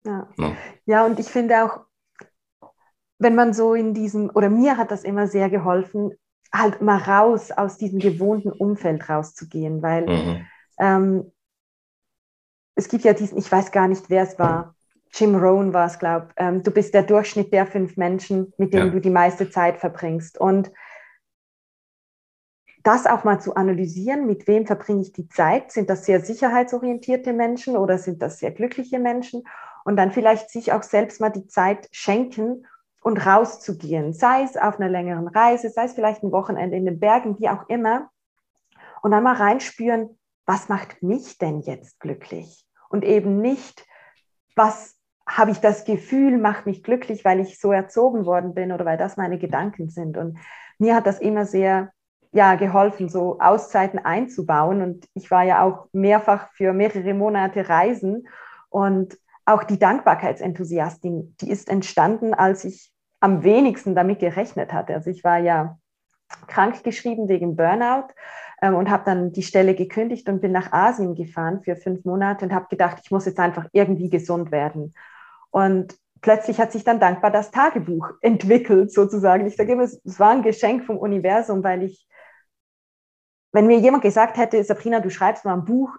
Ja, 0.05 0.27
ja. 0.37 0.57
ja 0.85 1.05
und 1.05 1.19
ich 1.19 1.27
finde 1.27 1.63
auch, 1.63 1.86
wenn 3.19 3.35
man 3.35 3.53
so 3.53 3.73
in 3.73 3.93
diesem, 3.93 4.29
oder 4.33 4.49
mir 4.49 4.77
hat 4.77 4.91
das 4.91 5.03
immer 5.03 5.27
sehr 5.27 5.49
geholfen, 5.49 6.11
halt 6.53 6.81
mal 6.81 6.97
raus 6.97 7.51
aus 7.51 7.77
diesem 7.77 7.99
gewohnten 7.99 8.51
Umfeld 8.51 9.09
rauszugehen, 9.09 9.81
weil 9.81 10.05
mhm. 10.05 10.45
ähm, 10.79 11.31
es 12.75 12.87
gibt 12.89 13.03
ja 13.03 13.13
diesen, 13.13 13.37
ich 13.37 13.51
weiß 13.51 13.71
gar 13.71 13.87
nicht, 13.87 14.09
wer 14.09 14.23
es 14.23 14.37
war, 14.37 14.75
Jim 15.13 15.35
Rohn 15.35 15.73
war 15.73 15.87
es, 15.87 15.99
glaube 15.99 16.27
ich, 16.29 16.33
ähm, 16.37 16.63
du 16.63 16.71
bist 16.71 16.93
der 16.93 17.03
Durchschnitt 17.03 17.51
der 17.51 17.65
fünf 17.65 17.97
Menschen, 17.97 18.53
mit 18.57 18.73
denen 18.73 18.87
ja. 18.87 18.91
du 18.91 19.01
die 19.01 19.09
meiste 19.09 19.49
Zeit 19.49 19.77
verbringst. 19.77 20.37
Und 20.39 20.71
das 22.83 23.05
auch 23.05 23.23
mal 23.23 23.39
zu 23.39 23.55
analysieren, 23.55 24.27
mit 24.27 24.47
wem 24.47 24.65
verbringe 24.65 25.01
ich 25.01 25.11
die 25.11 25.27
Zeit? 25.27 25.71
Sind 25.71 25.89
das 25.89 26.05
sehr 26.05 26.21
sicherheitsorientierte 26.21 27.33
Menschen 27.33 27.75
oder 27.75 27.97
sind 27.97 28.21
das 28.21 28.39
sehr 28.39 28.51
glückliche 28.51 28.99
Menschen? 28.99 29.43
Und 29.83 29.97
dann 29.97 30.11
vielleicht 30.11 30.49
sich 30.49 30.71
auch 30.71 30.83
selbst 30.83 31.19
mal 31.19 31.29
die 31.29 31.47
Zeit 31.47 31.89
schenken, 31.91 32.65
und 33.07 33.25
rauszugehen, 33.25 34.11
sei 34.11 34.43
es 34.43 34.57
auf 34.57 34.81
einer 34.81 34.89
längeren 34.89 35.29
Reise, 35.29 35.69
sei 35.69 35.85
es 35.85 35.93
vielleicht 35.93 36.23
ein 36.23 36.33
Wochenende 36.33 36.75
in 36.75 36.83
den 36.83 36.99
Bergen, 36.99 37.39
wie 37.39 37.47
auch 37.47 37.69
immer, 37.69 38.09
und 39.01 39.11
dann 39.11 39.23
mal 39.23 39.35
reinspüren, 39.35 40.19
was 40.45 40.67
macht 40.67 41.01
mich 41.01 41.37
denn 41.37 41.61
jetzt 41.61 42.01
glücklich? 42.01 42.65
Und 42.89 43.05
eben 43.05 43.39
nicht, 43.39 43.85
was 44.57 44.97
habe 45.25 45.51
ich 45.51 45.59
das 45.59 45.85
Gefühl, 45.85 46.37
macht 46.37 46.65
mich 46.65 46.83
glücklich, 46.83 47.23
weil 47.23 47.39
ich 47.39 47.61
so 47.61 47.71
erzogen 47.71 48.25
worden 48.25 48.53
bin 48.53 48.73
oder 48.73 48.83
weil 48.83 48.97
das 48.97 49.15
meine 49.15 49.39
Gedanken 49.39 49.87
sind. 49.87 50.17
Und 50.17 50.37
mir 50.77 50.93
hat 50.93 51.07
das 51.07 51.19
immer 51.19 51.45
sehr 51.45 51.93
ja, 52.33 52.55
geholfen, 52.55 53.07
so 53.07 53.39
Auszeiten 53.39 53.99
einzubauen. 53.99 54.81
Und 54.81 55.07
ich 55.13 55.31
war 55.31 55.43
ja 55.43 55.63
auch 55.63 55.87
mehrfach 55.93 56.49
für 56.51 56.73
mehrere 56.73 57.13
Monate 57.13 57.69
reisen. 57.69 58.27
Und 58.67 59.17
auch 59.45 59.63
die 59.63 59.79
Dankbarkeitsenthusiastin, 59.79 61.37
die 61.39 61.49
ist 61.49 61.69
entstanden, 61.69 62.33
als 62.33 62.65
ich 62.65 62.91
am 63.19 63.43
wenigsten 63.43 63.95
damit 63.95 64.19
gerechnet 64.19 64.73
hatte. 64.73 64.93
Also 64.93 65.09
ich 65.09 65.23
war 65.23 65.37
ja 65.37 65.77
krank 66.47 66.83
geschrieben 66.83 67.29
wegen 67.29 67.55
Burnout 67.55 68.13
ähm, 68.61 68.75
und 68.75 68.89
habe 68.89 69.03
dann 69.05 69.31
die 69.31 69.43
Stelle 69.43 69.75
gekündigt 69.75 70.27
und 70.29 70.41
bin 70.41 70.51
nach 70.51 70.71
Asien 70.71 71.15
gefahren 71.15 71.61
für 71.61 71.75
fünf 71.75 72.05
Monate 72.05 72.45
und 72.45 72.53
habe 72.53 72.67
gedacht, 72.69 72.99
ich 73.03 73.11
muss 73.11 73.25
jetzt 73.25 73.39
einfach 73.39 73.65
irgendwie 73.71 74.09
gesund 74.09 74.51
werden. 74.51 74.93
Und 75.51 75.95
plötzlich 76.21 76.59
hat 76.59 76.71
sich 76.71 76.83
dann 76.83 76.99
dankbar 76.99 77.31
das 77.31 77.51
Tagebuch 77.51 78.11
entwickelt, 78.21 78.91
sozusagen. 78.91 79.47
Ich 79.47 79.55
sage 79.55 79.73
immer, 79.73 79.83
es 79.83 80.19
war 80.19 80.31
ein 80.31 80.43
Geschenk 80.43 80.85
vom 80.85 80.97
Universum, 80.97 81.63
weil 81.63 81.83
ich, 81.83 82.07
wenn 83.51 83.67
mir 83.67 83.79
jemand 83.79 84.03
gesagt 84.03 84.37
hätte, 84.37 84.63
Sabrina, 84.63 84.99
du 84.99 85.09
schreibst 85.09 85.45
mal 85.45 85.53
ein 85.53 85.65
Buch, 85.65 85.95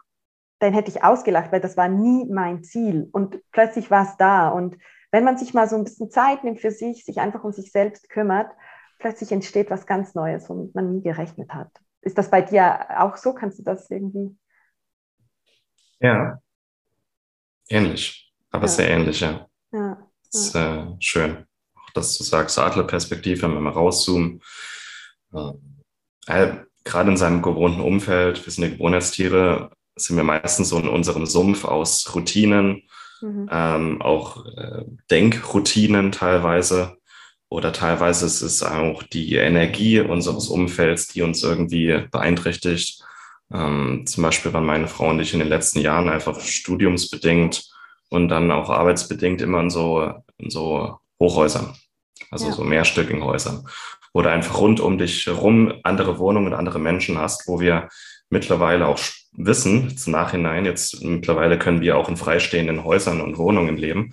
dann 0.61 0.74
hätte 0.74 0.90
ich 0.90 1.04
ausgelacht, 1.04 1.52
weil 1.52 1.61
das 1.61 1.76
war 1.76 1.88
nie 1.88 2.26
mein 2.31 2.64
Ziel. 2.64 3.09
Und 3.12 3.40
plötzlich 3.52 3.90
war 3.90 4.02
es 4.04 4.16
da. 4.16 4.48
Und 4.48 4.76
wenn 5.10 5.24
man 5.24 5.38
sich 5.38 5.54
mal 5.54 5.68
so 5.68 5.76
ein 5.76 5.84
bisschen 5.84 6.10
Zeit 6.10 6.44
nimmt 6.44 6.60
für 6.60 6.70
sich, 6.70 7.04
sich 7.04 7.18
einfach 7.18 7.44
um 7.44 7.52
sich 7.52 7.72
selbst 7.72 8.10
kümmert, 8.10 8.50
plötzlich 8.98 9.32
entsteht 9.32 9.70
was 9.70 9.86
ganz 9.86 10.14
Neues, 10.14 10.48
womit 10.48 10.74
man 10.74 10.94
nie 10.94 11.02
gerechnet 11.02 11.52
hat. 11.52 11.70
Ist 12.02 12.18
das 12.18 12.30
bei 12.30 12.42
dir 12.42 12.86
auch 13.00 13.16
so? 13.16 13.32
Kannst 13.32 13.58
du 13.58 13.62
das 13.62 13.90
irgendwie? 13.90 14.36
Ja, 16.00 16.40
ähnlich, 17.68 18.32
aber 18.50 18.66
ja. 18.66 18.68
sehr 18.68 18.90
ähnlich, 18.90 19.20
ja. 19.20 19.48
ja. 19.72 19.98
Das 20.30 20.40
ist 20.42 20.54
äh, 20.54 20.86
schön. 21.00 21.46
Auch 21.74 21.90
dass 21.90 22.16
du 22.18 22.24
sagst, 22.24 22.58
Adlerperspektive, 22.58 23.42
wenn 23.42 23.54
wir 23.54 23.60
mal 23.60 23.72
rauszoomen. 23.72 24.42
Äh, 25.32 26.52
gerade 26.84 27.10
in 27.10 27.16
seinem 27.16 27.42
gewohnten 27.42 27.80
Umfeld, 27.80 28.44
wir 28.44 28.52
sind 28.52 28.64
ja 28.64 28.70
Gewohnheitstiere, 28.70 29.70
sind 29.96 30.16
wir 30.16 30.24
meistens 30.24 30.68
so 30.68 30.78
in 30.78 30.88
unserem 30.88 31.26
Sumpf 31.26 31.64
aus 31.64 32.14
Routinen, 32.14 32.82
mhm. 33.20 33.48
ähm, 33.50 34.02
auch 34.02 34.44
äh, 34.46 34.85
Denkroutinen 35.11 36.12
teilweise. 36.12 36.97
Oder 37.51 37.72
teilweise 37.72 38.26
ist 38.26 38.42
es 38.42 38.62
auch 38.62 39.03
die 39.03 39.36
Energie 39.36 40.01
unseres 40.01 40.49
Umfelds, 40.49 41.09
die 41.09 41.22
uns 41.22 41.42
irgendwie 41.42 42.05
beeinträchtigt. 42.11 43.03
Ähm, 43.53 44.05
zum 44.07 44.22
Beispiel 44.22 44.53
waren 44.53 44.66
meine 44.66 44.88
Frau 44.88 45.09
und 45.09 45.20
ich 45.20 45.32
in 45.32 45.38
den 45.38 45.49
letzten 45.49 45.80
Jahren 45.80 46.11
einfach 46.11 46.38
studiumsbedingt 46.40 47.64
und 48.11 48.28
dann 48.28 48.51
auch 48.51 48.68
arbeitsbedingt 48.68 49.40
immer 49.40 49.61
in 49.61 49.70
so, 49.70 50.12
in 50.36 50.51
so 50.51 50.99
Hochhäusern, 51.18 51.74
also 52.30 52.47
ja. 52.47 52.53
so 52.53 52.64
mehrstöckigen 52.64 53.24
Häusern, 53.24 53.66
wo 54.12 54.22
du 54.22 54.30
einfach 54.30 54.59
rund 54.59 54.80
um 54.80 54.99
dich 54.99 55.26
herum 55.26 55.72
andere 55.82 56.18
Wohnungen 56.18 56.49
und 56.49 56.55
andere 56.55 56.78
Menschen 56.78 57.18
hast, 57.18 57.49
wo 57.49 57.61
wir 57.61 57.88
mittlerweile 58.31 58.87
auch 58.87 58.99
wissen, 59.33 59.97
zum 59.97 60.12
Nachhinein, 60.12 60.64
jetzt 60.64 61.03
mittlerweile 61.03 61.59
können 61.59 61.81
wir 61.81 61.97
auch 61.97 62.09
in 62.09 62.16
freistehenden 62.16 62.85
Häusern 62.85 63.20
und 63.20 63.39
Wohnungen 63.39 63.76
leben, 63.76 64.12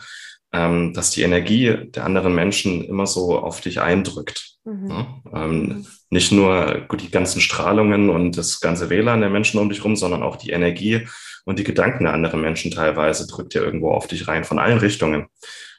ähm, 0.53 0.93
dass 0.93 1.11
die 1.11 1.23
Energie 1.23 1.75
der 1.87 2.05
anderen 2.05 2.35
Menschen 2.35 2.83
immer 2.83 3.07
so 3.07 3.39
auf 3.39 3.61
dich 3.61 3.81
eindrückt. 3.81 4.57
Mhm. 4.63 4.89
Ja? 4.89 5.21
Ähm, 5.33 5.61
mhm. 5.61 5.87
Nicht 6.09 6.31
nur 6.31 6.81
gut, 6.87 7.01
die 7.01 7.11
ganzen 7.11 7.41
Strahlungen 7.41 8.09
und 8.09 8.37
das 8.37 8.59
ganze 8.59 8.89
WLAN 8.89 9.21
der 9.21 9.29
Menschen 9.29 9.59
um 9.59 9.69
dich 9.69 9.83
rum, 9.83 9.95
sondern 9.95 10.23
auch 10.23 10.35
die 10.35 10.51
Energie 10.51 11.07
Und 11.45 11.59
die 11.59 11.63
Gedanken 11.63 12.05
der 12.05 12.13
anderen 12.13 12.41
Menschen 12.41 12.71
teilweise 12.71 13.27
drückt 13.27 13.53
ja 13.53 13.61
irgendwo 13.61 13.91
auf 13.91 14.07
dich 14.07 14.27
rein, 14.27 14.43
von 14.43 14.59
allen 14.59 14.79
Richtungen. 14.79 15.27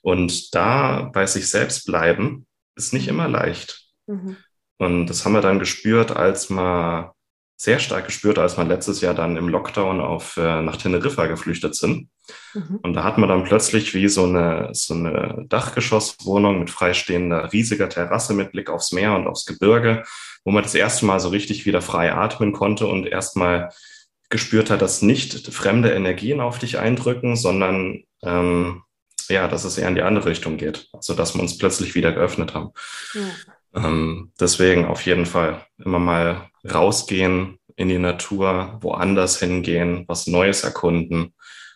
Und 0.02 0.54
da 0.54 1.10
bei 1.12 1.26
sich 1.26 1.50
selbst 1.50 1.86
bleiben, 1.86 2.46
ist 2.76 2.92
nicht 2.92 3.08
immer 3.08 3.28
leicht. 3.28 3.84
Mhm. 4.06 4.36
Und 4.78 5.06
das 5.08 5.24
haben 5.24 5.32
wir 5.32 5.40
dann 5.40 5.58
gespürt, 5.58 6.14
als 6.14 6.50
man 6.50 7.10
sehr 7.56 7.78
stark 7.78 8.06
gespürt, 8.06 8.38
als 8.38 8.58
wir 8.58 8.64
letztes 8.64 9.00
Jahr 9.00 9.14
dann 9.14 9.36
im 9.36 9.48
Lockdown 9.48 10.00
auf, 10.00 10.36
äh, 10.36 10.60
nach 10.62 10.76
Teneriffa 10.76 11.26
geflüchtet 11.26 11.74
sind. 11.74 12.10
Mhm. 12.52 12.80
Und 12.82 12.92
da 12.92 13.02
hat 13.02 13.16
man 13.16 13.30
dann 13.30 13.44
plötzlich 13.44 13.94
wie 13.94 14.08
so 14.08 14.24
eine, 14.24 14.70
so 14.72 14.92
eine 14.92 15.46
Dachgeschosswohnung 15.48 16.58
mit 16.58 16.70
freistehender 16.70 17.52
riesiger 17.52 17.88
Terrasse 17.88 18.34
mit 18.34 18.52
Blick 18.52 18.68
aufs 18.68 18.92
Meer 18.92 19.14
und 19.14 19.26
aufs 19.26 19.46
Gebirge, 19.46 20.04
wo 20.44 20.50
man 20.50 20.64
das 20.64 20.74
erste 20.74 21.06
Mal 21.06 21.18
so 21.18 21.30
richtig 21.30 21.64
wieder 21.64 21.80
frei 21.80 22.12
atmen 22.12 22.52
konnte 22.52 22.86
und 22.86 23.06
erstmal 23.06 23.70
gespürt 24.28 24.70
hat, 24.70 24.82
dass 24.82 25.02
nicht 25.02 25.52
fremde 25.52 25.92
Energien 25.92 26.40
auf 26.40 26.58
dich 26.58 26.78
eindrücken, 26.78 27.36
sondern 27.36 28.04
ähm, 28.22 28.82
ja, 29.28 29.48
dass 29.48 29.64
es 29.64 29.78
eher 29.78 29.88
in 29.88 29.94
die 29.94 30.02
andere 30.02 30.28
Richtung 30.28 30.58
geht. 30.58 30.88
Also 30.92 31.14
dass 31.14 31.34
wir 31.34 31.40
uns 31.40 31.56
plötzlich 31.56 31.94
wieder 31.94 32.12
geöffnet 32.12 32.54
haben. 32.54 32.70
Ja. 33.14 33.86
Ähm, 33.86 34.32
deswegen 34.40 34.86
auf 34.86 35.02
jeden 35.06 35.26
Fall 35.26 35.64
immer 35.78 35.98
mal 35.98 36.50
rausgehen 36.72 37.58
in 37.76 37.88
die 37.88 37.98
Natur, 37.98 38.78
woanders 38.80 39.38
hingehen, 39.38 40.04
was 40.08 40.26
Neues 40.26 40.64
erkunden. 40.64 41.34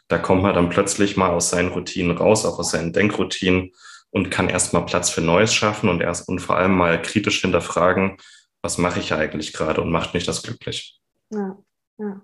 Da 0.09 0.19
kommt 0.19 0.43
man 0.43 0.55
dann 0.55 0.71
plötzlich 0.71 1.17
mal 1.17 1.31
aus 1.31 1.51
seinen 1.51 1.69
Routinen 1.69 2.17
raus, 2.17 2.45
auch 2.45 2.59
aus 2.59 2.73
seinen 2.73 2.93
Denkroutinen 2.93 3.73
und 4.11 4.31
kann 4.31 4.49
erstmal 4.49 4.87
Platz 4.87 5.11
für 5.11 5.21
Neues 5.21 5.55
schaffen 5.55 5.89
und 5.89 6.01
erst 6.01 6.29
und 6.29 6.41
vor 6.41 6.57
allem 6.57 6.77
mal 6.77 7.01
kritisch 7.01 7.43
hinterfragen, 7.43 8.17
was 8.63 8.79
mache 8.79 9.01
ich 9.01 9.13
eigentlich 9.15 9.53
gerade 9.53 9.81
und 9.81 9.91
macht 9.91 10.15
mich 10.15 10.27
das 10.27 10.43
glücklich. 10.43 11.01
Ja, 11.31 11.57
ja. 11.99 12.21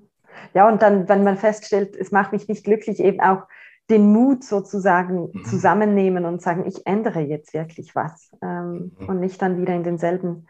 ja, 0.55 0.69
und 0.69 0.83
dann, 0.83 1.09
wenn 1.09 1.23
man 1.23 1.37
feststellt, 1.37 1.95
es 1.95 2.11
macht 2.11 2.33
mich 2.33 2.49
nicht 2.49 2.65
glücklich, 2.65 2.99
eben 2.99 3.21
auch 3.21 3.43
den 3.89 4.13
Mut 4.13 4.43
sozusagen 4.43 5.31
mhm. 5.33 5.45
zusammennehmen 5.45 6.25
und 6.25 6.43
sagen, 6.43 6.67
ich 6.67 6.87
ändere 6.87 7.21
jetzt 7.21 7.55
wirklich 7.55 7.95
was 7.95 8.31
ähm, 8.43 8.93
mhm. 8.99 9.09
und 9.09 9.21
nicht 9.21 9.41
dann 9.41 9.61
wieder 9.61 9.75
in 9.75 9.85
denselben 9.85 10.49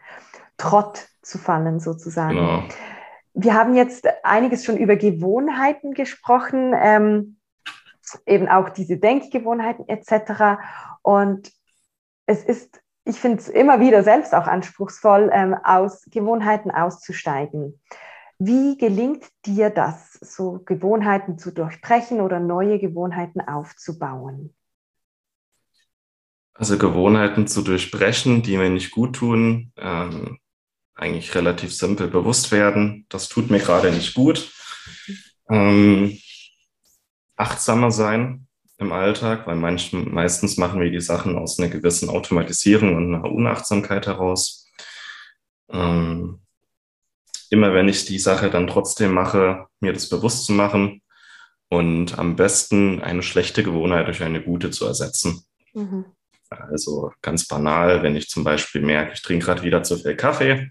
Trott 0.57 1.07
zu 1.21 1.37
fallen 1.37 1.79
sozusagen. 1.79 2.35
Genau. 2.35 2.63
Wir 3.33 3.53
haben 3.53 3.75
jetzt 3.75 4.07
einiges 4.23 4.65
schon 4.65 4.77
über 4.77 4.95
Gewohnheiten 4.95 5.93
gesprochen, 5.93 6.73
ähm, 6.75 7.37
eben 8.25 8.47
auch 8.47 8.69
diese 8.69 8.97
Denkgewohnheiten 8.97 9.87
etc. 9.87 10.59
Und 11.03 11.51
es 12.25 12.43
ist, 12.43 12.81
ich 13.05 13.19
finde 13.19 13.37
es 13.37 13.47
immer 13.47 13.79
wieder 13.79 14.03
selbst 14.03 14.33
auch 14.33 14.47
anspruchsvoll, 14.47 15.29
ähm, 15.31 15.55
aus 15.63 16.03
Gewohnheiten 16.09 16.71
auszusteigen. 16.71 17.79
Wie 18.39 18.77
gelingt 18.77 19.25
dir 19.45 19.69
das, 19.69 20.13
so 20.13 20.61
Gewohnheiten 20.65 21.37
zu 21.39 21.51
durchbrechen 21.51 22.21
oder 22.21 22.39
neue 22.39 22.79
Gewohnheiten 22.79 23.41
aufzubauen? 23.41 24.55
Also 26.53 26.77
Gewohnheiten 26.77 27.47
zu 27.47 27.61
durchbrechen, 27.61 28.41
die 28.41 28.57
mir 28.57 28.69
nicht 28.69 28.91
gut 28.91 29.15
tun, 29.15 29.71
ähm, 29.77 30.39
eigentlich 30.97 31.33
relativ 31.35 31.73
simpel 31.73 32.07
bewusst 32.07 32.51
werden. 32.51 33.05
Das 33.09 33.29
tut 33.29 33.49
mir 33.49 33.59
gerade 33.59 33.91
nicht 33.91 34.13
gut. 34.13 34.51
Ähm, 35.49 36.17
achtsamer 37.35 37.91
sein 37.91 38.47
im 38.77 38.91
Alltag, 38.91 39.47
weil 39.47 39.55
manchen, 39.55 40.13
meistens 40.13 40.57
machen 40.57 40.81
wir 40.81 40.91
die 40.91 41.01
Sachen 41.01 41.37
aus 41.37 41.57
einer 41.57 41.69
gewissen 41.69 42.09
Automatisierung 42.09 42.95
und 42.95 43.15
einer 43.15 43.31
Unachtsamkeit 43.31 44.07
heraus. 44.07 44.71
Ähm, 45.69 46.41
immer 47.49 47.73
wenn 47.73 47.89
ich 47.89 48.05
die 48.05 48.19
Sache 48.19 48.49
dann 48.49 48.67
trotzdem 48.67 49.13
mache, 49.13 49.67
mir 49.79 49.93
das 49.93 50.09
bewusst 50.09 50.45
zu 50.45 50.53
machen 50.53 51.01
und 51.69 52.17
am 52.17 52.35
besten 52.35 53.01
eine 53.01 53.23
schlechte 53.23 53.63
Gewohnheit 53.63 54.07
durch 54.07 54.23
eine 54.23 54.43
gute 54.43 54.71
zu 54.71 54.85
ersetzen. 54.85 55.45
Mhm. 55.73 56.05
Also 56.49 57.11
ganz 57.21 57.47
banal, 57.47 58.03
wenn 58.03 58.15
ich 58.15 58.29
zum 58.29 58.43
Beispiel 58.43 58.81
merke, 58.81 59.13
ich 59.13 59.21
trinke 59.21 59.45
gerade 59.45 59.63
wieder 59.63 59.83
zu 59.83 59.97
viel 59.97 60.15
Kaffee, 60.15 60.69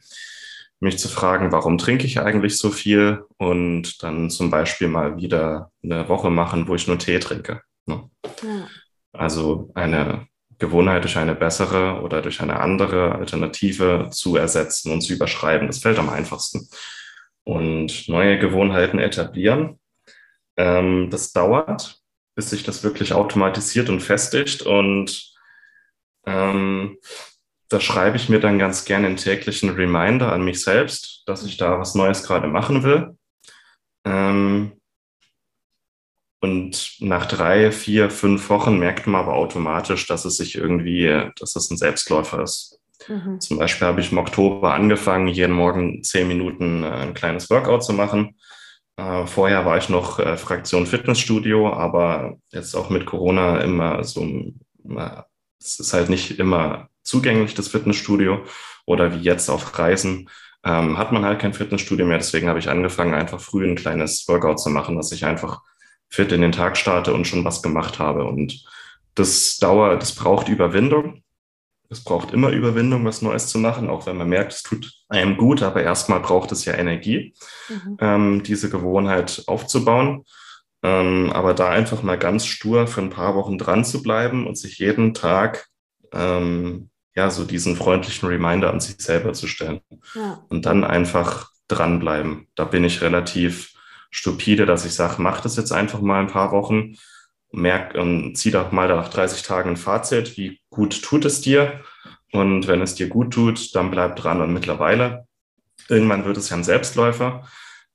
mich 0.80 0.98
zu 0.98 1.08
fragen, 1.08 1.52
warum 1.52 1.78
trinke 1.78 2.06
ich 2.06 2.20
eigentlich 2.20 2.58
so 2.58 2.70
viel 2.70 3.24
und 3.38 4.02
dann 4.02 4.30
zum 4.30 4.50
Beispiel 4.50 4.88
mal 4.88 5.16
wieder 5.16 5.70
eine 5.82 6.08
Woche 6.08 6.30
machen, 6.30 6.68
wo 6.68 6.74
ich 6.74 6.86
nur 6.86 6.98
Tee 6.98 7.18
trinke. 7.18 7.62
Ne? 7.86 8.10
Ja. 8.42 8.68
Also 9.12 9.70
eine 9.74 10.26
Gewohnheit 10.58 11.04
durch 11.04 11.16
eine 11.16 11.34
bessere 11.34 12.00
oder 12.02 12.22
durch 12.22 12.40
eine 12.40 12.60
andere 12.60 13.14
Alternative 13.14 14.08
zu 14.10 14.36
ersetzen 14.36 14.92
und 14.92 15.00
zu 15.02 15.14
überschreiben. 15.14 15.66
Das 15.66 15.78
fällt 15.78 15.98
am 15.98 16.08
einfachsten. 16.08 16.68
Und 17.44 18.08
neue 18.08 18.38
Gewohnheiten 18.38 18.98
etablieren, 18.98 19.78
ähm, 20.56 21.10
das 21.10 21.32
dauert, 21.32 22.00
bis 22.34 22.50
sich 22.50 22.64
das 22.64 22.82
wirklich 22.82 23.12
automatisiert 23.12 23.88
und 23.88 24.00
festigt. 24.00 24.62
Und 24.62 25.35
ähm, 26.26 26.98
da 27.68 27.80
schreibe 27.80 28.16
ich 28.16 28.28
mir 28.28 28.40
dann 28.40 28.58
ganz 28.58 28.84
gerne 28.84 29.06
einen 29.06 29.16
täglichen 29.16 29.70
Reminder 29.70 30.32
an 30.32 30.44
mich 30.44 30.62
selbst, 30.62 31.22
dass 31.26 31.44
ich 31.44 31.56
da 31.56 31.78
was 31.80 31.94
Neues 31.94 32.22
gerade 32.22 32.48
machen 32.48 32.82
will. 32.82 33.16
Ähm, 34.04 34.72
und 36.40 36.96
nach 37.00 37.26
drei, 37.26 37.72
vier, 37.72 38.10
fünf 38.10 38.50
Wochen 38.50 38.78
merkt 38.78 39.06
man 39.06 39.22
aber 39.22 39.34
automatisch, 39.34 40.06
dass 40.06 40.24
es 40.24 40.36
sich 40.36 40.54
irgendwie, 40.54 41.30
dass 41.40 41.56
es 41.56 41.70
ein 41.70 41.76
Selbstläufer 41.76 42.42
ist. 42.42 42.78
Mhm. 43.08 43.40
Zum 43.40 43.58
Beispiel 43.58 43.86
habe 43.86 44.00
ich 44.00 44.12
im 44.12 44.18
Oktober 44.18 44.74
angefangen, 44.74 45.28
jeden 45.28 45.54
Morgen 45.54 46.02
zehn 46.02 46.28
Minuten 46.28 46.82
äh, 46.82 46.88
ein 46.88 47.14
kleines 47.14 47.50
Workout 47.50 47.84
zu 47.84 47.92
machen. 47.92 48.36
Äh, 48.96 49.26
vorher 49.26 49.64
war 49.66 49.76
ich 49.76 49.88
noch 49.88 50.18
äh, 50.18 50.36
Fraktion 50.36 50.86
Fitnessstudio, 50.86 51.72
aber 51.72 52.36
jetzt 52.50 52.74
auch 52.74 52.90
mit 52.90 53.06
Corona 53.06 53.60
immer 53.60 54.04
so, 54.04 54.52
es 55.60 55.78
ist 55.80 55.92
halt 55.92 56.10
nicht 56.10 56.38
immer 56.38 56.88
zugänglich, 57.02 57.54
das 57.54 57.68
Fitnessstudio. 57.68 58.44
Oder 58.84 59.12
wie 59.14 59.22
jetzt 59.22 59.48
auf 59.48 59.78
Reisen 59.78 60.28
ähm, 60.64 60.98
hat 60.98 61.12
man 61.12 61.24
halt 61.24 61.40
kein 61.40 61.54
Fitnessstudio 61.54 62.06
mehr. 62.06 62.18
Deswegen 62.18 62.48
habe 62.48 62.58
ich 62.58 62.68
angefangen, 62.68 63.14
einfach 63.14 63.40
früh 63.40 63.68
ein 63.68 63.76
kleines 63.76 64.26
Workout 64.28 64.60
zu 64.60 64.70
machen, 64.70 64.96
dass 64.96 65.12
ich 65.12 65.24
einfach 65.24 65.62
fit 66.08 66.32
in 66.32 66.40
den 66.40 66.52
Tag 66.52 66.76
starte 66.76 67.12
und 67.12 67.26
schon 67.26 67.44
was 67.44 67.62
gemacht 67.62 67.98
habe. 67.98 68.24
Und 68.24 68.64
das 69.14 69.56
dauert, 69.56 70.02
das 70.02 70.14
braucht 70.14 70.48
Überwindung. 70.48 71.22
Es 71.88 72.02
braucht 72.02 72.32
immer 72.32 72.50
Überwindung, 72.50 73.04
was 73.04 73.22
Neues 73.22 73.46
zu 73.46 73.58
machen, 73.58 73.88
auch 73.88 74.06
wenn 74.06 74.16
man 74.16 74.28
merkt, 74.28 74.52
es 74.52 74.62
tut 74.62 74.92
einem 75.08 75.36
gut, 75.36 75.62
aber 75.62 75.84
erstmal 75.84 76.18
braucht 76.18 76.50
es 76.50 76.64
ja 76.64 76.74
Energie, 76.74 77.32
mhm. 77.68 77.96
ähm, 78.00 78.42
diese 78.42 78.70
Gewohnheit 78.70 79.44
aufzubauen. 79.46 80.24
Ähm, 80.82 81.32
aber 81.32 81.54
da 81.54 81.70
einfach 81.70 82.02
mal 82.02 82.18
ganz 82.18 82.46
stur 82.46 82.86
für 82.86 83.00
ein 83.00 83.10
paar 83.10 83.34
Wochen 83.34 83.58
dran 83.58 83.84
zu 83.84 84.02
bleiben 84.02 84.46
und 84.46 84.56
sich 84.56 84.78
jeden 84.78 85.14
Tag 85.14 85.66
ähm, 86.12 86.90
ja 87.14 87.30
so 87.30 87.44
diesen 87.44 87.76
freundlichen 87.76 88.28
Reminder 88.28 88.70
an 88.70 88.80
sich 88.80 88.96
selber 89.00 89.32
zu 89.32 89.46
stellen 89.46 89.80
ja. 90.14 90.44
und 90.48 90.66
dann 90.66 90.84
einfach 90.84 91.50
dranbleiben. 91.68 92.48
Da 92.54 92.64
bin 92.64 92.84
ich 92.84 93.00
relativ 93.00 93.72
stupide, 94.10 94.66
dass 94.66 94.84
ich 94.84 94.94
sage, 94.94 95.16
mach 95.18 95.40
das 95.40 95.56
jetzt 95.56 95.72
einfach 95.72 96.00
mal 96.00 96.20
ein 96.20 96.28
paar 96.28 96.52
Wochen, 96.52 96.96
merk 97.52 97.94
und 97.94 98.36
zieh 98.36 98.50
doch 98.50 98.70
mal 98.70 98.88
nach 98.88 99.08
30 99.08 99.42
Tagen 99.42 99.70
ein 99.70 99.76
Fazit, 99.76 100.36
wie 100.36 100.60
gut 100.70 101.02
tut 101.02 101.24
es 101.24 101.40
dir 101.40 101.80
und 102.32 102.66
wenn 102.66 102.82
es 102.82 102.94
dir 102.94 103.08
gut 103.08 103.32
tut, 103.32 103.74
dann 103.74 103.90
bleib 103.90 104.16
dran 104.16 104.40
und 104.40 104.52
mittlerweile, 104.52 105.26
irgendwann 105.88 106.24
wird 106.24 106.36
es 106.36 106.50
ja 106.50 106.56
ein 106.56 106.64
Selbstläufer. 106.64 107.48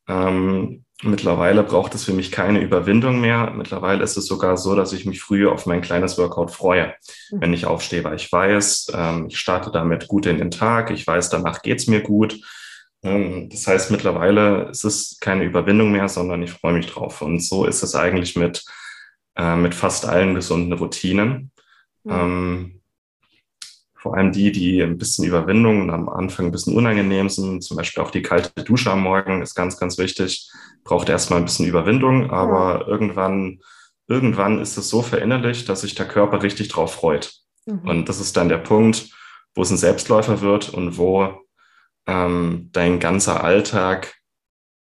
Ähm, 0.08 0.86
mittlerweile 1.02 1.64
braucht 1.64 1.96
es 1.96 2.04
für 2.04 2.14
mich 2.14 2.32
keine 2.32 2.62
Überwindung 2.62 3.20
mehr. 3.22 3.52
Mittlerweile 3.52 4.04
ist 4.04 4.18
es 4.18 4.26
sogar 4.26 4.58
so, 4.58 4.76
dass 4.76 4.94
ich 4.94 5.06
mich 5.06 5.22
früh 5.22 5.48
auf 5.48 5.66
mein 5.66 5.82
kleines 5.82 6.18
Workout 6.18 6.52
freue, 6.52 6.94
mhm. 7.32 7.42
wenn 7.42 7.54
ich 7.54 7.66
aufstehe, 7.66 8.04
weil 8.04 8.16
ich 8.16 8.32
weiß, 8.32 8.92
ähm, 8.94 9.28
ich 9.30 9.38
starte 9.40 9.72
damit 9.72 10.08
gut 10.08 10.26
in 10.26 10.38
den 10.38 10.52
Tag, 10.52 10.92
ich 10.92 11.06
weiß, 11.06 11.30
danach 11.30 11.62
geht's 11.62 11.88
mir 11.88 12.02
gut 12.02 12.40
ähm, 13.04 13.50
das 13.50 13.68
heißt, 13.68 13.92
mittlerweile 13.92 14.70
ist 14.70 14.84
es 14.84 15.18
keine 15.20 15.44
Überwindung 15.44 15.92
mehr, 15.92 16.08
sondern 16.08 16.44
ich 16.44 16.52
freue 16.52 16.74
mich 16.74 16.88
drauf. 16.88 17.22
Und 17.22 17.40
so 17.40 17.66
ist 17.66 17.84
es 17.84 17.96
eigentlich 17.96 18.36
mit, 18.36 18.64
äh, 19.36 19.56
mit 19.56 19.74
fast 19.76 20.06
allen 20.06 20.36
gesunden 20.36 20.74
Routinen. 20.74 21.52
Mhm. 22.04 22.12
Ähm, 22.12 22.81
vor 24.02 24.18
allem 24.18 24.32
die, 24.32 24.52
die 24.52 24.82
ein 24.82 24.98
bisschen 24.98 25.26
Überwindung 25.26 25.82
und 25.82 25.92
am 25.92 26.10
Anfang 26.10 26.48
ein 26.48 26.52
bisschen 26.52 26.76
unangenehm 26.76 27.30
sind, 27.30 27.64
zum 27.64 27.78
Beispiel 27.78 28.02
auch 28.02 28.10
die 28.10 28.24
kalte 28.24 28.64
Dusche 28.64 28.92
am 28.92 29.04
Morgen 29.04 29.44
ist 29.44 29.54
ganz, 29.54 29.78
ganz 29.78 30.00
wichtig. 30.00 30.50
Braucht 30.84 31.08
erstmal 31.08 31.38
ein 31.38 31.46
bisschen 31.46 31.68
Überwindung, 31.68 32.32
aber 32.32 32.80
ja. 32.80 32.88
irgendwann, 32.88 33.60
irgendwann 34.08 34.60
ist 34.60 34.76
es 34.76 34.90
so 34.90 35.04
verinnerlicht, 35.04 35.70
dass 35.70 35.82
sich 35.82 35.94
der 35.94 36.08
Körper 36.08 36.42
richtig 36.42 36.70
drauf 36.70 36.96
freut. 36.96 37.32
Mhm. 37.68 37.88
Und 37.88 38.10
das 38.10 38.20
ist 38.20 38.36
dann 38.36 38.50
der 38.50 38.58
Punkt, 38.58 39.10
wo 39.54 39.62
es 39.62 39.70
ein 39.70 39.78
Selbstläufer 39.78 40.42
wird 40.42 40.74
und 40.74 40.98
wo 40.98 41.40
ähm, 42.08 42.70
dein 42.72 43.00
ganzer 43.00 43.44
Alltag 43.44 44.16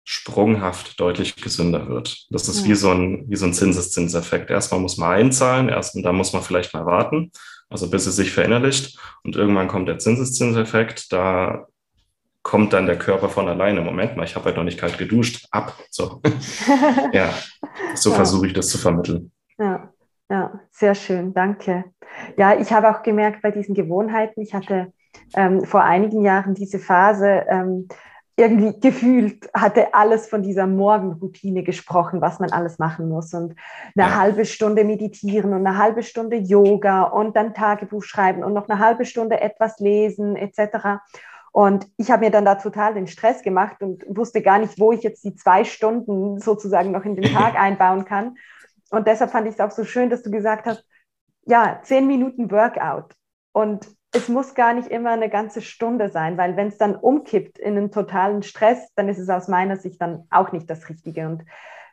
sprunghaft 0.02 0.98
deutlich 0.98 1.36
gesünder 1.36 1.88
wird. 1.88 2.26
Das 2.30 2.48
ist 2.48 2.62
ja. 2.62 2.70
wie 2.70 2.74
so 2.74 2.90
ein, 2.90 3.24
wie 3.28 3.36
so 3.36 3.46
ein 3.46 3.54
Zinseszinseffekt. 3.54 4.50
Erstmal 4.50 4.80
muss 4.80 4.96
man 4.96 5.12
einzahlen, 5.12 5.68
erst 5.68 5.94
und 5.94 6.02
dann 6.02 6.16
muss 6.16 6.32
man 6.32 6.42
vielleicht 6.42 6.74
mal 6.74 6.86
warten, 6.86 7.30
also 7.68 7.90
bis 7.90 8.06
es 8.06 8.16
sich 8.16 8.32
verinnerlicht. 8.32 8.98
Und 9.24 9.36
irgendwann 9.36 9.68
kommt 9.68 9.88
der 9.88 9.98
Zinseszinseffekt, 9.98 11.12
da 11.12 11.66
kommt 12.42 12.72
dann 12.72 12.86
der 12.86 12.98
Körper 12.98 13.28
von 13.28 13.48
alleine. 13.48 13.80
Moment 13.80 14.16
mal, 14.16 14.24
ich 14.24 14.36
habe 14.36 14.46
halt 14.46 14.56
noch 14.56 14.64
nicht 14.64 14.78
kalt 14.78 14.98
geduscht. 14.98 15.46
Ab. 15.50 15.76
So. 15.90 16.22
ja, 17.12 17.30
so 17.94 18.10
ja. 18.10 18.16
versuche 18.16 18.46
ich 18.46 18.52
das 18.52 18.68
zu 18.68 18.78
vermitteln. 18.78 19.32
Ja, 19.58 19.92
ja, 20.30 20.60
sehr 20.70 20.94
schön. 20.94 21.34
Danke. 21.34 21.84
Ja, 22.36 22.58
ich 22.58 22.72
habe 22.72 22.90
auch 22.90 23.02
gemerkt 23.02 23.42
bei 23.42 23.50
diesen 23.50 23.74
Gewohnheiten, 23.74 24.40
ich 24.40 24.54
hatte 24.54 24.92
ähm, 25.34 25.64
vor 25.64 25.82
einigen 25.82 26.22
Jahren 26.22 26.54
diese 26.54 26.78
Phase, 26.78 27.44
ähm, 27.48 27.88
irgendwie 28.36 28.78
gefühlt 28.78 29.48
hatte 29.54 29.94
alles 29.94 30.28
von 30.28 30.42
dieser 30.42 30.66
Morgenroutine 30.66 31.62
gesprochen, 31.62 32.20
was 32.20 32.38
man 32.38 32.52
alles 32.52 32.78
machen 32.78 33.08
muss. 33.08 33.32
Und 33.32 33.54
eine 33.96 34.08
ja. 34.08 34.16
halbe 34.16 34.44
Stunde 34.44 34.84
meditieren 34.84 35.54
und 35.54 35.66
eine 35.66 35.78
halbe 35.78 36.02
Stunde 36.02 36.36
Yoga 36.36 37.04
und 37.04 37.34
dann 37.34 37.54
Tagebuch 37.54 38.04
schreiben 38.04 38.44
und 38.44 38.52
noch 38.52 38.68
eine 38.68 38.78
halbe 38.78 39.06
Stunde 39.06 39.40
etwas 39.40 39.78
lesen 39.80 40.36
etc. 40.36 41.00
Und 41.50 41.86
ich 41.96 42.10
habe 42.10 42.26
mir 42.26 42.30
dann 42.30 42.44
da 42.44 42.56
total 42.56 42.92
den 42.92 43.06
Stress 43.06 43.42
gemacht 43.42 43.80
und 43.80 44.04
wusste 44.08 44.42
gar 44.42 44.58
nicht, 44.58 44.78
wo 44.78 44.92
ich 44.92 45.02
jetzt 45.02 45.24
die 45.24 45.34
zwei 45.34 45.64
Stunden 45.64 46.38
sozusagen 46.38 46.90
noch 46.90 47.06
in 47.06 47.16
den 47.16 47.32
Tag 47.32 47.54
einbauen 47.58 48.04
kann. 48.04 48.36
Und 48.90 49.06
deshalb 49.06 49.30
fand 49.30 49.48
ich 49.48 49.54
es 49.54 49.60
auch 49.60 49.70
so 49.70 49.84
schön, 49.84 50.10
dass 50.10 50.22
du 50.22 50.30
gesagt 50.30 50.66
hast, 50.66 50.84
ja, 51.46 51.80
zehn 51.82 52.06
Minuten 52.06 52.50
Workout. 52.50 53.14
Und 53.52 53.88
es 54.16 54.28
muss 54.28 54.54
gar 54.54 54.72
nicht 54.72 54.88
immer 54.88 55.10
eine 55.10 55.28
ganze 55.28 55.60
Stunde 55.60 56.08
sein, 56.08 56.38
weil 56.38 56.56
wenn 56.56 56.68
es 56.68 56.78
dann 56.78 56.96
umkippt 56.96 57.58
in 57.58 57.76
einen 57.76 57.90
totalen 57.90 58.42
Stress, 58.42 58.92
dann 58.94 59.08
ist 59.08 59.18
es 59.18 59.28
aus 59.28 59.46
meiner 59.46 59.76
Sicht 59.76 60.00
dann 60.00 60.24
auch 60.30 60.52
nicht 60.52 60.70
das 60.70 60.88
Richtige. 60.88 61.26
Und 61.28 61.44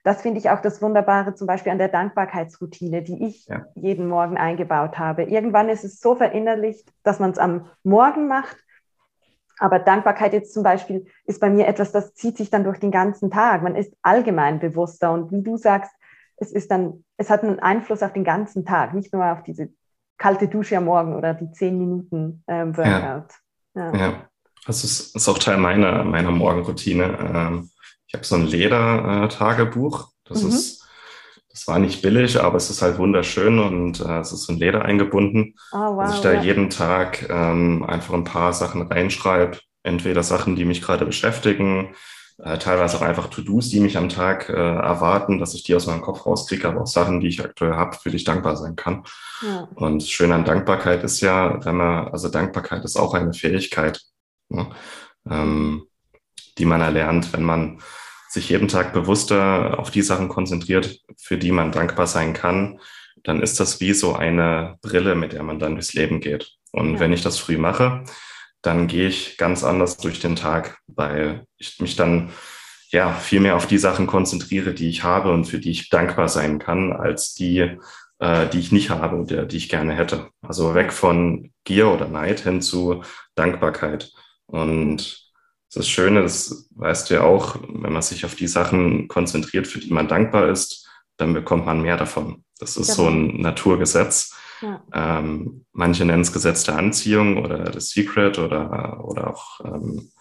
das 0.04 0.22
finde 0.22 0.40
ich 0.40 0.50
auch 0.50 0.62
das 0.62 0.82
Wunderbare 0.82 1.36
zum 1.36 1.48
Beispiel 1.48 1.72
an 1.74 1.78
der 1.78 1.90
Dankbarkeitsroutine, 1.90 3.02
die 3.02 3.26
ich 3.26 3.46
ja. 3.48 3.66
jeden 3.76 4.08
Morgen 4.08 4.38
eingebaut 4.38 4.98
habe. 4.98 5.24
Irgendwann 5.24 5.68
ist 5.68 5.84
es 5.84 6.00
so 6.00 6.16
verinnerlicht, 6.16 6.90
dass 7.04 7.20
man 7.20 7.32
es 7.32 7.38
am 7.38 7.70
Morgen 7.84 8.28
macht. 8.28 8.58
Aber 9.60 9.80
Dankbarkeit 9.80 10.34
jetzt 10.34 10.54
zum 10.54 10.64
Beispiel 10.64 11.06
ist 11.26 11.40
bei 11.40 11.50
mir 11.50 11.68
etwas, 11.68 11.92
das 11.92 12.14
zieht 12.16 12.38
sich 12.38 12.50
dann 12.50 12.64
durch 12.64 12.80
den 12.80 12.92
ganzen 12.92 13.32
Tag. 13.32 13.64
Man 13.64 13.76
ist 13.76 13.94
allgemein 14.02 14.60
bewusster 14.60 15.12
und 15.12 15.32
wie 15.32 15.44
du 15.44 15.58
sagst, 15.58 15.92
es 16.38 16.52
ist 16.52 16.72
dann, 16.72 17.04
es 17.18 17.30
hat 17.30 17.44
einen 17.44 17.60
Einfluss 17.60 18.02
auf 18.02 18.14
den 18.14 18.24
ganzen 18.24 18.66
Tag, 18.66 18.94
nicht 18.94 19.14
nur 19.14 19.26
auf 19.26 19.44
diese 19.44 19.70
kalte 20.24 20.48
Dusche 20.48 20.78
am 20.78 20.86
Morgen 20.86 21.16
oder 21.16 21.34
die 21.34 21.52
zehn 21.52 21.78
Minuten 21.78 22.46
ähm, 22.48 22.78
Workout. 22.78 23.34
Ja. 23.76 23.94
ja. 23.94 24.14
Das 24.66 24.86
ist, 24.86 25.14
ist, 25.14 25.28
auch 25.28 25.38
Teil 25.38 25.58
meiner, 25.58 26.06
meiner 26.06 26.32
Morgenroutine. 26.32 27.18
Ähm, 27.20 27.70
ich 28.08 28.14
habe 28.14 28.24
so 28.24 28.36
ein 28.36 28.48
Leder-Tagebuch. 28.48 30.08
Das 30.24 30.44
mhm. 30.44 30.50
ist, 30.50 30.88
das 31.50 31.68
war 31.68 31.78
nicht 31.78 32.02
billig, 32.02 32.40
aber 32.40 32.56
es 32.56 32.70
ist 32.70 32.82
halt 32.82 33.00
wunderschön 33.00 33.60
und 33.60 34.00
äh, 34.00 34.20
es 34.20 34.32
ist 34.32 34.50
in 34.50 34.60
Leder 34.60 34.86
eingebunden. 34.86 35.56
Oh, 35.74 35.98
wow, 35.98 36.06
dass 36.06 36.16
ich 36.16 36.22
da 36.22 36.32
ja. 36.32 36.42
jeden 36.42 36.70
Tag 36.70 37.30
ähm, 37.30 37.84
einfach 37.84 38.14
ein 38.14 38.24
paar 38.24 38.54
Sachen 38.54 38.84
reinschreibe. 38.84 39.60
Entweder 39.84 40.24
Sachen, 40.24 40.56
die 40.56 40.64
mich 40.64 40.82
gerade 40.82 41.06
beschäftigen, 41.06 41.96
äh, 42.44 42.58
teilweise 42.58 42.98
auch 42.98 43.02
einfach 43.02 43.28
To-Dos, 43.28 43.70
die 43.70 43.80
mich 43.80 43.98
am 43.98 44.10
Tag 44.10 44.50
äh, 44.50 44.54
erwarten, 44.54 45.40
dass 45.40 45.54
ich 45.54 45.64
die 45.64 45.76
aus 45.76 45.88
meinem 45.88 46.02
Kopf 46.02 46.26
rauskriege, 46.26 46.68
aber 46.68 46.82
auch 46.82 46.88
Sachen, 46.88 47.22
die 47.22 47.28
ich 47.28 47.42
aktuell 47.42 47.74
habe, 47.74 47.96
für 47.96 48.10
die 48.10 48.18
ich 48.18 48.26
dankbar 48.26 48.58
sein 48.58 48.76
kann. 48.76 49.04
Ja. 49.42 49.70
Und 49.76 50.02
das 50.02 50.10
Schöne 50.10 50.36
an 50.36 50.44
Dankbarkeit 50.44 51.04
ist 51.06 51.22
ja, 51.22 51.64
wenn 51.64 51.78
man, 51.78 52.10
also 52.10 52.28
Dankbarkeit 52.28 52.84
ist 52.84 52.98
auch 52.98 53.14
eine 53.14 53.34
Fähigkeit, 53.34 54.02
ne, 54.50 54.70
ähm, 55.30 55.84
die 56.58 56.66
man 56.66 56.82
erlernt, 56.82 57.32
wenn 57.32 57.44
man 57.44 57.80
sich 58.30 58.50
jeden 58.50 58.68
Tag 58.68 58.92
bewusster 58.92 59.80
auf 59.80 59.90
die 59.90 60.02
Sachen 60.02 60.28
konzentriert, 60.28 61.00
für 61.18 61.38
die 61.38 61.52
man 61.52 61.72
dankbar 61.72 62.08
sein 62.08 62.34
kann, 62.34 62.80
dann 63.24 63.42
ist 63.42 63.62
das 63.62 63.80
wie 63.80 63.94
so 63.94 64.16
eine 64.16 64.78
Brille, 64.82 65.16
mit 65.16 65.32
der 65.32 65.44
man 65.44 65.60
dann 65.60 65.76
durchs 65.76 65.94
Leben 65.94 66.20
geht. 66.20 66.52
Und 66.72 66.96
ja. 66.96 67.00
wenn 67.00 67.14
ich 67.14 67.22
das 67.22 67.38
früh 67.38 67.58
mache, 67.58 68.04
dann 68.64 68.88
gehe 68.88 69.08
ich 69.08 69.38
ganz 69.38 69.64
anders 69.64 69.98
durch 69.98 70.20
den 70.20 70.36
Tag, 70.36 70.80
weil 70.88 71.46
ich 71.58 71.80
mich 71.80 71.96
dann 71.96 72.32
ja 72.90 73.14
viel 73.14 73.42
mehr 73.42 73.56
auf 73.56 73.68
die 73.68 73.78
Sachen 73.78 74.08
konzentriere, 74.08 74.74
die 74.74 74.90
ich 74.90 75.04
habe 75.04 75.32
und 75.32 75.46
für 75.46 75.60
die 75.60 75.72
ich 75.72 75.90
dankbar 75.90 76.30
sein 76.30 76.60
kann, 76.60 76.94
als 76.94 77.34
die, 77.34 77.78
äh, 78.20 78.48
die 78.48 78.60
ich 78.60 78.72
nicht 78.72 78.90
habe 78.90 79.18
oder 79.18 79.46
die 79.46 79.58
ich 79.58 79.70
gerne 79.70 79.94
hätte. 79.94 80.30
Also 80.42 80.74
weg 80.74 80.94
von 80.94 81.52
Gier 81.66 81.90
oder 81.90 82.08
Neid 82.08 82.40
hin 82.40 82.62
zu 82.62 83.04
Dankbarkeit. 83.36 84.12
Und 84.46 85.30
das 85.74 85.90
Schöne, 85.90 86.22
das 86.22 86.70
weißt 86.76 87.10
du 87.10 87.16
ja 87.16 87.22
auch, 87.22 87.58
wenn 87.68 87.92
man 87.92 88.02
sich 88.02 88.26
auf 88.26 88.36
die 88.36 88.48
Sachen 88.48 89.08
konzentriert, 89.08 89.68
für 89.68 89.80
die 89.80 89.92
man 89.92 90.08
dankbar 90.08 90.48
ist, 90.48 90.88
dann 91.18 91.34
bekommt 91.34 91.66
man 91.66 91.82
mehr 91.82 91.98
davon. 91.98 92.46
Das 92.60 92.78
ist 92.78 92.96
genau. 92.96 93.10
so 93.10 93.10
ein 93.10 93.42
Naturgesetz. 93.42 94.36
Ja. 94.64 94.82
Ähm, 94.94 95.66
manche 95.74 96.06
nennen 96.06 96.22
es 96.22 96.32
Gesetz 96.32 96.64
der 96.64 96.78
Anziehung 96.78 97.44
oder 97.44 97.66
das 97.66 97.90
Secret 97.90 98.40
oder, 98.40 99.04
oder 99.04 99.30
auch 99.32 99.60
ähm, 99.60 100.12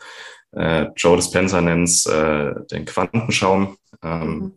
äh, 0.50 0.88
Joe 0.96 1.16
Dispenza 1.16 1.60
nennt 1.60 1.88
es 1.88 2.06
äh, 2.06 2.52
den 2.72 2.84
Quantenschaum. 2.84 3.76
Ähm, 4.02 4.28
mhm. 4.28 4.52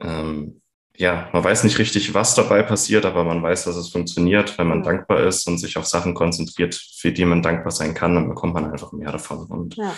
Ähm, 0.00 0.62
ja, 0.94 1.28
man 1.32 1.42
weiß 1.42 1.64
nicht 1.64 1.78
richtig, 1.78 2.14
was 2.14 2.36
dabei 2.36 2.62
passiert, 2.62 3.04
aber 3.04 3.24
man 3.24 3.42
weiß, 3.42 3.64
dass 3.64 3.74
es 3.74 3.88
funktioniert, 3.88 4.56
wenn 4.56 4.68
man 4.68 4.78
ja. 4.78 4.84
dankbar 4.84 5.20
ist 5.20 5.46
und 5.48 5.58
sich 5.58 5.76
auf 5.76 5.84
Sachen 5.84 6.14
konzentriert, 6.14 6.74
für 6.74 7.10
die 7.10 7.24
man 7.24 7.42
dankbar 7.42 7.72
sein 7.72 7.92
kann, 7.92 8.14
dann 8.14 8.28
bekommt 8.28 8.54
man 8.54 8.70
einfach 8.70 8.92
mehr 8.92 9.10
davon. 9.10 9.46
Und 9.46 9.76
ja. 9.76 9.92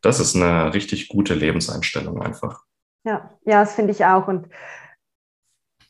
das 0.00 0.18
ist 0.18 0.34
eine 0.34 0.72
richtig 0.72 1.08
gute 1.08 1.34
Lebenseinstellung 1.34 2.22
einfach. 2.22 2.64
Ja, 3.04 3.30
ja, 3.44 3.60
das 3.60 3.74
finde 3.74 3.92
ich 3.92 4.04
auch. 4.06 4.28
Und 4.28 4.48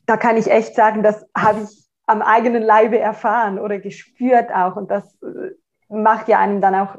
da 0.06 0.16
kann 0.16 0.36
ich 0.36 0.50
echt 0.50 0.74
sagen, 0.74 1.04
das 1.04 1.24
habe 1.36 1.62
ich 1.62 1.89
am 2.10 2.22
eigenen 2.22 2.62
Leibe 2.62 2.98
erfahren 2.98 3.58
oder 3.58 3.78
gespürt 3.78 4.52
auch. 4.52 4.76
Und 4.76 4.90
das 4.90 5.16
äh, 5.22 5.52
macht 5.88 6.28
ja 6.28 6.38
einem 6.38 6.60
dann 6.60 6.74
auch 6.74 6.96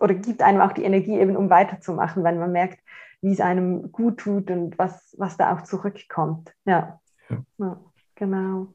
oder 0.00 0.14
gibt 0.14 0.42
einem 0.42 0.60
auch 0.60 0.72
die 0.72 0.84
Energie 0.84 1.18
eben, 1.18 1.36
um 1.36 1.50
weiterzumachen, 1.50 2.24
wenn 2.24 2.38
man 2.38 2.52
merkt, 2.52 2.78
wie 3.20 3.32
es 3.32 3.40
einem 3.40 3.92
gut 3.92 4.18
tut 4.18 4.50
und 4.50 4.78
was, 4.78 5.14
was 5.18 5.36
da 5.36 5.54
auch 5.54 5.62
zurückkommt. 5.62 6.54
Ja. 6.64 7.00
ja. 7.28 7.36
ja 7.58 7.80
genau. 8.14 8.68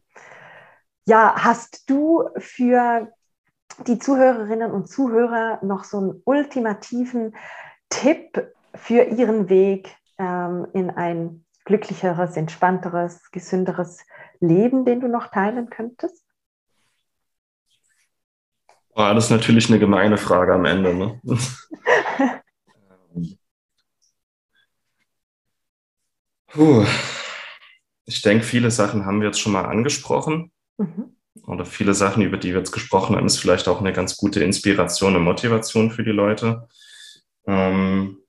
Ja, 1.07 1.35
hast 1.37 1.89
du 1.89 2.29
für 2.37 3.11
die 3.87 3.99
Zuhörerinnen 3.99 4.71
und 4.71 4.87
Zuhörer 4.87 5.59
noch 5.63 5.83
so 5.83 5.97
einen 5.97 6.21
ultimativen 6.25 7.35
Tipp 7.89 8.51
für 8.73 9.03
ihren 9.03 9.49
Weg 9.49 9.95
ähm, 10.17 10.67
in 10.73 10.89
ein 10.91 11.44
glücklicheres, 11.65 12.37
entspannteres, 12.37 13.31
gesünderes 13.31 14.05
Leben, 14.39 14.85
den 14.85 15.01
du 15.01 15.07
noch 15.07 15.27
teilen 15.27 15.69
könntest? 15.69 16.23
Oh, 18.91 19.11
das 19.13 19.25
ist 19.25 19.31
natürlich 19.31 19.67
eine 19.69 19.79
gemeine 19.79 20.17
Frage 20.17 20.53
am 20.53 20.63
Ende. 20.63 20.93
Ne? 20.93 21.19
Puh. 26.47 26.85
Ich 28.05 28.21
denke, 28.21 28.45
viele 28.45 28.71
Sachen 28.71 29.05
haben 29.05 29.19
wir 29.19 29.27
jetzt 29.27 29.41
schon 29.41 29.51
mal 29.51 29.65
angesprochen. 29.65 30.53
Mhm. 30.77 31.17
Oder 31.45 31.65
viele 31.65 31.93
Sachen, 31.93 32.23
über 32.23 32.37
die 32.37 32.53
wir 32.53 32.59
jetzt 32.59 32.71
gesprochen 32.71 33.17
haben, 33.17 33.25
ist 33.25 33.39
vielleicht 33.39 33.67
auch 33.67 33.81
eine 33.81 33.91
ganz 33.91 34.15
gute 34.15 34.41
Inspiration 34.41 35.17
und 35.17 35.23
Motivation 35.23 35.91
für 35.91 36.03
die 36.03 36.11
Leute. 36.11 36.69
Ähm, 37.45 38.19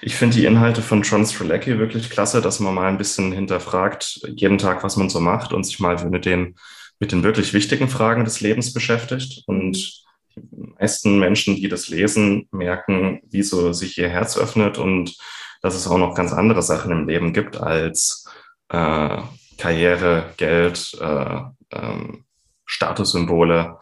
ich 0.00 0.16
finde 0.16 0.36
die 0.36 0.44
Inhalte 0.44 0.82
von 0.82 1.02
John 1.02 1.26
Strelacki 1.26 1.78
wirklich 1.78 2.10
klasse, 2.10 2.40
dass 2.40 2.60
man 2.60 2.74
mal 2.74 2.88
ein 2.88 2.98
bisschen 2.98 3.32
hinterfragt, 3.32 4.20
jeden 4.36 4.58
Tag, 4.58 4.84
was 4.84 4.96
man 4.96 5.08
so 5.08 5.20
macht 5.20 5.52
und 5.52 5.64
sich 5.64 5.80
mal 5.80 6.02
mit 6.08 6.24
den, 6.24 6.56
mit 7.00 7.12
den 7.12 7.22
wirklich 7.22 7.54
wichtigen 7.54 7.88
Fragen 7.88 8.24
des 8.24 8.40
Lebens 8.40 8.72
beschäftigt. 8.72 9.42
Und 9.46 10.04
die 10.36 10.74
meisten 10.78 11.18
Menschen, 11.18 11.56
die 11.56 11.68
das 11.68 11.88
lesen, 11.88 12.48
merken, 12.50 13.20
wie 13.30 13.42
sich 13.42 13.98
ihr 13.98 14.08
Herz 14.08 14.36
öffnet 14.36 14.78
und 14.78 15.16
dass 15.62 15.74
es 15.74 15.86
auch 15.86 15.98
noch 15.98 16.14
ganz 16.14 16.32
andere 16.32 16.62
Sachen 16.62 16.92
im 16.92 17.08
Leben 17.08 17.32
gibt 17.32 17.56
als 17.56 18.26
äh, 18.68 19.18
Karriere, 19.56 20.34
Geld, 20.36 20.96
äh, 21.00 21.40
ähm, 21.72 22.24
Statussymbole, 22.66 23.78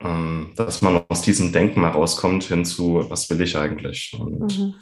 ähm, 0.00 0.52
dass 0.56 0.82
man 0.82 1.02
aus 1.08 1.22
diesem 1.22 1.52
Denken 1.52 1.80
mal 1.80 1.90
rauskommt 1.90 2.44
hin 2.44 2.64
zu, 2.64 3.04
was 3.08 3.28
will 3.28 3.40
ich 3.42 3.56
eigentlich? 3.56 4.16
Und 4.18 4.58
mhm. 4.58 4.74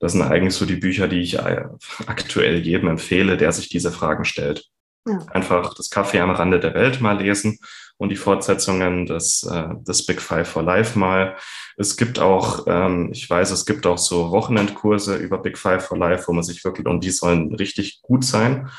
Das 0.00 0.12
sind 0.12 0.22
eigentlich 0.22 0.54
so 0.54 0.66
die 0.66 0.76
Bücher, 0.76 1.06
die 1.06 1.20
ich 1.20 1.38
äh, 1.38 1.64
aktuell 2.06 2.58
jedem 2.58 2.88
empfehle, 2.88 3.36
der 3.36 3.52
sich 3.52 3.68
diese 3.68 3.92
Fragen 3.92 4.24
stellt. 4.24 4.64
Ja. 5.06 5.18
Einfach 5.30 5.74
das 5.74 5.90
Kaffee 5.90 6.20
am 6.20 6.30
Rande 6.30 6.58
der 6.58 6.74
Welt 6.74 7.00
mal 7.00 7.22
lesen 7.22 7.58
und 7.96 8.08
die 8.08 8.16
Fortsetzungen 8.16 9.06
des, 9.06 9.42
äh, 9.42 9.68
des 9.86 10.06
Big 10.06 10.22
Five 10.22 10.48
for 10.48 10.62
Life 10.62 10.98
mal. 10.98 11.36
Es 11.76 11.98
gibt 11.98 12.18
auch, 12.18 12.64
ähm, 12.66 13.10
ich 13.12 13.28
weiß, 13.28 13.50
es 13.50 13.66
gibt 13.66 13.86
auch 13.86 13.98
so 13.98 14.30
Wochenendkurse 14.30 15.16
über 15.16 15.38
Big 15.38 15.58
Five 15.58 15.84
for 15.84 15.98
Life, 15.98 16.24
wo 16.26 16.32
man 16.32 16.44
sich 16.44 16.64
wirklich, 16.64 16.86
und 16.86 17.04
die 17.04 17.10
sollen 17.10 17.54
richtig 17.54 18.00
gut 18.00 18.24
sein. 18.24 18.70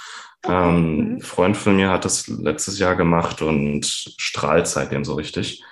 Ähm, 0.43 0.95
mhm. 0.95 1.15
Ein 1.17 1.21
Freund 1.21 1.55
von 1.55 1.75
mir 1.75 1.91
hat 1.91 2.03
das 2.03 2.27
letztes 2.27 2.79
Jahr 2.79 2.95
gemacht 2.95 3.43
und 3.43 3.85
strahlt 3.85 4.67
seitdem 4.67 5.05
so 5.05 5.13
richtig. 5.13 5.63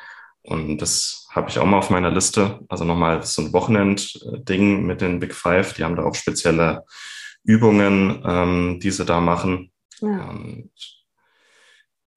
Und 0.43 0.77
das 0.77 1.18
habe 1.29 1.49
ich 1.49 1.59
auch 1.59 1.65
mal 1.65 1.77
auf 1.77 1.89
meiner 1.89 2.11
Liste. 2.11 2.59
Also 2.69 2.85
nochmal 2.85 3.23
so 3.23 3.41
ein 3.41 3.53
Wochenend-Ding 3.53 4.85
mit 4.85 5.01
den 5.01 5.19
Big 5.19 5.33
Five. 5.33 5.73
Die 5.73 5.83
haben 5.83 5.95
da 5.95 6.03
auch 6.03 6.15
spezielle 6.15 6.83
Übungen, 7.43 8.23
ähm, 8.25 8.79
die 8.81 8.91
sie 8.91 9.05
da 9.05 9.19
machen. 9.19 9.71
Ja. 10.01 10.29
Und 10.29 10.71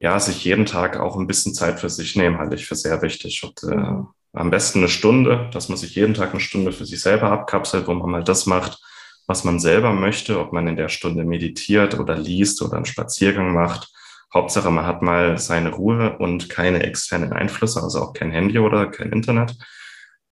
ja, 0.01 0.19
sich 0.19 0.45
jeden 0.45 0.67
Tag 0.67 0.99
auch 0.99 1.17
ein 1.17 1.27
bisschen 1.27 1.55
Zeit 1.55 1.79
für 1.79 1.91
sich 1.91 2.17
nehmen, 2.17 2.39
halte 2.39 2.57
ich 2.57 2.67
für 2.67 2.75
sehr 2.75 3.03
wichtig. 3.03 3.43
Und 3.45 3.63
äh, 3.71 4.03
Am 4.35 4.51
besten 4.51 4.79
eine 4.79 4.89
Stunde, 4.89 5.51
dass 5.53 5.69
man 5.69 5.77
sich 5.77 5.95
jeden 5.95 6.15
Tag 6.15 6.31
eine 6.31 6.41
Stunde 6.41 6.73
für 6.73 6.87
sich 6.87 7.01
selber 7.01 7.31
abkapselt, 7.31 7.87
wo 7.87 7.93
man 7.93 8.11
mal 8.11 8.25
das 8.25 8.47
macht, 8.47 8.81
was 9.27 9.45
man 9.45 9.61
selber 9.61 9.93
möchte, 9.93 10.41
ob 10.41 10.53
man 10.53 10.67
in 10.67 10.77
der 10.77 10.89
Stunde 10.89 11.25
meditiert 11.25 11.99
oder 11.99 12.17
liest 12.17 12.63
oder 12.63 12.77
einen 12.77 12.87
Spaziergang 12.87 13.53
macht. 13.53 13.93
Hauptsache, 14.35 14.71
man 14.71 14.87
hat 14.87 15.03
mal 15.03 15.39
seine 15.39 15.71
Ruhe 15.71 16.17
und 16.19 16.49
keine 16.49 16.83
externen 16.83 17.33
Einflüsse, 17.33 17.83
also 17.83 18.01
auch 18.01 18.13
kein 18.13 18.31
Handy 18.31 18.59
oder 18.59 18.91
kein 18.91 19.13
Internet. 19.13 19.57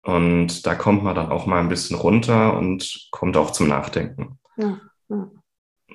Und 0.01 0.65
da 0.67 0.75
kommt 0.75 1.03
man 1.03 1.15
dann 1.15 1.31
auch 1.31 1.45
mal 1.45 1.59
ein 1.59 1.69
bisschen 1.69 1.97
runter 1.97 2.55
und 2.57 3.07
kommt 3.11 3.37
auch 3.37 3.51
zum 3.51 3.67
Nachdenken. 3.67 4.39
Ja, 4.57 4.79
ja. 5.09 5.31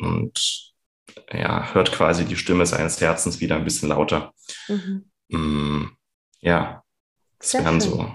Und 0.01 0.72
ja, 1.32 1.74
hört 1.74 1.92
quasi 1.92 2.24
die 2.24 2.36
Stimme 2.36 2.66
seines 2.66 3.01
Herzens 3.01 3.40
wieder 3.40 3.57
ein 3.57 3.64
bisschen 3.64 3.90
lauter. 3.90 4.32
Mhm. 4.68 5.11
Mm, 5.28 5.84
ja, 6.40 6.82
das 7.38 7.53
Sehr 7.53 7.64
wären 7.64 7.80
schön. 7.80 7.90
so. 7.90 8.14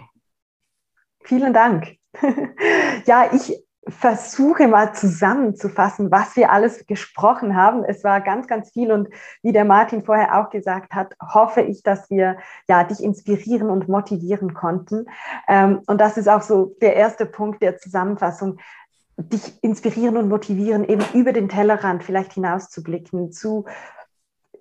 Vielen 1.24 1.54
Dank. 1.54 1.98
ja, 3.06 3.32
ich 3.34 3.54
versuche 3.88 4.68
mal 4.68 4.94
zusammenzufassen, 4.94 6.10
was 6.10 6.36
wir 6.36 6.52
alles 6.52 6.88
gesprochen 6.88 7.56
haben. 7.56 7.84
Es 7.84 8.04
war 8.04 8.20
ganz, 8.22 8.48
ganz 8.48 8.72
viel 8.72 8.92
und 8.92 9.10
wie 9.44 9.52
der 9.52 9.66
Martin 9.66 10.04
vorher 10.04 10.40
auch 10.40 10.50
gesagt 10.50 10.94
hat, 10.94 11.14
hoffe 11.22 11.62
ich, 11.62 11.84
dass 11.84 12.10
wir 12.10 12.38
ja 12.68 12.84
dich 12.84 13.04
inspirieren 13.04 13.70
und 13.70 13.88
motivieren 13.88 14.54
konnten. 14.54 15.06
Ähm, 15.48 15.82
und 15.86 16.02
das 16.02 16.18
ist 16.18 16.28
auch 16.28 16.42
so 16.42 16.76
der 16.82 16.96
erste 16.96 17.26
Punkt 17.26 17.62
der 17.62 17.78
Zusammenfassung 17.78 18.58
dich 19.18 19.64
inspirieren 19.64 20.18
und 20.18 20.28
motivieren, 20.28 20.84
eben 20.84 21.04
über 21.14 21.32
den 21.32 21.48
Tellerrand 21.48 22.04
vielleicht 22.04 22.34
hinauszublicken, 22.34 23.32
zu 23.32 23.66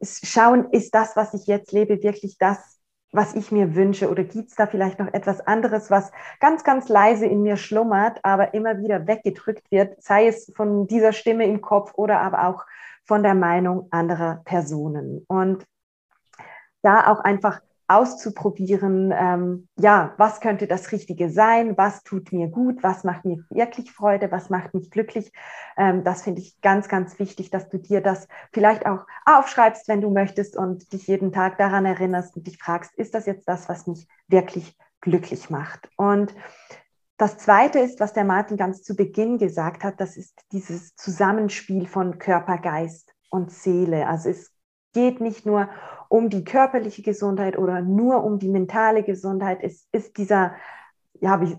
schauen, 0.03 0.71
ist 0.71 0.95
das, 0.95 1.17
was 1.17 1.35
ich 1.35 1.47
jetzt 1.47 1.73
lebe, 1.73 2.03
wirklich 2.03 2.37
das, 2.39 2.74
was 3.15 3.35
ich 3.35 3.53
mir 3.53 3.75
wünsche? 3.75 4.11
Oder 4.11 4.25
gibt 4.25 4.51
es 4.51 4.57
da 4.57 4.67
vielleicht 4.67 4.99
noch 4.99 5.13
etwas 5.13 5.41
anderes, 5.47 5.91
was 5.91 6.11
ganz, 6.41 6.65
ganz 6.65 6.89
leise 6.89 7.27
in 7.27 7.43
mir 7.43 7.57
schlummert, 7.57 8.19
aber 8.23 8.55
immer 8.55 8.79
wieder 8.79 9.07
weggedrückt 9.07 9.71
wird, 9.71 10.03
sei 10.03 10.27
es 10.27 10.53
von 10.57 10.87
dieser 10.87 11.13
Stimme 11.13 11.45
im 11.47 11.61
Kopf 11.61 11.93
oder 11.95 12.21
aber 12.21 12.49
auch 12.49 12.65
von 13.05 13.23
der 13.23 13.35
Meinung 13.35 13.87
anderer 13.91 14.43
Personen? 14.45 15.25
Und 15.29 15.65
da 16.83 17.07
auch 17.07 17.21
einfach 17.21 17.61
auszuprobieren, 17.87 19.13
ähm, 19.15 19.69
ja, 19.79 20.15
was 20.17 20.41
könnte 20.41 20.67
das 20.67 20.91
Richtige 20.91 21.31
sein, 21.31 21.77
was 21.77 22.03
tut 22.03 22.33
mir 22.33 22.49
gut, 22.49 22.83
was 22.83 23.05
macht 23.05 23.25
mir 23.25 23.45
wirklich 23.51 23.93
Freude, 23.93 24.31
was 24.31 24.49
macht 24.49 24.73
mich 24.73 24.91
glücklich. 24.91 25.33
Ähm, 25.77 26.03
das 26.03 26.23
finde 26.23 26.41
ich 26.41 26.61
ganz, 26.63 26.89
ganz 26.89 27.19
wichtig, 27.19 27.51
dass 27.51 27.69
du 27.69 27.79
dir 27.79 28.01
das 28.01 28.27
vielleicht 28.53 28.87
auch 28.87 29.07
aufschreibst, 29.27 29.87
wenn 29.89 30.01
du 30.01 30.11
möchtest 30.11 30.57
und 30.57 30.93
dich 30.93 31.07
jeden 31.07 31.33
Tag 31.33 31.59
daran 31.59 31.85
erinnerst 31.85 32.37
und 32.37 32.47
dich 32.47 32.59
fragst, 32.59 32.95
ist 32.97 33.15
das 33.15 33.27
jetzt 33.27 33.47
das, 33.49 33.69
was 33.69 33.87
mich 33.87 34.09
wirklich 34.29 34.79
glücklich 35.03 35.51
macht? 35.51 35.91
Und 35.97 36.35
das 37.19 37.37
Zweite 37.37 37.79
ist, 37.79 38.01
was 38.01 38.13
der 38.13 38.25
Martin 38.25 38.57
ganz 38.57 38.83
zu 38.83 38.97
Beginn 38.97 39.39
gesagt 39.39 39.85
hat, 39.85 40.01
das 40.01 40.17
ist 40.17 40.41
dieses 40.53 40.97
Zusammenspiel 40.97 41.87
von 41.87 42.19
Körper, 42.19 42.59
Geist 42.59 43.15
und 43.31 43.53
Seele. 43.53 44.09
Also 44.09 44.31
es 44.31 44.54
geht 44.95 45.21
nicht 45.21 45.45
nur 45.45 45.69
um 46.09 46.31
die 46.31 46.45
körperliche 46.45 47.03
Gesundheit 47.03 47.59
oder 47.59 47.83
nur 47.83 48.25
um 48.25 48.39
die 48.39 48.49
mentale 48.49 49.03
Gesundheit. 49.03 49.59
Es 49.63 49.87
ist 49.93 50.17
dieser, 50.17 50.55
ja, 51.21 51.41
wie 51.41 51.57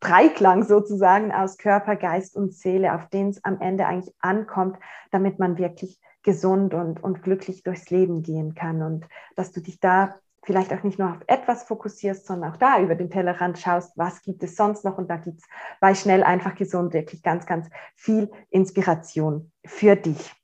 Dreiklang 0.00 0.64
sozusagen 0.64 1.30
aus 1.30 1.58
Körper, 1.58 1.94
Geist 1.94 2.34
und 2.34 2.54
Seele, 2.54 2.94
auf 2.94 3.08
den 3.10 3.28
es 3.28 3.44
am 3.44 3.60
Ende 3.60 3.86
eigentlich 3.86 4.14
ankommt, 4.20 4.78
damit 5.10 5.38
man 5.38 5.58
wirklich 5.58 6.00
gesund 6.22 6.74
und, 6.74 7.02
und 7.02 7.22
glücklich 7.22 7.62
durchs 7.62 7.90
Leben 7.90 8.22
gehen 8.22 8.54
kann. 8.54 8.82
Und 8.82 9.06
dass 9.36 9.52
du 9.52 9.60
dich 9.60 9.78
da 9.78 10.14
vielleicht 10.42 10.72
auch 10.72 10.82
nicht 10.82 10.98
nur 10.98 11.10
auf 11.10 11.20
etwas 11.26 11.64
fokussierst, 11.64 12.26
sondern 12.26 12.52
auch 12.52 12.56
da 12.56 12.80
über 12.80 12.94
den 12.94 13.10
Tellerrand 13.10 13.58
schaust, 13.58 13.92
was 13.96 14.22
gibt 14.22 14.42
es 14.42 14.56
sonst 14.56 14.84
noch. 14.84 14.96
Und 14.96 15.10
da 15.10 15.16
gibt 15.16 15.40
es 15.40 15.44
bei 15.80 15.94
Schnell 15.94 16.22
einfach 16.22 16.54
gesund 16.54 16.94
wirklich 16.94 17.22
ganz, 17.22 17.44
ganz 17.44 17.68
viel 17.94 18.30
Inspiration 18.48 19.52
für 19.66 19.96
dich. 19.96 20.39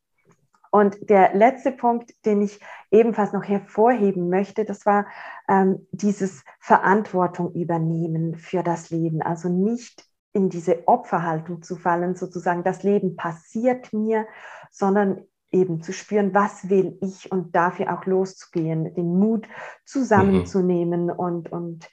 Und 0.71 1.09
der 1.09 1.35
letzte 1.35 1.73
Punkt, 1.73 2.13
den 2.25 2.43
ich 2.43 2.61
ebenfalls 2.91 3.33
noch 3.33 3.45
hervorheben 3.45 4.29
möchte, 4.29 4.65
das 4.65 4.87
war 4.87 5.07
ähm, 5.49 5.87
dieses 5.91 6.45
Verantwortung 6.59 7.53
übernehmen 7.53 8.37
für 8.37 8.63
das 8.63 8.91
Leben. 8.91 9.23
Also 9.23 9.49
nicht 9.49 10.05
in 10.33 10.51
diese 10.51 10.87
Opferhaltung 10.87 11.63
zu 11.63 11.77
fallen, 11.77 12.15
sozusagen, 12.15 12.63
das 12.63 12.83
Leben 12.83 13.17
passiert 13.17 13.93
mir, 13.93 14.27
sondern 14.71 15.23
eben 15.51 15.83
zu 15.83 15.93
spüren, 15.93 16.35
was 16.35 16.69
will 16.69 16.99
ich 17.01 17.33
und 17.33 17.55
dafür 17.55 17.95
auch 17.95 18.05
loszugehen, 18.05 18.95
den 18.95 19.19
Mut 19.19 19.49
zusammenzunehmen 19.85 21.05
mhm. 21.05 21.11
und, 21.11 21.53
und 21.53 21.91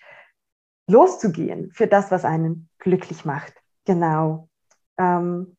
loszugehen 0.88 1.72
für 1.72 1.88
das, 1.88 2.12
was 2.12 2.26
einen 2.26 2.70
glücklich 2.80 3.26
macht. 3.26 3.54
Genau. 3.86 4.50
Ähm, 4.98 5.56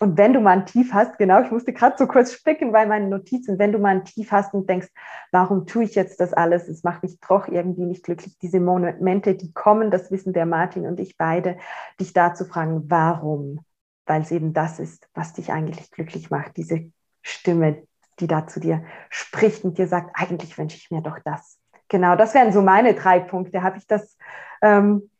und 0.00 0.18
wenn 0.18 0.32
du 0.32 0.40
mal 0.40 0.58
ein 0.58 0.66
Tief 0.66 0.92
hast, 0.92 1.18
genau, 1.18 1.42
ich 1.42 1.50
musste 1.50 1.72
gerade 1.72 1.96
so 1.98 2.06
kurz 2.06 2.32
spicken 2.32 2.72
bei 2.72 2.86
meinen 2.86 3.08
Notizen, 3.08 3.58
wenn 3.58 3.72
du 3.72 3.78
mal 3.78 3.96
ein 3.96 4.04
Tief 4.04 4.32
hast 4.32 4.54
und 4.54 4.68
denkst, 4.68 4.88
warum 5.32 5.66
tue 5.66 5.84
ich 5.84 5.94
jetzt 5.94 6.20
das 6.20 6.32
alles? 6.32 6.68
Es 6.68 6.82
macht 6.82 7.02
mich 7.02 7.18
doch 7.20 7.48
irgendwie 7.48 7.84
nicht 7.84 8.04
glücklich. 8.04 8.38
Diese 8.38 8.60
Momente, 8.60 9.34
die 9.34 9.52
kommen, 9.52 9.90
das 9.90 10.10
wissen 10.10 10.32
der 10.32 10.46
Martin 10.46 10.86
und 10.86 11.00
ich 11.00 11.16
beide, 11.16 11.56
dich 12.00 12.12
da 12.12 12.34
zu 12.34 12.44
fragen, 12.44 12.84
warum? 12.88 13.60
Weil 14.06 14.22
es 14.22 14.30
eben 14.30 14.52
das 14.52 14.78
ist, 14.78 15.08
was 15.14 15.32
dich 15.32 15.52
eigentlich 15.52 15.90
glücklich 15.90 16.30
macht. 16.30 16.56
Diese 16.56 16.90
Stimme, 17.22 17.82
die 18.20 18.26
da 18.26 18.46
zu 18.46 18.60
dir 18.60 18.84
spricht 19.10 19.64
und 19.64 19.78
dir 19.78 19.88
sagt, 19.88 20.10
eigentlich 20.14 20.56
wünsche 20.58 20.76
ich 20.76 20.90
mir 20.90 21.02
doch 21.02 21.18
das. 21.24 21.58
Genau, 21.88 22.16
das 22.16 22.34
wären 22.34 22.52
so 22.52 22.62
meine 22.62 22.94
drei 22.94 23.20
Punkte. 23.20 23.62
Habe 23.62 23.78
ich 23.78 23.86
das 23.86 24.16
ähm, 24.62 25.10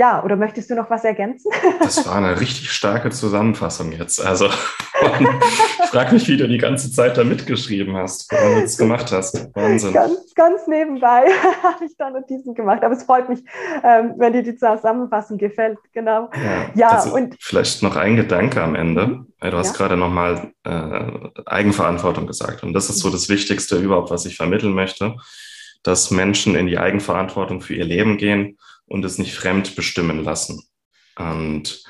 ja, 0.00 0.24
oder 0.24 0.34
möchtest 0.34 0.70
du 0.70 0.74
noch 0.74 0.88
was 0.88 1.04
ergänzen? 1.04 1.52
Das 1.80 2.06
war 2.06 2.16
eine 2.16 2.40
richtig 2.40 2.70
starke 2.70 3.10
Zusammenfassung 3.10 3.92
jetzt. 3.92 4.24
Also 4.24 4.46
ich 4.46 5.88
frage 5.90 6.14
mich, 6.14 6.26
wie 6.28 6.36
du 6.36 6.48
die 6.48 6.56
ganze 6.56 6.90
Zeit 6.90 7.18
da 7.18 7.24
mitgeschrieben 7.24 7.96
hast, 7.96 8.30
wenn 8.32 8.54
du 8.54 8.60
das 8.62 8.78
gemacht 8.78 9.12
hast. 9.12 9.54
Wahnsinn. 9.54 9.92
Ganz, 9.92 10.34
ganz 10.34 10.66
nebenbei 10.66 11.26
habe 11.62 11.84
ich 11.84 11.96
da 11.98 12.10
Notizen 12.10 12.54
gemacht. 12.54 12.82
Aber 12.82 12.94
es 12.94 13.02
freut 13.02 13.28
mich, 13.28 13.40
ähm, 13.82 14.14
wenn 14.16 14.32
dir 14.32 14.42
die 14.42 14.56
Zusammenfassung 14.56 15.36
gefällt. 15.36 15.78
Genau. 15.92 16.30
Ja, 16.74 17.02
ja 17.02 17.02
und 17.12 17.36
vielleicht 17.40 17.82
noch 17.82 17.96
ein 17.96 18.16
Gedanke 18.16 18.62
am 18.62 18.74
Ende. 18.74 19.26
Du 19.40 19.52
hast 19.52 19.72
ja. 19.72 19.76
gerade 19.76 19.96
nochmal 19.98 20.52
äh, 20.64 21.42
Eigenverantwortung 21.44 22.26
gesagt. 22.26 22.62
Und 22.62 22.72
das 22.72 22.88
ist 22.88 23.00
so 23.00 23.10
das 23.10 23.28
Wichtigste 23.28 23.76
überhaupt, 23.76 24.10
was 24.10 24.24
ich 24.24 24.36
vermitteln 24.36 24.72
möchte, 24.72 25.16
dass 25.82 26.10
Menschen 26.10 26.54
in 26.54 26.66
die 26.66 26.78
Eigenverantwortung 26.78 27.60
für 27.60 27.74
ihr 27.74 27.84
Leben 27.84 28.16
gehen 28.16 28.56
und 28.90 29.04
es 29.04 29.18
nicht 29.18 29.34
fremd 29.34 29.76
bestimmen 29.76 30.22
lassen. 30.24 30.62
Und 31.16 31.84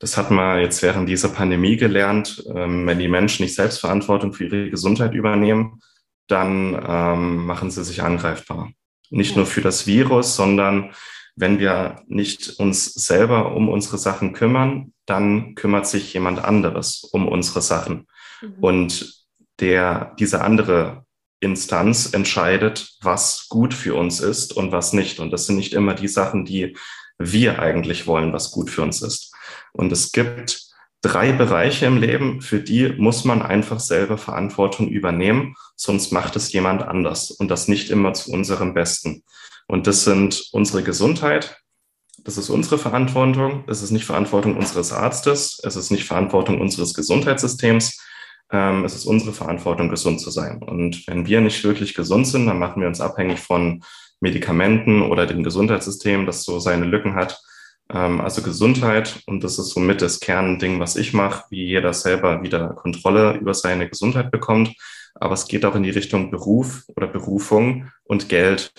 das 0.00 0.16
hat 0.16 0.30
man 0.30 0.60
jetzt 0.60 0.82
während 0.82 1.08
dieser 1.08 1.28
Pandemie 1.28 1.76
gelernt. 1.76 2.42
Ähm, 2.54 2.86
wenn 2.86 2.98
die 2.98 3.08
Menschen 3.08 3.44
nicht 3.44 3.54
Selbstverantwortung 3.54 4.32
für 4.32 4.46
ihre 4.46 4.70
Gesundheit 4.70 5.14
übernehmen, 5.14 5.82
dann 6.26 6.74
ähm, 6.86 7.44
machen 7.44 7.70
sie 7.70 7.84
sich 7.84 8.02
angreifbar. 8.02 8.72
Nicht 9.10 9.36
nur 9.36 9.44
für 9.44 9.60
das 9.60 9.86
Virus, 9.86 10.36
sondern 10.36 10.92
wenn 11.36 11.58
wir 11.58 12.02
nicht 12.06 12.58
uns 12.58 12.86
selber 12.86 13.54
um 13.54 13.68
unsere 13.68 13.98
Sachen 13.98 14.32
kümmern, 14.32 14.92
dann 15.06 15.54
kümmert 15.54 15.86
sich 15.86 16.14
jemand 16.14 16.42
anderes 16.42 17.04
um 17.12 17.28
unsere 17.28 17.60
Sachen. 17.60 18.06
Mhm. 18.40 18.54
Und 18.60 19.24
der, 19.58 20.14
diese 20.18 20.42
andere 20.42 21.04
Instanz 21.40 22.12
entscheidet, 22.12 22.96
was 23.02 23.46
gut 23.48 23.74
für 23.74 23.94
uns 23.94 24.20
ist 24.20 24.56
und 24.56 24.72
was 24.72 24.92
nicht. 24.92 25.20
Und 25.20 25.30
das 25.30 25.46
sind 25.46 25.56
nicht 25.56 25.72
immer 25.72 25.94
die 25.94 26.08
Sachen, 26.08 26.44
die 26.44 26.76
wir 27.18 27.58
eigentlich 27.58 28.06
wollen, 28.06 28.32
was 28.32 28.50
gut 28.50 28.70
für 28.70 28.82
uns 28.82 29.02
ist. 29.02 29.34
Und 29.72 29.90
es 29.92 30.12
gibt 30.12 30.70
drei 31.02 31.32
Bereiche 31.32 31.86
im 31.86 31.96
Leben, 31.96 32.40
für 32.40 32.60
die 32.60 32.90
muss 32.90 33.24
man 33.24 33.42
einfach 33.42 33.80
selber 33.80 34.18
Verantwortung 34.18 34.88
übernehmen, 34.88 35.56
sonst 35.76 36.12
macht 36.12 36.36
es 36.36 36.52
jemand 36.52 36.82
anders 36.82 37.30
und 37.30 37.50
das 37.50 37.68
nicht 37.68 37.90
immer 37.90 38.12
zu 38.12 38.32
unserem 38.32 38.74
Besten. 38.74 39.22
Und 39.66 39.86
das 39.86 40.04
sind 40.04 40.48
unsere 40.52 40.82
Gesundheit, 40.82 41.58
das 42.24 42.36
ist 42.36 42.50
unsere 42.50 42.76
Verantwortung, 42.76 43.64
es 43.66 43.80
ist 43.80 43.92
nicht 43.92 44.04
Verantwortung 44.04 44.56
unseres 44.56 44.92
Arztes, 44.92 45.58
es 45.62 45.76
ist 45.76 45.90
nicht 45.90 46.04
Verantwortung 46.04 46.60
unseres 46.60 46.92
Gesundheitssystems, 46.92 47.98
ähm, 48.52 48.84
es 48.84 48.94
ist 48.94 49.06
unsere 49.06 49.32
Verantwortung, 49.32 49.88
gesund 49.88 50.20
zu 50.20 50.30
sein. 50.30 50.62
Und 50.62 51.06
wenn 51.06 51.26
wir 51.26 51.40
nicht 51.40 51.62
wirklich 51.64 51.94
gesund 51.94 52.26
sind, 52.26 52.46
dann 52.46 52.58
machen 52.58 52.80
wir 52.80 52.88
uns 52.88 53.00
abhängig 53.00 53.40
von 53.40 53.82
Medikamenten 54.20 55.02
oder 55.02 55.26
dem 55.26 55.42
Gesundheitssystem, 55.42 56.26
das 56.26 56.42
so 56.42 56.58
seine 56.58 56.84
Lücken 56.84 57.14
hat. 57.14 57.40
Ähm, 57.92 58.20
also 58.20 58.42
Gesundheit, 58.42 59.22
und 59.26 59.44
das 59.44 59.58
ist 59.58 59.70
somit 59.70 60.02
das 60.02 60.20
Kernding, 60.20 60.80
was 60.80 60.96
ich 60.96 61.12
mache, 61.12 61.44
wie 61.50 61.66
jeder 61.66 61.92
selber 61.92 62.42
wieder 62.42 62.70
Kontrolle 62.70 63.36
über 63.38 63.54
seine 63.54 63.88
Gesundheit 63.88 64.30
bekommt. 64.30 64.74
Aber 65.14 65.34
es 65.34 65.46
geht 65.46 65.64
auch 65.64 65.74
in 65.74 65.82
die 65.82 65.90
Richtung 65.90 66.30
Beruf 66.30 66.84
oder 66.96 67.06
Berufung 67.06 67.90
und 68.04 68.28
Geld. 68.28 68.72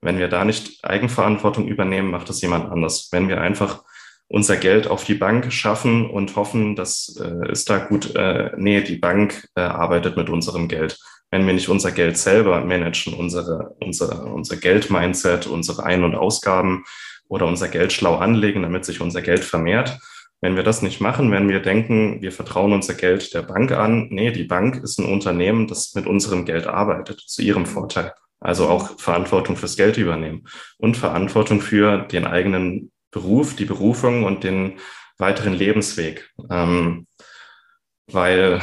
Wenn 0.00 0.18
wir 0.18 0.28
da 0.28 0.44
nicht 0.44 0.84
Eigenverantwortung 0.84 1.66
übernehmen, 1.66 2.10
macht 2.10 2.28
es 2.30 2.42
jemand 2.42 2.70
anders. 2.70 3.08
Wenn 3.10 3.28
wir 3.28 3.40
einfach 3.40 3.84
unser 4.28 4.56
Geld 4.56 4.86
auf 4.86 5.04
die 5.04 5.14
Bank 5.14 5.52
schaffen 5.52 6.08
und 6.08 6.34
hoffen, 6.36 6.76
dass 6.76 7.20
äh, 7.20 7.52
ist 7.52 7.68
da 7.70 7.78
gut, 7.78 8.14
äh, 8.16 8.50
nee, 8.56 8.80
die 8.80 8.96
Bank 8.96 9.48
äh, 9.54 9.60
arbeitet 9.60 10.16
mit 10.16 10.28
unserem 10.28 10.68
Geld. 10.68 10.98
wenn 11.30 11.46
wir 11.46 11.54
nicht 11.54 11.68
unser 11.68 11.90
Geld 11.90 12.16
selber 12.16 12.60
managen, 12.64 13.12
unsere, 13.12 13.74
unsere, 13.80 14.24
unser 14.26 14.56
Geldmindset, 14.56 15.48
unsere 15.48 15.82
Ein- 15.82 16.04
und 16.04 16.14
Ausgaben 16.14 16.84
oder 17.28 17.46
unser 17.46 17.66
Geld 17.68 17.92
schlau 17.92 18.16
anlegen, 18.16 18.62
damit 18.62 18.84
sich 18.84 19.00
unser 19.00 19.20
Geld 19.20 19.42
vermehrt. 19.42 19.98
Wenn 20.40 20.54
wir 20.54 20.62
das 20.62 20.82
nicht 20.82 21.00
machen, 21.00 21.32
wenn 21.32 21.48
wir 21.48 21.60
denken, 21.60 22.22
wir 22.22 22.30
vertrauen 22.30 22.72
unser 22.72 22.94
Geld 22.94 23.34
der 23.34 23.42
Bank 23.42 23.72
an, 23.72 24.08
nee, 24.10 24.30
die 24.30 24.44
Bank 24.44 24.82
ist 24.84 24.98
ein 24.98 25.10
Unternehmen, 25.10 25.66
das 25.66 25.94
mit 25.94 26.06
unserem 26.06 26.44
Geld 26.44 26.66
arbeitet, 26.68 27.20
zu 27.20 27.42
ihrem 27.42 27.66
Vorteil. 27.66 28.12
Also 28.40 28.68
auch 28.68 29.00
Verantwortung 29.00 29.56
fürs 29.56 29.76
Geld 29.76 29.96
übernehmen 29.96 30.46
und 30.78 30.96
Verantwortung 30.96 31.62
für 31.62 32.06
den 32.06 32.26
eigenen 32.26 32.92
Beruf, 33.14 33.56
die 33.56 33.64
Berufung 33.64 34.24
und 34.24 34.44
den 34.44 34.78
weiteren 35.16 35.54
Lebensweg. 35.54 36.30
Ähm, 36.50 37.06
weil 38.06 38.60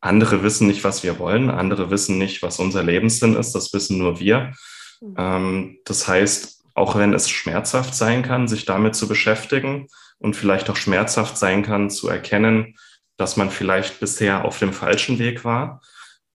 andere 0.00 0.44
wissen 0.44 0.68
nicht, 0.68 0.84
was 0.84 1.02
wir 1.02 1.18
wollen, 1.18 1.50
andere 1.50 1.90
wissen 1.90 2.18
nicht, 2.18 2.42
was 2.42 2.60
unser 2.60 2.84
Lebenssinn 2.84 3.34
ist, 3.34 3.52
das 3.52 3.72
wissen 3.72 3.98
nur 3.98 4.20
wir. 4.20 4.52
Mhm. 5.00 5.14
Ähm, 5.18 5.78
das 5.84 6.06
heißt, 6.06 6.62
auch 6.74 6.96
wenn 6.96 7.14
es 7.14 7.28
schmerzhaft 7.30 7.94
sein 7.94 8.22
kann, 8.22 8.46
sich 8.46 8.66
damit 8.66 8.94
zu 8.94 9.08
beschäftigen 9.08 9.88
und 10.18 10.36
vielleicht 10.36 10.70
auch 10.70 10.76
schmerzhaft 10.76 11.36
sein 11.38 11.62
kann, 11.62 11.90
zu 11.90 12.08
erkennen, 12.08 12.76
dass 13.16 13.36
man 13.36 13.50
vielleicht 13.50 14.00
bisher 14.00 14.44
auf 14.44 14.58
dem 14.58 14.72
falschen 14.72 15.18
Weg 15.18 15.44
war, 15.44 15.80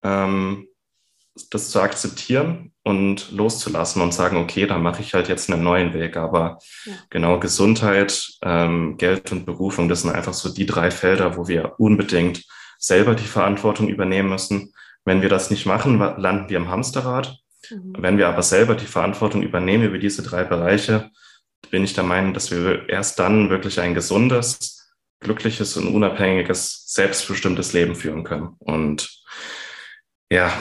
ähm, 0.02 0.66
das 1.48 1.70
zu 1.70 1.80
akzeptieren 1.80 2.72
und 2.82 3.30
loszulassen 3.32 4.02
und 4.02 4.12
sagen, 4.12 4.36
okay, 4.36 4.66
dann 4.66 4.82
mache 4.82 5.02
ich 5.02 5.14
halt 5.14 5.28
jetzt 5.28 5.50
einen 5.50 5.62
neuen 5.62 5.94
Weg. 5.94 6.16
Aber 6.16 6.58
ja. 6.84 6.92
genau 7.10 7.38
Gesundheit, 7.38 8.32
ähm, 8.42 8.96
Geld 8.96 9.32
und 9.32 9.46
Berufung, 9.46 9.88
das 9.88 10.02
sind 10.02 10.10
einfach 10.10 10.34
so 10.34 10.52
die 10.52 10.66
drei 10.66 10.90
Felder, 10.90 11.36
wo 11.36 11.48
wir 11.48 11.74
unbedingt 11.78 12.44
selber 12.78 13.14
die 13.14 13.24
Verantwortung 13.24 13.88
übernehmen 13.88 14.28
müssen. 14.28 14.72
Wenn 15.04 15.22
wir 15.22 15.28
das 15.28 15.50
nicht 15.50 15.66
machen, 15.66 15.98
landen 15.98 16.48
wir 16.48 16.56
im 16.56 16.68
Hamsterrad. 16.68 17.38
Mhm. 17.70 17.94
Wenn 17.98 18.18
wir 18.18 18.28
aber 18.28 18.42
selber 18.42 18.74
die 18.74 18.86
Verantwortung 18.86 19.42
übernehmen 19.42 19.84
über 19.84 19.98
diese 19.98 20.22
drei 20.22 20.44
Bereiche, 20.44 21.10
bin 21.70 21.84
ich 21.84 21.92
der 21.92 22.04
Meinung, 22.04 22.34
dass 22.34 22.50
wir 22.50 22.88
erst 22.88 23.18
dann 23.18 23.50
wirklich 23.50 23.80
ein 23.80 23.94
gesundes, 23.94 24.90
glückliches 25.20 25.76
und 25.76 25.88
unabhängiges, 25.88 26.84
selbstbestimmtes 26.86 27.72
Leben 27.72 27.94
führen 27.94 28.24
können. 28.24 28.56
Und 28.58 29.22
ja, 30.30 30.52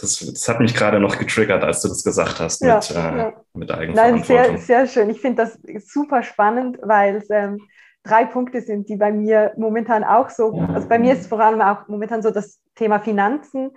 das, 0.00 0.18
das, 0.18 0.48
hat 0.48 0.60
mich 0.60 0.74
gerade 0.74 1.00
noch 1.00 1.18
getriggert, 1.18 1.62
als 1.62 1.82
du 1.82 1.88
das 1.88 2.02
gesagt 2.04 2.40
hast 2.40 2.60
ja, 2.62 2.76
mit, 2.76 2.90
äh, 2.90 2.94
ja. 2.94 3.32
mit 3.54 3.70
Eigenverantwortung. 3.70 4.16
Nein, 4.16 4.58
sehr, 4.58 4.58
sehr 4.58 4.86
schön. 4.86 5.10
Ich 5.10 5.20
finde 5.20 5.44
das 5.44 5.58
super 5.86 6.22
spannend, 6.22 6.78
weil 6.82 7.16
es 7.16 7.28
ähm, 7.30 7.58
drei 8.02 8.24
Punkte 8.24 8.60
sind, 8.62 8.88
die 8.88 8.96
bei 8.96 9.12
mir 9.12 9.52
momentan 9.56 10.04
auch 10.04 10.30
so, 10.30 10.52
also 10.72 10.88
bei 10.88 10.98
mir 10.98 11.12
ist 11.12 11.28
vor 11.28 11.40
allem 11.40 11.60
auch 11.60 11.88
momentan 11.88 12.22
so 12.22 12.30
das 12.30 12.60
Thema 12.74 13.00
Finanzen. 13.00 13.72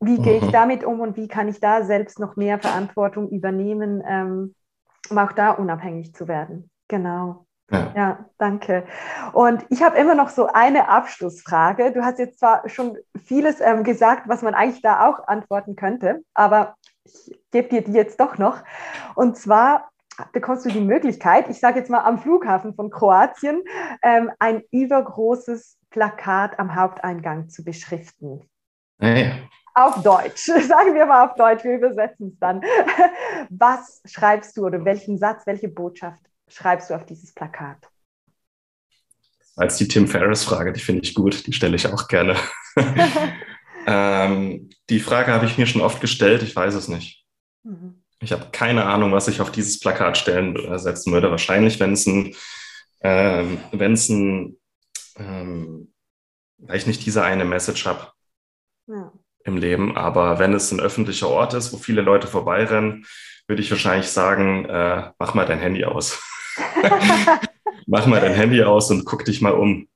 Wie 0.00 0.18
gehe 0.18 0.36
ich 0.36 0.44
mhm. 0.44 0.52
damit 0.52 0.84
um 0.84 1.00
und 1.00 1.16
wie 1.16 1.28
kann 1.28 1.48
ich 1.48 1.60
da 1.60 1.82
selbst 1.82 2.18
noch 2.18 2.36
mehr 2.36 2.58
Verantwortung 2.58 3.30
übernehmen, 3.30 4.02
ähm, 4.06 4.54
um 5.10 5.18
auch 5.18 5.32
da 5.32 5.50
unabhängig 5.50 6.14
zu 6.14 6.28
werden? 6.28 6.70
Genau. 6.88 7.46
Ja. 7.74 7.92
ja, 7.96 8.24
danke. 8.38 8.84
Und 9.32 9.64
ich 9.68 9.82
habe 9.82 9.98
immer 9.98 10.14
noch 10.14 10.28
so 10.28 10.46
eine 10.46 10.88
Abschlussfrage. 10.88 11.92
Du 11.92 12.04
hast 12.04 12.18
jetzt 12.18 12.38
zwar 12.38 12.68
schon 12.68 12.96
vieles 13.24 13.60
ähm, 13.60 13.84
gesagt, 13.84 14.28
was 14.28 14.42
man 14.42 14.54
eigentlich 14.54 14.82
da 14.82 15.08
auch 15.08 15.26
antworten 15.26 15.76
könnte, 15.76 16.22
aber 16.34 16.76
ich 17.04 17.38
gebe 17.50 17.68
dir 17.68 17.82
die 17.82 17.92
jetzt 17.92 18.20
doch 18.20 18.38
noch. 18.38 18.62
Und 19.14 19.36
zwar 19.36 19.90
bekommst 20.32 20.64
du 20.64 20.70
die 20.70 20.80
Möglichkeit, 20.80 21.48
ich 21.48 21.58
sage 21.58 21.78
jetzt 21.78 21.90
mal 21.90 22.00
am 22.00 22.18
Flughafen 22.18 22.74
von 22.74 22.90
Kroatien, 22.90 23.62
ähm, 24.02 24.30
ein 24.38 24.62
übergroßes 24.70 25.78
Plakat 25.90 26.58
am 26.58 26.74
Haupteingang 26.74 27.48
zu 27.48 27.64
beschriften. 27.64 28.48
Ja. 29.00 29.32
Auf 29.74 30.02
Deutsch, 30.02 30.44
sagen 30.68 30.94
wir 30.94 31.06
mal 31.06 31.26
auf 31.26 31.34
Deutsch, 31.34 31.64
wir 31.64 31.76
übersetzen 31.76 32.28
es 32.28 32.38
dann. 32.38 32.62
Was 33.50 34.02
schreibst 34.04 34.56
du 34.56 34.66
oder 34.66 34.84
welchen 34.84 35.18
Satz, 35.18 35.46
welche 35.46 35.68
Botschaft 35.68 36.20
schreibst 36.48 36.90
du 36.90 36.94
auf 36.94 37.06
dieses 37.06 37.32
Plakat? 37.32 37.78
Als 39.56 39.76
die 39.76 39.88
Tim 39.88 40.08
Ferriss-Frage, 40.08 40.72
die 40.72 40.80
finde 40.80 41.02
ich 41.02 41.14
gut, 41.14 41.46
die 41.46 41.52
stelle 41.52 41.76
ich 41.76 41.86
auch 41.86 42.08
gerne. 42.08 42.36
ähm, 43.86 44.70
die 44.90 45.00
Frage 45.00 45.32
habe 45.32 45.46
ich 45.46 45.58
mir 45.58 45.66
schon 45.66 45.82
oft 45.82 46.00
gestellt, 46.00 46.42
ich 46.42 46.54
weiß 46.54 46.74
es 46.74 46.88
nicht. 46.88 47.24
Mhm. 47.62 48.02
Ich 48.20 48.32
habe 48.32 48.48
keine 48.52 48.86
Ahnung, 48.86 49.12
was 49.12 49.28
ich 49.28 49.40
auf 49.40 49.52
dieses 49.52 49.78
Plakat 49.78 50.16
stellen 50.16 50.56
äh, 50.56 50.78
setzen 50.78 51.12
würde. 51.12 51.30
Wahrscheinlich, 51.30 51.78
wenn 51.78 51.92
es 51.92 52.06
ein, 52.06 52.34
ähm, 53.02 53.58
wenn 53.72 53.92
es 53.92 54.08
ein, 54.08 54.56
ähm, 55.16 55.92
weil 56.58 56.76
ich 56.78 56.86
nicht 56.86 57.04
diese 57.04 57.22
eine 57.22 57.44
Message 57.44 57.84
habe 57.86 58.12
ja. 58.86 59.12
im 59.44 59.56
Leben, 59.56 59.96
aber 59.96 60.38
wenn 60.38 60.54
es 60.54 60.72
ein 60.72 60.80
öffentlicher 60.80 61.28
Ort 61.28 61.54
ist, 61.54 61.72
wo 61.72 61.76
viele 61.76 62.00
Leute 62.00 62.26
vorbeirennen, 62.26 63.06
würde 63.46 63.62
ich 63.62 63.70
wahrscheinlich 63.70 64.08
sagen, 64.08 64.64
äh, 64.66 65.10
mach 65.18 65.34
mal 65.34 65.46
dein 65.46 65.58
Handy 65.58 65.84
aus. 65.84 66.22
mach 67.86 68.06
mal 68.06 68.20
dein 68.20 68.34
Handy 68.34 68.62
aus 68.62 68.90
und 68.90 69.04
guck 69.04 69.24
dich 69.24 69.40
mal 69.40 69.52
um. 69.52 69.88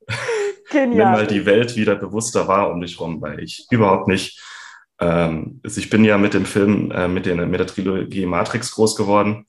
Genial. 0.70 0.88
Nimm 0.88 0.98
mal 0.98 1.26
die 1.26 1.46
Welt 1.46 1.76
wieder 1.76 1.96
bewusster 1.96 2.46
wahr 2.46 2.70
um 2.70 2.80
dich 2.80 3.00
rum, 3.00 3.22
weil 3.22 3.40
ich 3.40 3.66
überhaupt 3.70 4.08
nicht 4.08 4.38
ähm, 5.00 5.60
also 5.64 5.80
ich 5.80 5.90
bin 5.90 6.04
ja 6.04 6.18
mit 6.18 6.34
dem 6.34 6.44
Film, 6.44 6.90
äh, 6.90 7.08
mit, 7.08 7.26
den, 7.26 7.48
mit 7.50 7.60
der 7.60 7.66
Trilogie 7.66 8.26
Matrix 8.26 8.72
groß 8.72 8.96
geworden. 8.96 9.46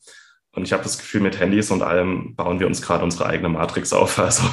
Und 0.52 0.64
ich 0.64 0.74
habe 0.74 0.84
das 0.84 0.98
Gefühl, 0.98 1.22
mit 1.22 1.40
Handys 1.40 1.72
und 1.72 1.82
allem 1.82 2.36
bauen 2.36 2.60
wir 2.60 2.68
uns 2.68 2.82
gerade 2.82 3.04
unsere 3.04 3.28
eigene 3.28 3.50
Matrix 3.50 3.94
auf. 3.94 4.20
Also 4.20 4.44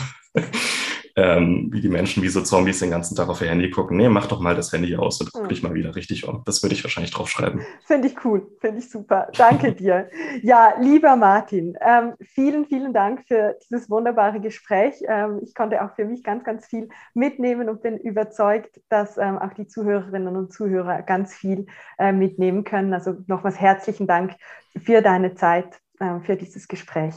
ähm, 1.17 1.71
wie 1.73 1.81
die 1.81 1.89
Menschen 1.89 2.23
wie 2.23 2.29
so 2.29 2.43
Zombies 2.43 2.81
den 2.81 2.91
ganzen 2.91 3.17
Tag 3.17 3.29
auf 3.29 3.41
ihr 3.41 3.49
Handy 3.49 3.71
gucken. 3.71 3.97
Nee, 3.97 4.11
mach 4.11 4.27
doch 4.27 4.39
mal 4.39 4.55
das 4.55 4.71
Handy 4.73 4.95
aus 4.97 5.21
und 5.21 5.33
guck 5.33 5.43
hm. 5.43 5.49
dich 5.49 5.63
mal 5.63 5.73
wieder 5.73 5.97
richtig 5.97 6.29
um. 6.29 6.43
Das 6.45 6.63
würde 6.63 6.75
ich 6.75 6.85
wahrscheinlich 6.85 7.11
draufschreiben. 7.11 7.63
Finde 7.87 8.09
ich 8.09 8.25
cool, 8.25 8.47
finde 8.61 8.79
ich 8.81 8.91
super. 8.91 9.29
Danke 9.37 9.73
dir. 9.75 10.11
Ja, 10.43 10.75
lieber 10.79 11.17
Martin, 11.17 11.77
ähm, 11.81 12.13
vielen, 12.21 12.67
vielen 12.67 12.93
Dank 12.93 13.25
für 13.27 13.57
dieses 13.65 13.89
wunderbare 13.89 14.41
Gespräch. 14.41 14.97
Ähm, 15.09 15.41
ich 15.43 15.55
konnte 15.55 15.83
auch 15.83 15.95
für 15.95 16.05
mich 16.05 16.23
ganz, 16.23 16.45
ganz 16.45 16.67
viel 16.67 16.91
mitnehmen 17.15 17.71
und 17.71 17.83
bin 17.83 17.97
überzeugt, 17.97 18.81
dass 18.91 19.17
ähm, 19.17 19.39
auch 19.39 19.55
die 19.55 19.67
Zuhörerinnen 19.67 20.37
und 20.37 20.53
Zuhörer 20.53 21.01
ganz 21.01 21.35
viel 21.35 21.67
äh, 21.99 22.13
mitnehmen 22.13 22.65
können. 22.65 22.93
Also 22.93 23.15
nochmals 23.27 23.59
herzlichen 23.59 24.07
Dank 24.07 24.35
für 24.77 25.01
deine 25.01 25.35
Zeit, 25.35 25.81
äh, 25.99 26.21
für 26.21 26.37
dieses 26.37 26.69
Gespräch. 26.69 27.15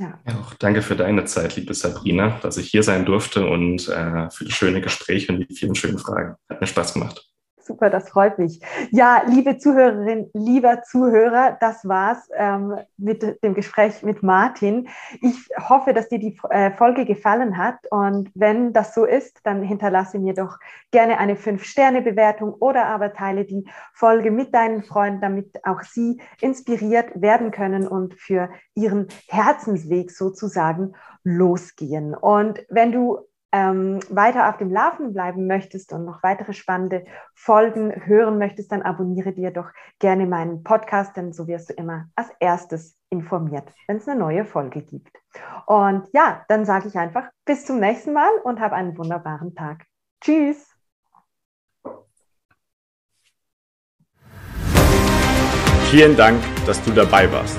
Ja. 0.00 0.18
auch 0.40 0.54
danke 0.54 0.80
für 0.80 0.96
deine 0.96 1.26
Zeit, 1.26 1.56
liebe 1.56 1.74
Sabrina, 1.74 2.38
dass 2.42 2.56
ich 2.56 2.70
hier 2.70 2.82
sein 2.82 3.04
durfte 3.04 3.46
und 3.46 3.86
äh, 3.88 4.30
für 4.30 4.44
das 4.46 4.54
schöne 4.54 4.80
Gespräch 4.80 5.28
und 5.28 5.40
die 5.40 5.54
vielen 5.54 5.74
schönen 5.74 5.98
Fragen. 5.98 6.36
Hat 6.48 6.58
mir 6.58 6.66
Spaß 6.66 6.94
gemacht. 6.94 7.29
Super, 7.70 7.88
das 7.88 8.08
freut 8.08 8.36
mich. 8.40 8.60
Ja, 8.90 9.22
liebe 9.28 9.56
Zuhörerin, 9.56 10.28
lieber 10.34 10.82
Zuhörer, 10.82 11.56
das 11.60 11.86
war's 11.86 12.28
ähm, 12.34 12.74
mit 12.96 13.22
dem 13.44 13.54
Gespräch 13.54 14.02
mit 14.02 14.24
Martin. 14.24 14.88
Ich 15.20 15.48
hoffe, 15.68 15.94
dass 15.94 16.08
dir 16.08 16.18
die 16.18 16.36
äh, 16.50 16.72
Folge 16.72 17.04
gefallen 17.04 17.58
hat 17.58 17.76
und 17.92 18.28
wenn 18.34 18.72
das 18.72 18.92
so 18.92 19.04
ist, 19.04 19.38
dann 19.44 19.62
hinterlasse 19.62 20.18
mir 20.18 20.34
doch 20.34 20.58
gerne 20.90 21.18
eine 21.18 21.36
5-Sterne-Bewertung 21.36 22.54
oder 22.54 22.86
aber 22.86 23.12
teile 23.12 23.44
die 23.44 23.64
Folge 23.94 24.32
mit 24.32 24.52
deinen 24.52 24.82
Freunden, 24.82 25.20
damit 25.20 25.64
auch 25.64 25.82
sie 25.82 26.20
inspiriert 26.40 27.22
werden 27.22 27.52
können 27.52 27.86
und 27.86 28.14
für 28.14 28.50
ihren 28.74 29.06
Herzensweg 29.28 30.10
sozusagen 30.10 30.94
losgehen. 31.22 32.16
Und 32.16 32.66
wenn 32.68 32.90
du 32.90 33.29
ähm, 33.52 34.00
weiter 34.08 34.48
auf 34.48 34.56
dem 34.58 34.72
Laufen 34.72 35.12
bleiben 35.12 35.46
möchtest 35.46 35.92
und 35.92 36.04
noch 36.04 36.22
weitere 36.22 36.52
spannende 36.52 37.04
Folgen 37.34 38.06
hören 38.06 38.38
möchtest, 38.38 38.72
dann 38.72 38.82
abonniere 38.82 39.32
dir 39.32 39.50
doch 39.50 39.70
gerne 39.98 40.26
meinen 40.26 40.62
Podcast, 40.62 41.16
denn 41.16 41.32
so 41.32 41.46
wirst 41.46 41.70
du 41.70 41.74
immer 41.74 42.06
als 42.14 42.30
erstes 42.40 42.96
informiert, 43.10 43.72
wenn 43.86 43.96
es 43.96 44.08
eine 44.08 44.18
neue 44.18 44.44
Folge 44.44 44.82
gibt. 44.82 45.16
Und 45.66 46.08
ja, 46.12 46.44
dann 46.48 46.64
sage 46.64 46.88
ich 46.88 46.96
einfach 46.96 47.28
bis 47.44 47.66
zum 47.66 47.80
nächsten 47.80 48.12
Mal 48.12 48.30
und 48.44 48.60
hab 48.60 48.72
einen 48.72 48.96
wunderbaren 48.96 49.54
Tag. 49.54 49.84
Tschüss. 50.20 50.66
Vielen 55.90 56.16
Dank, 56.16 56.40
dass 56.66 56.80
du 56.84 56.92
dabei 56.92 57.30
warst. 57.32 57.58